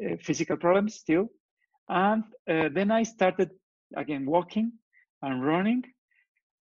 uh, 0.03 0.15
physical 0.21 0.55
problems 0.55 0.95
still. 0.95 1.25
And 1.89 2.23
uh, 2.49 2.69
then 2.73 2.89
I 2.89 3.03
started 3.03 3.49
again 3.95 4.25
walking 4.25 4.71
and 5.21 5.45
running. 5.45 5.83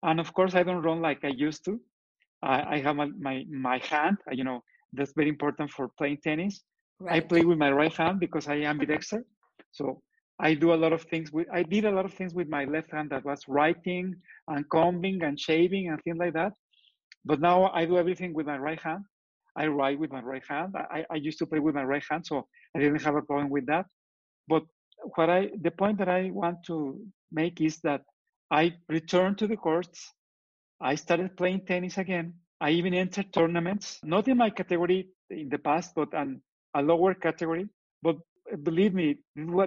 And 0.01 0.20
of 0.20 0.34
course, 0.34 0.56
I 0.56 0.64
don't 0.64 0.82
run 0.82 1.01
like 1.01 1.24
I 1.24 1.34
used 1.47 1.64
to. 1.66 1.80
I, 2.46 2.76
I 2.76 2.80
have 2.80 2.96
my, 2.96 3.10
my, 3.20 3.46
my 3.50 3.78
hand, 3.80 4.18
uh, 4.30 4.34
you 4.34 4.43
know, 4.43 4.64
that's 4.93 5.14
very 5.16 5.30
important 5.30 5.72
for 5.72 5.89
playing 5.98 6.20
tennis. 6.24 6.62
Right. 7.00 7.16
I 7.16 7.20
play 7.20 7.41
with 7.41 7.58
my 7.58 7.72
right 7.72 7.93
hand 7.93 8.20
because 8.20 8.48
I 8.48 8.56
am 8.56 8.80
ambidextrous. 8.80 9.26
So 9.72 10.02
I 10.39 10.54
do 10.54 10.74
a 10.74 10.76
lot 10.84 10.93
of 10.93 11.02
things 11.04 11.32
with, 11.32 11.48
I 11.52 11.64
did 11.64 11.86
a 11.86 11.91
lot 11.91 12.06
of 12.06 12.14
things 12.14 12.34
with 12.34 12.48
my 12.48 12.66
left 12.66 12.91
hand 12.91 13.10
that 13.10 13.26
was 13.26 13.41
writing 13.48 14.16
and 14.48 14.70
combing 14.70 15.24
and 15.24 15.39
shaving 15.39 15.89
and 15.89 16.02
things 16.04 16.18
like 16.18 16.34
that. 16.34 16.54
But 17.26 17.41
now 17.41 17.72
I 17.74 17.86
do 17.86 17.98
everything 17.98 18.34
with 18.34 18.46
my 18.46 18.58
right 18.58 18.80
hand. 18.80 19.04
I 19.58 19.68
write 19.68 20.00
with 20.00 20.12
my 20.12 20.22
right 20.22 20.43
hand. 20.48 20.76
I, 20.76 21.06
I 21.10 21.16
used 21.16 21.39
to 21.39 21.46
play 21.46 21.60
with 21.60 21.76
my 21.76 21.84
right 21.84 22.04
hand, 22.10 22.26
so 22.26 22.46
I 22.76 22.80
didn't 22.80 23.02
have 23.02 23.16
a 23.16 23.22
problem 23.22 23.50
with 23.50 23.66
that. 23.68 23.86
But 24.48 24.64
what 25.16 25.30
I, 25.30 25.50
the 25.62 25.72
point 25.72 25.98
that 25.98 26.10
I 26.10 26.30
want 26.32 26.58
to 26.68 27.00
make 27.32 27.62
is 27.62 27.80
that 27.80 28.02
I 28.52 28.74
return 28.89 29.36
to 29.36 29.48
the 29.48 29.56
courts 29.56 30.14
I 30.82 30.95
started 30.95 31.38
playing 31.38 31.65
tennis 31.65 31.97
again. 31.97 32.34
I 32.59 32.71
even 32.71 32.93
entered 32.93 33.34
tournaments, 33.34 33.99
not 34.03 34.28
in 34.28 34.38
my 34.38 34.49
category 34.49 35.09
in 35.30 35.49
the 35.49 35.57
past, 35.57 35.93
but 35.95 36.13
an, 36.13 36.41
a 36.73 36.82
lower 36.82 37.13
category. 37.13 37.67
But 38.01 38.17
believe 38.63 38.93
me, 38.93 39.17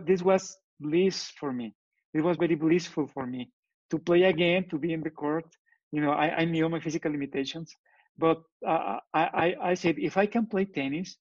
this 0.07 0.23
was 0.23 0.57
bliss 0.81 1.33
for 1.39 1.53
me. 1.53 1.75
It 2.15 2.23
was 2.23 2.37
very 2.37 2.55
blissful 2.55 3.07
for 3.07 3.27
me 3.27 3.51
to 3.91 3.99
play 3.99 4.23
again, 4.23 4.69
to 4.71 4.79
be 4.79 4.93
in 4.93 5.03
the 5.03 5.11
court. 5.11 5.45
You 5.93 6.03
know, 6.03 6.13
I, 6.13 6.39
I 6.39 6.45
knew 6.45 6.69
my 6.69 6.81
physical 6.81 7.11
limitations, 7.11 7.75
but 8.19 8.43
uh, 8.67 8.99
I, 9.15 9.23
I, 9.23 9.55
I 9.71 9.75
said, 9.75 9.97
if 9.99 10.17
I 10.17 10.27
can 10.27 10.47
play 10.47 10.67
tennis, 10.67 11.17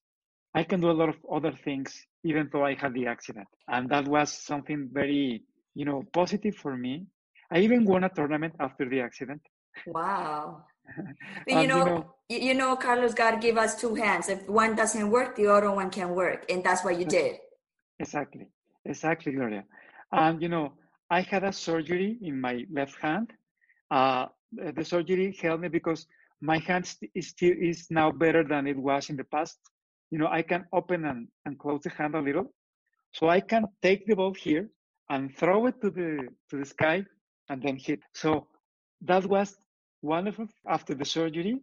I 0.54 0.64
can 0.64 0.80
do 0.80 0.90
a 0.90 0.92
lot 0.92 1.08
of 1.08 1.16
other 1.30 1.52
things, 1.64 1.94
even 2.24 2.48
though 2.52 2.64
I 2.64 2.74
had 2.74 2.94
the 2.94 3.06
accident. 3.06 3.48
And 3.68 3.88
that 3.90 4.06
was 4.06 4.32
something 4.32 4.88
very, 4.92 5.42
you 5.74 5.84
know, 5.84 6.04
positive 6.12 6.56
for 6.56 6.76
me. 6.76 7.06
I 7.50 7.60
even 7.60 7.84
won 7.84 8.04
a 8.04 8.08
tournament 8.08 8.54
after 8.60 8.88
the 8.88 9.00
accident. 9.00 9.42
Wow. 9.86 10.64
you, 11.46 11.54
know, 11.54 11.60
you 11.60 11.84
know, 11.84 12.14
you 12.28 12.54
know, 12.54 12.76
Carlos, 12.76 13.14
God 13.14 13.40
give 13.40 13.56
us 13.56 13.80
two 13.80 13.94
hands. 13.94 14.28
If 14.28 14.48
one 14.48 14.74
doesn't 14.74 15.10
work, 15.10 15.36
the 15.36 15.46
other 15.46 15.70
one 15.70 15.90
can 15.90 16.14
work, 16.14 16.44
and 16.50 16.64
that's 16.64 16.84
what 16.84 16.98
you 16.98 17.04
did. 17.04 17.36
Exactly, 17.98 18.48
exactly, 18.84 19.32
Gloria. 19.32 19.64
And 20.12 20.40
you 20.40 20.48
know, 20.48 20.72
I 21.10 21.20
had 21.20 21.44
a 21.44 21.52
surgery 21.52 22.18
in 22.22 22.40
my 22.40 22.64
left 22.70 23.00
hand. 23.00 23.32
Uh, 23.90 24.26
the 24.52 24.84
surgery 24.84 25.36
helped 25.40 25.62
me 25.62 25.68
because 25.68 26.06
my 26.40 26.58
hand 26.58 26.94
is 27.14 27.28
still 27.28 27.54
is 27.60 27.86
now 27.90 28.10
better 28.10 28.44
than 28.44 28.66
it 28.66 28.76
was 28.76 29.10
in 29.10 29.16
the 29.16 29.24
past. 29.24 29.58
You 30.10 30.18
know, 30.18 30.28
I 30.28 30.42
can 30.42 30.64
open 30.72 31.04
and, 31.04 31.28
and 31.44 31.58
close 31.58 31.82
the 31.82 31.90
hand 31.90 32.14
a 32.14 32.20
little, 32.20 32.52
so 33.12 33.28
I 33.28 33.40
can 33.40 33.66
take 33.82 34.06
the 34.06 34.14
ball 34.14 34.32
here 34.32 34.70
and 35.10 35.36
throw 35.36 35.66
it 35.66 35.80
to 35.82 35.90
the 35.90 36.28
to 36.50 36.58
the 36.58 36.64
sky 36.64 37.04
and 37.48 37.62
then 37.62 37.76
hit. 37.76 38.00
So 38.14 38.46
that 39.02 39.26
was 39.26 39.56
wonderful 40.02 40.46
after 40.68 40.94
the 40.94 41.04
surgery. 41.04 41.60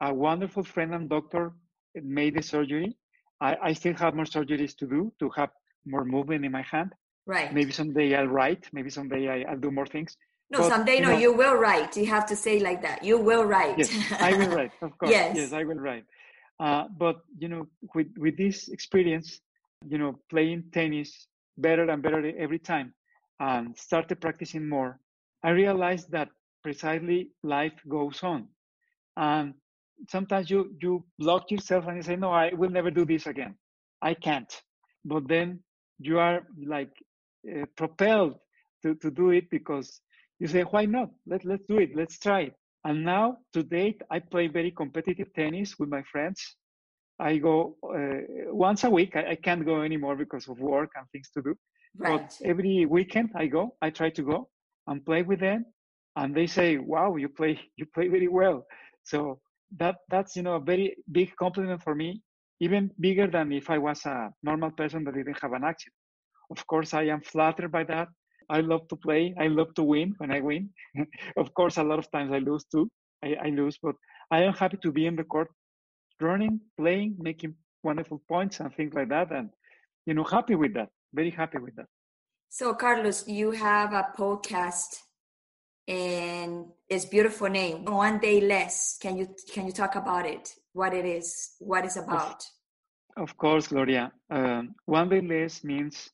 A 0.00 0.12
wonderful 0.12 0.62
friend 0.62 0.94
and 0.94 1.08
doctor 1.08 1.52
made 1.94 2.34
the 2.36 2.42
surgery. 2.42 2.96
I, 3.40 3.56
I 3.62 3.72
still 3.72 3.94
have 3.94 4.14
more 4.14 4.24
surgeries 4.24 4.76
to 4.78 4.86
do 4.86 5.12
to 5.20 5.30
have 5.30 5.50
more 5.86 6.04
movement 6.04 6.44
in 6.44 6.52
my 6.52 6.62
hand. 6.62 6.92
Right. 7.26 7.52
Maybe 7.52 7.72
someday 7.72 8.14
I'll 8.14 8.28
write. 8.28 8.66
Maybe 8.72 8.90
someday 8.90 9.28
I, 9.28 9.50
will 9.50 9.60
do 9.60 9.70
more 9.70 9.86
things. 9.86 10.16
No, 10.50 10.60
but, 10.60 10.68
someday, 10.68 11.00
no, 11.00 11.10
know, 11.10 11.18
you 11.18 11.32
will 11.32 11.54
write. 11.54 11.96
You 11.96 12.06
have 12.06 12.26
to 12.26 12.36
say 12.36 12.60
like 12.60 12.80
that. 12.82 13.02
You 13.02 13.18
will 13.18 13.44
write. 13.44 13.78
Yes, 13.78 13.90
I 14.20 14.32
will 14.36 14.48
write. 14.48 14.70
Of 14.80 14.96
course. 14.98 15.10
yes. 15.10 15.36
Yes, 15.36 15.52
I 15.52 15.64
will 15.64 15.76
write. 15.76 16.04
Uh, 16.60 16.84
but 16.96 17.16
you 17.38 17.48
know, 17.48 17.66
with 17.94 18.06
with 18.16 18.36
this 18.36 18.68
experience, 18.68 19.40
you 19.86 19.98
know, 19.98 20.18
playing 20.30 20.64
tennis 20.72 21.26
better 21.58 21.90
and 21.90 22.02
better 22.02 22.32
every 22.38 22.60
time, 22.60 22.94
and 23.40 23.76
started 23.76 24.20
practicing 24.20 24.68
more, 24.68 25.00
I 25.42 25.50
realized 25.50 26.10
that 26.12 26.28
precisely 26.66 27.30
life 27.44 27.78
goes 27.88 28.18
on. 28.24 28.48
And 29.16 29.54
sometimes 30.08 30.50
you 30.50 30.60
you 30.82 30.92
block 31.22 31.44
yourself 31.54 31.86
and 31.86 31.96
you 31.98 32.02
say, 32.02 32.16
no, 32.16 32.30
I 32.44 32.46
will 32.60 32.72
never 32.78 32.90
do 32.90 33.04
this 33.12 33.26
again. 33.32 33.54
I 34.10 34.12
can't. 34.26 34.52
But 35.12 35.22
then 35.28 35.48
you 36.08 36.18
are 36.18 36.38
like 36.76 36.94
uh, 37.52 37.66
propelled 37.76 38.34
to, 38.82 38.88
to 39.02 39.08
do 39.10 39.26
it 39.38 39.46
because 39.48 39.88
you 40.40 40.48
say, 40.48 40.62
why 40.72 40.84
not? 40.96 41.10
Let, 41.30 41.44
let's 41.44 41.66
do 41.72 41.78
it. 41.84 41.90
Let's 42.00 42.18
try 42.18 42.40
it. 42.48 42.54
And 42.84 43.04
now 43.04 43.26
to 43.54 43.62
date, 43.62 44.00
I 44.10 44.18
play 44.18 44.48
very 44.48 44.72
competitive 44.82 45.32
tennis 45.34 45.78
with 45.78 45.88
my 45.88 46.02
friends. 46.12 46.40
I 47.30 47.38
go 47.38 47.76
uh, 47.98 48.20
once 48.68 48.82
a 48.84 48.90
week. 48.90 49.12
I, 49.14 49.22
I, 49.32 49.36
can't 49.36 49.64
go 49.64 49.82
anymore 49.82 50.16
because 50.16 50.46
of 50.48 50.58
work 50.58 50.90
and 50.96 51.06
things 51.12 51.30
to 51.34 51.40
do. 51.42 51.54
Right. 51.96 52.20
But 52.20 52.48
every 52.52 52.86
weekend 52.86 53.30
I 53.42 53.46
go, 53.46 53.76
I 53.80 53.88
try 53.90 54.10
to 54.10 54.22
go 54.22 54.48
and 54.88 55.06
play 55.06 55.22
with 55.22 55.40
them 55.40 55.64
and 56.16 56.34
they 56.34 56.46
say, 56.46 56.78
"Wow, 56.78 57.16
you 57.16 57.28
play 57.28 57.60
you 57.76 57.86
play 57.94 58.08
very 58.08 58.28
well." 58.28 58.66
So 59.04 59.40
that 59.78 59.96
that's 60.08 60.36
you 60.36 60.42
know 60.42 60.56
a 60.56 60.60
very 60.60 60.96
big 61.12 61.34
compliment 61.36 61.82
for 61.82 61.94
me, 61.94 62.22
even 62.60 62.90
bigger 63.00 63.26
than 63.26 63.52
if 63.52 63.70
I 63.70 63.78
was 63.78 64.04
a 64.06 64.30
normal 64.42 64.70
person 64.70 65.04
that 65.04 65.14
didn't 65.14 65.40
have 65.42 65.52
an 65.52 65.64
accident. 65.64 65.94
Of 66.50 66.66
course, 66.66 66.94
I 66.94 67.04
am 67.04 67.20
flattered 67.22 67.72
by 67.72 67.84
that. 67.84 68.08
I 68.48 68.60
love 68.60 68.86
to 68.88 68.96
play. 68.96 69.34
I 69.38 69.48
love 69.48 69.74
to 69.74 69.82
win 69.82 70.14
when 70.18 70.30
I 70.30 70.40
win. 70.40 70.70
of 71.36 71.52
course, 71.54 71.78
a 71.78 71.82
lot 71.82 71.98
of 71.98 72.10
times 72.10 72.32
I 72.32 72.38
lose 72.38 72.64
too. 72.64 72.88
I, 73.24 73.36
I 73.46 73.48
lose, 73.48 73.78
but 73.82 73.96
I 74.30 74.42
am 74.42 74.52
happy 74.54 74.78
to 74.82 74.92
be 74.92 75.06
in 75.06 75.16
the 75.16 75.24
court 75.24 75.48
running, 76.20 76.60
playing, 76.78 77.16
making 77.18 77.54
wonderful 77.82 78.22
points 78.28 78.60
and 78.60 78.72
things 78.74 78.94
like 78.94 79.08
that. 79.08 79.32
And, 79.32 79.50
you 80.06 80.14
know, 80.14 80.24
happy 80.24 80.54
with 80.54 80.74
that. 80.74 80.88
Very 81.12 81.30
happy 81.30 81.58
with 81.58 81.74
that. 81.76 81.86
So, 82.48 82.74
Carlos, 82.74 83.26
you 83.26 83.50
have 83.50 83.92
a 83.92 84.06
podcast 84.16 85.00
and 85.88 86.66
it's 86.88 87.04
beautiful 87.04 87.48
name. 87.48 87.84
One 87.84 88.18
day 88.18 88.40
less. 88.40 88.98
Can 89.00 89.16
you 89.16 89.28
can 89.52 89.66
you 89.66 89.72
talk 89.72 89.94
about 89.94 90.26
it? 90.26 90.54
What 90.72 90.94
it 90.94 91.04
is 91.04 91.54
what 91.58 91.84
it's 91.84 91.96
about? 91.96 92.44
of, 93.16 93.22
of 93.30 93.36
course 93.36 93.68
gloria. 93.68 94.12
Um, 94.30 94.74
one 94.84 95.08
day 95.08 95.20
less 95.20 95.64
means 95.64 96.10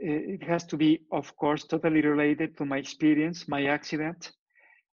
it 0.00 0.42
has 0.42 0.64
to 0.66 0.76
be 0.76 1.00
of 1.12 1.34
course 1.36 1.64
totally 1.64 2.00
related 2.02 2.56
to 2.56 2.64
my 2.64 2.78
experience 2.78 3.48
my 3.48 3.64
accident 3.64 4.30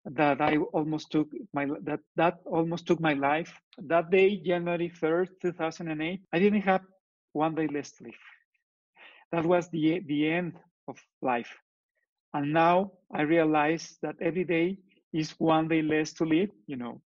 that 0.05 0.41
i 0.41 0.57
almost 0.73 1.11
took 1.11 1.29
my 1.53 1.67
that 1.83 1.99
that 2.15 2.39
almost 2.45 2.87
took 2.87 3.01
my 3.01 3.15
life. 3.15 3.53
That 3.79 4.11
day 4.11 4.37
january 4.37 4.91
3rd 4.91 5.29
2008 5.41 6.21
i 6.33 6.39
didn't 6.39 6.63
have 6.63 6.83
one 7.33 7.55
day 7.55 7.67
less 7.67 7.93
to 7.93 8.05
live. 8.05 8.23
That 9.33 9.47
was 9.47 9.69
the 9.71 10.01
the 10.07 10.29
end 10.29 10.55
of 10.87 10.99
life 11.23 11.57
and 12.35 12.53
now 12.53 12.93
I 13.15 13.23
realize 13.23 13.99
that 14.03 14.17
every 14.21 14.45
day 14.45 14.79
is 15.13 15.33
one 15.39 15.69
day 15.69 15.83
less 15.83 16.13
to 16.15 16.25
live, 16.25 16.51
you 16.67 16.77
know, 16.77 17.01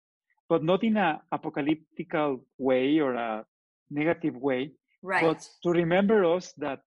but 0.49 0.63
not 0.63 0.84
in 0.84 0.97
a 0.97 1.21
apocalyptical 1.34 2.41
way 2.57 2.99
or 2.99 3.13
a 3.13 3.45
negative 3.89 4.36
way, 4.36 4.71
right. 5.01 5.24
but 5.24 5.47
to 5.63 5.69
remember 5.69 6.26
us 6.26 6.53
that 6.57 6.80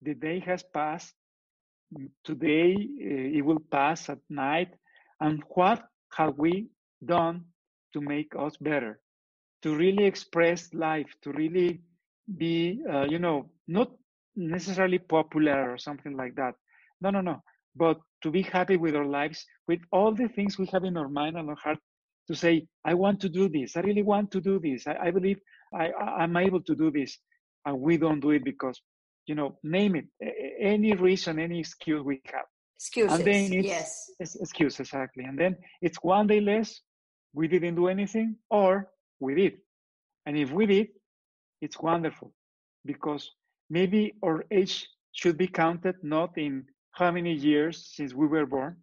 the 0.00 0.14
day 0.14 0.40
has 0.40 0.62
passed. 0.74 1.12
Today 2.24 2.74
uh, 2.74 3.38
it 3.38 3.44
will 3.44 3.60
pass 3.70 4.08
at 4.08 4.18
night, 4.30 4.70
and 5.20 5.42
what 5.50 5.84
have 6.16 6.38
we 6.38 6.68
done 7.04 7.44
to 7.92 8.00
make 8.00 8.32
us 8.38 8.56
better? 8.56 8.98
To 9.62 9.76
really 9.76 10.06
express 10.06 10.72
life, 10.72 11.14
to 11.22 11.32
really 11.32 11.82
be, 12.38 12.80
uh, 12.90 13.04
you 13.04 13.18
know, 13.18 13.50
not 13.68 13.90
necessarily 14.34 14.98
popular 14.98 15.70
or 15.70 15.76
something 15.76 16.16
like 16.16 16.34
that. 16.36 16.54
No, 17.02 17.10
no, 17.10 17.20
no 17.20 17.42
but 17.74 17.98
to 18.22 18.30
be 18.30 18.42
happy 18.42 18.76
with 18.76 18.94
our 18.94 19.06
lives, 19.06 19.44
with 19.66 19.80
all 19.90 20.12
the 20.12 20.28
things 20.28 20.58
we 20.58 20.66
have 20.66 20.84
in 20.84 20.96
our 20.96 21.08
mind 21.08 21.36
and 21.36 21.48
our 21.48 21.56
heart, 21.56 21.78
to 22.28 22.34
say, 22.34 22.66
I 22.84 22.94
want 22.94 23.20
to 23.20 23.28
do 23.28 23.48
this. 23.48 23.76
I 23.76 23.80
really 23.80 24.02
want 24.02 24.30
to 24.32 24.40
do 24.40 24.60
this. 24.60 24.86
I, 24.86 24.96
I 25.06 25.10
believe 25.10 25.38
I, 25.74 25.92
I'm 25.92 26.36
able 26.36 26.62
to 26.62 26.74
do 26.74 26.90
this. 26.90 27.18
And 27.64 27.80
we 27.80 27.96
don't 27.96 28.20
do 28.20 28.30
it 28.30 28.44
because, 28.44 28.80
you 29.26 29.34
know, 29.34 29.58
name 29.62 29.96
it, 29.96 30.06
any 30.60 30.94
reason, 30.94 31.38
any 31.38 31.60
excuse 31.60 32.02
we 32.04 32.20
have. 32.26 32.44
Excuses, 32.76 33.18
and 33.18 33.24
then 33.24 33.52
it's, 33.52 33.66
yes. 33.66 34.10
It's 34.18 34.36
excuse, 34.36 34.80
exactly. 34.80 35.24
And 35.24 35.38
then 35.38 35.56
it's 35.80 35.98
one 36.02 36.26
day 36.26 36.40
less, 36.40 36.80
we 37.32 37.48
didn't 37.48 37.76
do 37.76 37.88
anything, 37.88 38.36
or 38.50 38.88
we 39.20 39.34
did. 39.34 39.54
And 40.26 40.36
if 40.36 40.50
we 40.50 40.66
did, 40.66 40.88
it's 41.60 41.78
wonderful 41.80 42.32
because 42.84 43.30
maybe 43.70 44.14
our 44.24 44.44
age 44.50 44.88
should 45.12 45.38
be 45.38 45.46
counted 45.46 45.96
not 46.02 46.36
in 46.36 46.64
how 46.92 47.10
many 47.10 47.32
years 47.32 47.90
since 47.94 48.14
we 48.14 48.26
were 48.26 48.46
born, 48.46 48.76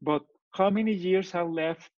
but 0.00 0.22
how 0.52 0.70
many 0.70 0.92
years 0.92 1.34
are 1.34 1.44
left 1.44 1.90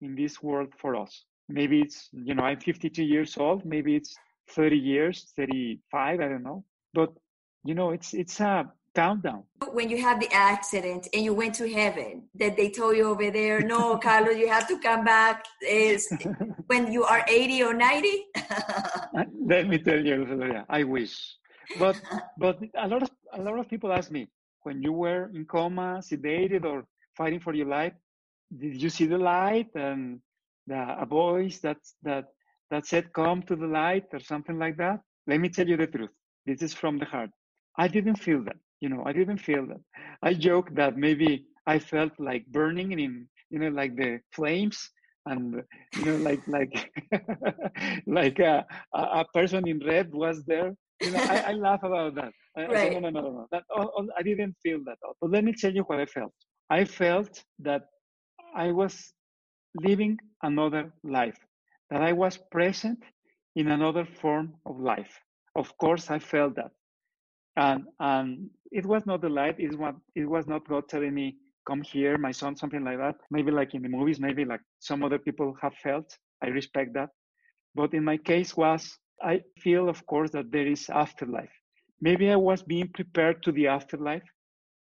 in 0.00 0.14
this 0.14 0.42
world 0.42 0.72
for 0.78 0.96
us. 0.96 1.24
Maybe 1.48 1.80
it's, 1.80 2.08
you 2.12 2.34
know, 2.34 2.44
I'm 2.44 2.60
52 2.60 3.02
years 3.02 3.36
old, 3.36 3.64
maybe 3.64 3.96
it's 3.96 4.16
30 4.50 4.76
years, 4.76 5.32
35, 5.36 6.20
I 6.20 6.28
don't 6.28 6.42
know. 6.42 6.64
But, 6.94 7.12
you 7.64 7.74
know, 7.74 7.90
it's 7.90 8.14
it's 8.14 8.40
a 8.40 8.70
countdown. 8.94 9.44
When 9.72 9.88
you 9.88 10.00
have 10.00 10.18
the 10.20 10.32
accident 10.32 11.08
and 11.12 11.24
you 11.24 11.34
went 11.34 11.54
to 11.56 11.68
heaven, 11.68 12.28
that 12.36 12.56
they 12.56 12.70
told 12.70 12.96
you 12.96 13.08
over 13.08 13.30
there, 13.30 13.60
no, 13.60 13.98
Carlos, 13.98 14.36
you 14.36 14.48
have 14.48 14.66
to 14.68 14.78
come 14.78 15.04
back 15.04 15.44
is 15.62 16.08
when 16.66 16.92
you 16.92 17.04
are 17.04 17.24
80 17.28 17.62
or 17.62 17.74
90? 17.74 18.26
Uh, 19.12 19.24
let 19.44 19.68
me 19.68 19.78
tell 19.78 20.04
you, 20.04 20.64
I 20.68 20.84
wish. 20.84 21.36
But 21.78 22.00
but 22.38 22.58
a 22.76 22.88
lot 22.88 23.02
of 23.02 23.10
a 23.32 23.42
lot 23.42 23.58
of 23.58 23.68
people 23.68 23.92
ask 23.92 24.10
me, 24.10 24.28
when 24.62 24.82
you 24.82 24.92
were 24.92 25.30
in 25.34 25.44
coma, 25.46 26.00
sedated, 26.02 26.64
or 26.64 26.84
fighting 27.16 27.40
for 27.40 27.54
your 27.54 27.66
life, 27.66 27.92
did 28.56 28.80
you 28.82 28.88
see 28.90 29.06
the 29.06 29.18
light 29.18 29.68
and 29.74 30.20
the, 30.66 30.80
a 31.00 31.06
voice 31.06 31.58
that 31.60 31.78
that 32.02 32.26
that 32.70 32.86
said, 32.86 33.12
"Come 33.12 33.42
to 33.44 33.56
the 33.56 33.66
light" 33.66 34.06
or 34.12 34.20
something 34.20 34.58
like 34.58 34.76
that? 34.76 35.00
Let 35.26 35.40
me 35.40 35.48
tell 35.48 35.68
you 35.68 35.76
the 35.76 35.86
truth. 35.86 36.10
This 36.46 36.62
is 36.62 36.74
from 36.74 36.98
the 36.98 37.04
heart. 37.06 37.30
I 37.76 37.88
didn't 37.88 38.16
feel 38.16 38.42
that. 38.44 38.56
You 38.80 38.88
know, 38.88 39.02
I 39.06 39.12
didn't 39.12 39.38
feel 39.38 39.66
that. 39.66 39.80
I 40.22 40.34
joke 40.34 40.74
that 40.74 40.96
maybe 40.96 41.44
I 41.66 41.78
felt 41.78 42.12
like 42.18 42.46
burning 42.46 42.92
in, 42.92 43.28
you 43.50 43.58
know, 43.58 43.68
like 43.68 43.96
the 43.96 44.20
flames 44.32 44.90
and 45.26 45.62
you 45.94 46.04
know 46.04 46.16
like 46.16 46.42
like 46.46 46.92
like 48.06 48.40
uh, 48.40 48.62
a, 48.94 49.02
a 49.20 49.24
person 49.34 49.66
in 49.68 49.78
red 49.86 50.12
was 50.12 50.44
there 50.44 50.74
you 51.00 51.10
know 51.10 51.22
I, 51.28 51.38
I 51.50 51.52
laugh 51.52 51.82
about 51.82 52.14
that 52.16 52.32
I, 52.56 52.60
right. 52.62 52.70
I 52.70 52.80
say, 52.82 52.90
no 52.90 53.00
no 53.00 53.10
no 53.10 53.20
no 53.20 53.46
that 53.52 53.64
oh, 53.76 53.90
oh, 53.96 54.06
i 54.18 54.22
didn't 54.22 54.56
feel 54.62 54.80
that 54.86 54.98
but 55.20 55.30
let 55.30 55.44
me 55.44 55.52
tell 55.52 55.72
you 55.72 55.82
what 55.82 55.98
i 56.00 56.06
felt 56.06 56.32
i 56.70 56.84
felt 56.84 57.42
that 57.60 57.82
i 58.54 58.70
was 58.70 59.12
living 59.74 60.18
another 60.42 60.92
life 61.04 61.38
that 61.90 62.02
i 62.02 62.12
was 62.12 62.38
present 62.50 63.02
in 63.56 63.70
another 63.70 64.04
form 64.04 64.54
of 64.66 64.78
life 64.80 65.20
of 65.56 65.76
course 65.78 66.10
i 66.10 66.18
felt 66.18 66.54
that 66.56 66.72
and 67.56 67.84
and 68.00 68.50
it 68.70 68.86
was 68.86 69.06
not 69.06 69.20
the 69.20 69.28
light 69.28 69.56
it 69.58 69.76
was 69.78 69.94
it 70.14 70.26
was 70.28 70.46
not 70.46 70.66
god 70.68 70.88
telling 70.88 71.14
me 71.14 71.36
come 71.66 71.82
here, 71.82 72.18
my 72.18 72.32
son, 72.32 72.56
something 72.56 72.84
like 72.84 72.98
that. 72.98 73.16
Maybe 73.30 73.50
like 73.50 73.74
in 73.74 73.82
the 73.82 73.88
movies, 73.88 74.18
maybe 74.18 74.44
like 74.44 74.60
some 74.80 75.04
other 75.04 75.18
people 75.18 75.56
have 75.62 75.74
felt. 75.74 76.16
I 76.42 76.48
respect 76.48 76.94
that. 76.94 77.10
But 77.74 77.94
in 77.94 78.04
my 78.04 78.16
case 78.16 78.56
was 78.56 78.98
I 79.22 79.42
feel 79.58 79.88
of 79.88 80.04
course 80.06 80.30
that 80.30 80.50
there 80.50 80.66
is 80.66 80.88
afterlife. 80.88 81.52
Maybe 82.00 82.30
I 82.30 82.36
was 82.36 82.62
being 82.62 82.88
prepared 82.88 83.42
to 83.42 83.52
the 83.52 83.66
afterlife. 83.68 84.28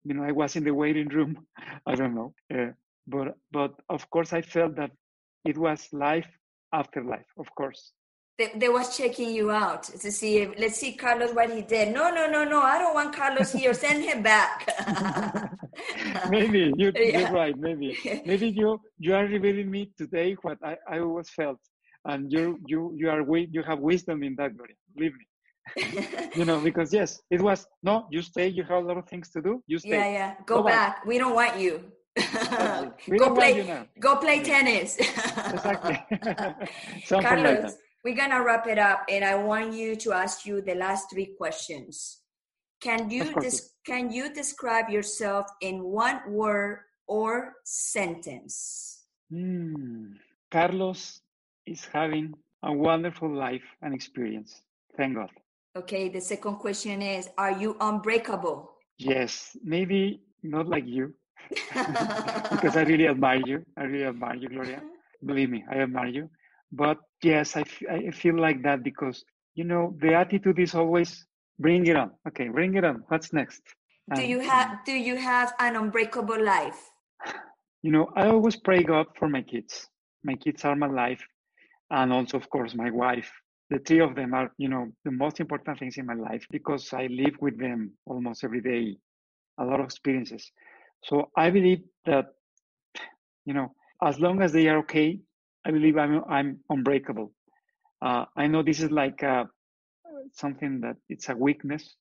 You 0.04 0.16
know, 0.16 0.24
I 0.24 0.32
was 0.32 0.56
in 0.56 0.64
the 0.64 0.74
waiting 0.74 1.08
room. 1.08 1.46
I 1.86 1.96
don't 1.96 2.16
know. 2.16 2.34
Uh, 2.54 2.72
but 3.08 3.38
but 3.52 3.74
of 3.90 4.10
course 4.10 4.34
I 4.34 4.42
felt 4.42 4.76
that 4.76 4.92
it 5.46 5.58
was 5.58 5.88
life 5.92 6.30
after 6.74 7.04
life, 7.04 7.32
of 7.38 7.48
course 7.56 7.94
they, 8.38 8.52
they 8.56 8.70
was 8.70 8.96
checking 8.96 9.32
you 9.34 9.52
out 9.52 9.84
to 9.84 10.12
see 10.12 10.38
if 10.38 10.60
let's 10.60 10.78
see 10.78 10.94
Carlos 10.94 11.34
what 11.34 11.52
he 11.52 11.62
did. 11.62 11.94
No, 11.94 12.10
no, 12.10 12.30
no, 12.30 12.44
no. 12.44 12.62
I 12.62 12.78
don't 12.78 12.94
want 12.94 13.16
Carlos 13.16 13.52
here. 13.52 13.74
Send 13.74 14.04
him 14.04 14.22
back. 14.22 14.70
maybe 16.30 16.72
you, 16.78 16.92
yeah. 16.96 17.20
you're 17.20 17.32
right. 17.32 17.58
Maybe 17.58 17.98
maybe 18.26 18.50
you 18.50 18.80
you 19.00 19.16
are 19.16 19.26
revealing 19.26 19.72
me 19.72 19.92
today 19.98 20.36
what 20.44 20.60
I, 20.64 20.78
I 20.88 21.00
always 21.00 21.30
felt, 21.30 21.60
and 22.08 22.32
you 22.32 22.60
you 22.66 22.94
you 22.96 23.10
are 23.10 23.22
you 23.38 23.62
have 23.64 23.80
wisdom 23.80 24.24
in 24.24 24.36
that, 24.40 24.56
Gloria. 24.58 24.76
Believe 24.96 25.14
me. 25.20 25.26
you 26.36 26.46
know 26.46 26.60
because 26.62 26.94
yes, 26.94 27.20
it 27.30 27.42
was 27.42 27.68
no. 27.84 28.08
You 28.10 28.22
stay. 28.22 28.48
You 28.48 28.64
have 28.64 28.84
a 28.84 28.88
lot 28.88 28.98
of 28.98 29.08
things 29.08 29.30
to 29.32 29.42
do. 29.42 29.62
You 29.68 29.78
stay. 29.78 29.90
Yeah, 29.90 30.12
yeah. 30.20 30.34
Go, 30.46 30.58
go 30.58 30.64
back. 30.64 30.74
back. 30.74 31.06
We 31.06 31.18
don't 31.18 31.36
want 31.36 31.60
you. 31.60 31.84
go 33.20 33.36
play. 33.36 33.86
Go 34.00 34.16
play 34.16 34.42
tennis. 34.42 34.98
exactly. 35.00 36.00
Carlos, 37.10 37.64
like 37.64 37.74
we're 38.04 38.16
gonna 38.16 38.42
wrap 38.42 38.66
it 38.68 38.80
up, 38.80 39.04
and 39.10 39.24
I 39.26 39.36
want 39.36 39.74
you 39.74 39.96
to 39.98 40.14
ask 40.14 40.46
you 40.46 40.62
the 40.62 40.76
last 40.76 41.12
three 41.12 41.36
questions. 41.38 42.20
Can 42.80 43.10
you 43.10 43.34
des- 43.42 43.68
can 43.86 44.12
you 44.12 44.34
describe 44.34 44.90
yourself 44.90 45.46
in 45.62 45.84
one 45.84 46.22
word 46.30 46.80
or 47.08 47.56
sentence? 47.66 49.04
Mm. 49.32 50.16
Carlos 50.50 51.22
is 51.68 51.86
having 51.94 52.34
a 52.64 52.72
wonderful 52.74 53.34
life 53.34 53.64
and 53.82 53.94
experience. 53.94 54.62
Thank 54.96 55.16
God. 55.16 55.30
Okay, 55.76 56.10
the 56.10 56.22
second 56.22 56.56
question 56.56 57.02
is 57.02 57.30
Are 57.38 57.52
you 57.52 57.76
unbreakable? 57.80 58.72
Yes, 58.98 59.56
maybe 59.64 60.22
not 60.42 60.68
like 60.68 60.88
you, 60.88 61.14
because 62.52 62.76
I 62.76 62.84
really 62.84 63.08
admire 63.14 63.42
you. 63.46 63.66
I 63.78 63.84
really 63.84 64.06
admire 64.06 64.36
you, 64.36 64.50
Gloria. 64.50 64.82
Believe 65.24 65.50
me, 65.50 65.64
I 65.70 65.76
admire 65.82 66.08
you. 66.08 66.30
But 66.72 66.98
yes, 67.24 67.56
I, 67.56 67.62
f- 67.62 67.84
I 67.90 68.12
feel 68.12 68.40
like 68.40 68.64
that 68.64 68.84
because, 68.84 69.24
you 69.56 69.64
know, 69.64 69.96
the 70.02 70.14
attitude 70.14 70.60
is 70.60 70.74
always 70.76 71.26
bring 71.60 71.86
it 71.88 71.96
on. 71.96 72.12
Okay, 72.28 72.48
bring 72.50 72.76
it 72.76 72.84
on. 72.84 73.04
What's 73.08 73.34
next? 73.34 73.62
do 74.16 74.24
you 74.24 74.40
have 74.40 74.86
do 74.86 74.94
you 74.94 75.18
have 75.18 75.54
an 75.60 75.76
unbreakable 75.76 76.42
life? 76.44 76.90
You 77.84 77.92
know, 77.92 78.10
I 78.16 78.28
always 78.28 78.56
pray 78.56 78.84
God 78.84 79.08
for 79.20 79.30
my 79.30 79.42
kids. 79.42 79.88
My 80.24 80.36
kids 80.36 80.66
are 80.66 80.76
my 80.76 80.88
life, 80.88 81.22
and 81.92 82.14
also, 82.14 82.38
of 82.38 82.50
course, 82.50 82.76
my 82.76 82.92
wife. 82.92 83.32
The 83.70 83.80
three 83.80 84.00
of 84.00 84.16
them 84.16 84.34
are, 84.34 84.52
you 84.58 84.70
know, 84.70 84.88
the 85.04 85.12
most 85.12 85.40
important 85.40 85.80
things 85.80 85.98
in 85.98 86.06
my 86.06 86.14
life 86.14 86.46
because 86.52 86.94
I 86.94 87.08
live 87.08 87.36
with 87.42 87.60
them 87.60 87.92
almost 88.06 88.44
every 88.44 88.62
day. 88.62 88.98
A 89.60 89.66
lot 89.66 89.80
of 89.80 89.86
experiences. 89.86 90.52
So 91.04 91.30
I 91.36 91.50
believe 91.50 91.82
that, 92.06 92.28
you 93.46 93.54
know, 93.54 93.74
as 94.04 94.20
long 94.20 94.42
as 94.42 94.54
they 94.54 94.68
are 94.68 94.80
okay, 94.80 95.20
I 95.66 95.72
believe 95.72 95.98
I'm 95.98 96.24
I'm 96.30 96.60
unbreakable. 96.70 97.34
Uh, 98.02 98.26
I 98.36 98.48
know 98.48 98.64
this 98.64 98.80
is 98.82 98.92
like 98.92 99.24
uh, 99.24 99.46
something 100.34 100.82
that 100.82 100.98
it's 101.10 101.30
a 101.30 101.36
weakness, 101.36 101.96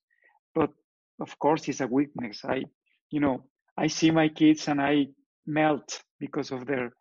but 0.55 0.71
of 1.19 1.37
course 1.39 1.67
it's 1.67 1.81
a 1.81 1.87
weakness. 1.87 2.41
I, 2.45 2.63
you 3.11 3.19
know, 3.19 3.45
I 3.77 3.87
see 3.87 4.11
my 4.11 4.29
kids 4.29 4.67
and 4.67 4.81
I 4.81 5.07
melt 5.45 6.01
because 6.19 6.51
of 6.51 6.65
their 6.65 6.91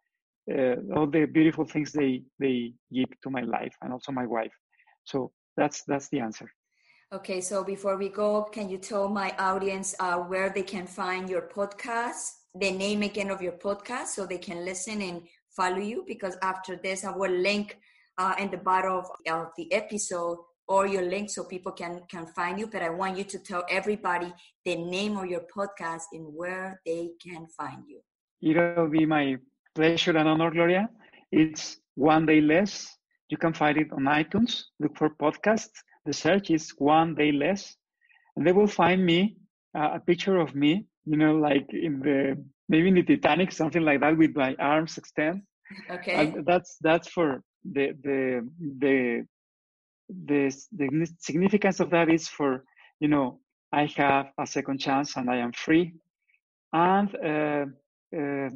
uh, 0.51 0.77
all 0.95 1.07
the 1.07 1.27
beautiful 1.27 1.65
things 1.65 1.93
they 1.93 2.23
they 2.39 2.73
give 2.93 3.11
to 3.23 3.31
my 3.31 3.43
life 3.43 3.75
and 3.83 3.93
also 3.93 4.13
my 4.13 4.27
wife. 4.27 4.55
So 5.05 5.33
that's 5.57 5.83
that's 5.85 6.09
the 6.09 6.21
answer. 6.21 6.51
Okay, 7.13 7.41
so 7.41 7.63
before 7.63 7.97
we 7.97 8.09
go, 8.09 8.43
can 8.43 8.69
you 8.69 8.79
tell 8.79 9.09
my 9.09 9.33
audience 9.39 9.95
uh, 10.01 10.17
where 10.17 10.51
they 10.51 10.65
can 10.65 10.87
find 10.87 11.31
your 11.31 11.43
podcast, 11.43 12.33
the 12.55 12.73
name 12.73 13.03
again 13.03 13.31
of 13.31 13.41
your 13.41 13.53
podcast, 13.53 14.09
so 14.09 14.27
they 14.27 14.39
can 14.39 14.65
listen 14.65 15.01
and 15.03 15.23
follow 15.57 15.79
you? 15.79 16.05
Because 16.07 16.37
after 16.43 16.77
this, 16.77 17.05
I 17.05 17.11
will 17.17 17.31
link 17.31 17.79
uh, 18.19 18.35
in 18.41 18.51
the 18.51 18.57
bottom 18.57 18.93
of, 18.93 19.07
of 19.29 19.53
the 19.57 19.73
episode 19.73 20.39
or 20.69 20.89
your 20.89 21.03
link 21.03 21.31
so 21.31 21.45
people 21.45 21.73
can 21.73 22.03
can 22.09 22.27
find 22.27 22.59
you. 22.59 22.67
But 22.67 22.83
I 22.83 22.91
want 22.91 23.17
you 23.17 23.25
to 23.25 23.39
tell 23.39 23.65
everybody 23.71 24.33
the 24.65 24.77
name 24.77 25.17
of 25.17 25.27
your 25.27 25.43
podcast 25.57 26.05
and 26.13 26.35
where 26.35 26.81
they 26.85 27.11
can 27.23 27.47
find 27.57 27.85
you. 27.87 28.01
It'll 28.43 28.89
be 28.89 29.07
my 29.07 29.37
pleasure 29.77 30.17
and 30.17 30.29
honor, 30.29 30.51
Gloria. 30.51 30.89
It's 31.31 31.65
one 31.95 32.27
day 32.27 32.41
less. 32.41 32.73
You 33.29 33.37
can 33.37 33.53
find 33.53 33.77
it 33.79 33.89
on 33.93 34.05
iTunes. 34.05 34.53
Look 34.81 34.97
for 34.97 35.11
podcasts 35.11 35.79
the 36.07 36.13
search 36.13 36.51
is 36.51 36.71
one 36.79 37.15
day 37.15 37.33
less, 37.33 37.77
and 38.37 38.47
they 38.47 38.53
will 38.53 38.69
find 38.69 39.05
me 39.05 39.37
uh, 39.77 39.91
a 39.95 40.01
picture 40.01 40.39
of 40.39 40.55
me, 40.55 40.87
you 41.05 41.17
know, 41.17 41.35
like 41.35 41.67
in 41.73 42.01
the 42.01 42.43
maybe 42.69 42.89
in 42.89 42.95
the 42.95 43.03
Titanic, 43.03 43.53
something 43.53 43.83
like 43.83 44.01
that, 44.01 44.17
with 44.17 44.35
my 44.35 44.55
arms 44.59 44.97
extended. 44.97 45.43
Okay. 45.91 46.15
And 46.15 46.47
that's 46.47 46.77
that's 46.81 47.09
for 47.09 47.43
the 47.65 47.93
the 48.05 48.49
the 48.79 49.27
the 50.27 50.53
the 50.73 51.09
significance 51.19 51.81
of 51.81 51.91
that 51.91 52.09
is 52.09 52.29
for 52.29 52.65
you 53.01 53.09
know 53.09 53.41
I 53.73 53.87
have 53.97 54.27
a 54.39 54.47
second 54.47 54.79
chance 54.79 55.17
and 55.17 55.29
I 55.29 55.39
am 55.39 55.53
free, 55.53 55.93
and 56.73 57.09
uh, 57.17 57.65
uh, 58.17 58.51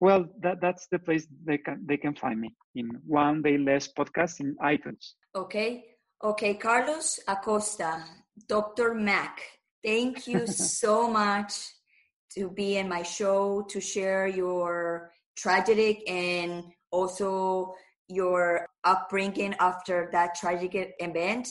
well 0.00 0.26
that 0.40 0.60
that's 0.60 0.86
the 0.88 0.98
place 0.98 1.26
they 1.44 1.58
can 1.58 1.84
they 1.86 1.96
can 1.96 2.14
find 2.14 2.40
me 2.40 2.54
in 2.74 2.88
one 3.06 3.42
day 3.42 3.58
less 3.58 3.88
podcast 3.88 4.40
in 4.40 4.56
iTunes. 4.62 5.14
Okay, 5.34 5.84
Okay, 6.24 6.54
Carlos 6.54 7.20
Acosta, 7.28 8.02
Dr. 8.48 8.92
Mac, 8.92 9.40
thank 9.84 10.26
you 10.26 10.46
so 10.48 11.08
much 11.08 11.52
to 12.34 12.50
be 12.50 12.76
in 12.76 12.88
my 12.88 13.04
show 13.04 13.64
to 13.70 13.80
share 13.80 14.26
your 14.26 15.12
tragic 15.36 16.02
and 16.10 16.64
also 16.90 17.72
your 18.08 18.66
upbringing 18.82 19.54
after 19.60 20.08
that 20.10 20.34
tragic 20.34 20.96
event 20.98 21.46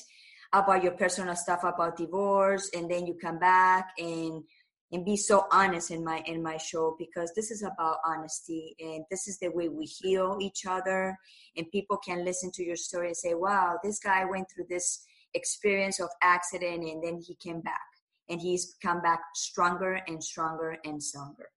about 0.52 0.84
your 0.84 0.94
personal 0.94 1.36
stuff 1.38 1.64
about 1.64 1.96
divorce 1.96 2.70
and 2.76 2.92
then 2.92 3.08
you 3.08 3.16
come 3.22 3.40
back 3.40 3.92
and 3.98 4.44
and 4.92 5.04
be 5.04 5.18
so 5.18 5.46
honest 5.52 5.92
in 5.92 6.04
my 6.04 6.24
in 6.26 6.42
my 6.42 6.58
show 6.58 6.96
because 6.98 7.32
this 7.36 7.52
is 7.52 7.62
about 7.62 7.98
honesty 8.06 8.76
and 8.80 9.04
this 9.12 9.28
is 9.28 9.38
the 9.40 9.50
way 9.50 9.68
we 9.68 9.86
heal 9.86 10.38
each 10.42 10.66
other 10.66 11.18
and 11.58 11.72
people 11.72 11.98
can 11.98 12.24
listen 12.24 12.52
to 12.52 12.64
your 12.64 12.76
story 12.76 13.08
and 13.08 13.18
say 13.18 13.34
wow 13.34 13.78
this 13.84 14.00
guy 14.00 14.24
went 14.24 14.48
through 14.50 14.66
this 14.70 15.04
experience 15.34 16.00
of 16.00 16.10
accident 16.22 16.84
and 16.84 17.04
then 17.04 17.20
he 17.26 17.36
came 17.36 17.62
back 17.62 17.88
and 18.30 18.42
he's 18.42 18.76
come 18.82 19.02
back 19.02 19.22
stronger 19.36 20.02
and 20.08 20.24
stronger 20.24 20.78
and 20.84 21.02
stronger. 21.02 21.50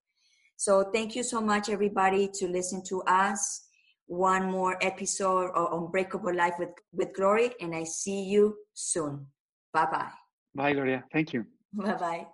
So 0.57 0.91
thank 0.93 1.16
you 1.16 1.22
so 1.22 1.41
much 1.41 1.68
everybody 1.68 2.28
to 2.35 2.49
listen 2.49 2.83
to 2.85 3.03
us. 3.03 3.66
One 4.07 4.51
more 4.51 4.76
episode 4.83 5.51
of 5.55 5.72
unbreakable 5.72 6.35
life 6.35 6.55
with 6.59 6.74
with 6.93 7.14
glory 7.14 7.53
and 7.61 7.74
i 7.74 7.85
see 7.85 8.24
you 8.24 8.57
soon. 8.74 9.26
Bye 9.72 9.87
bye 9.87 10.12
bye 10.55 10.72
gloria. 10.72 11.05
Thank 11.12 11.33
you. 11.33 11.47
Bye 11.72 11.95
bye 11.95 12.26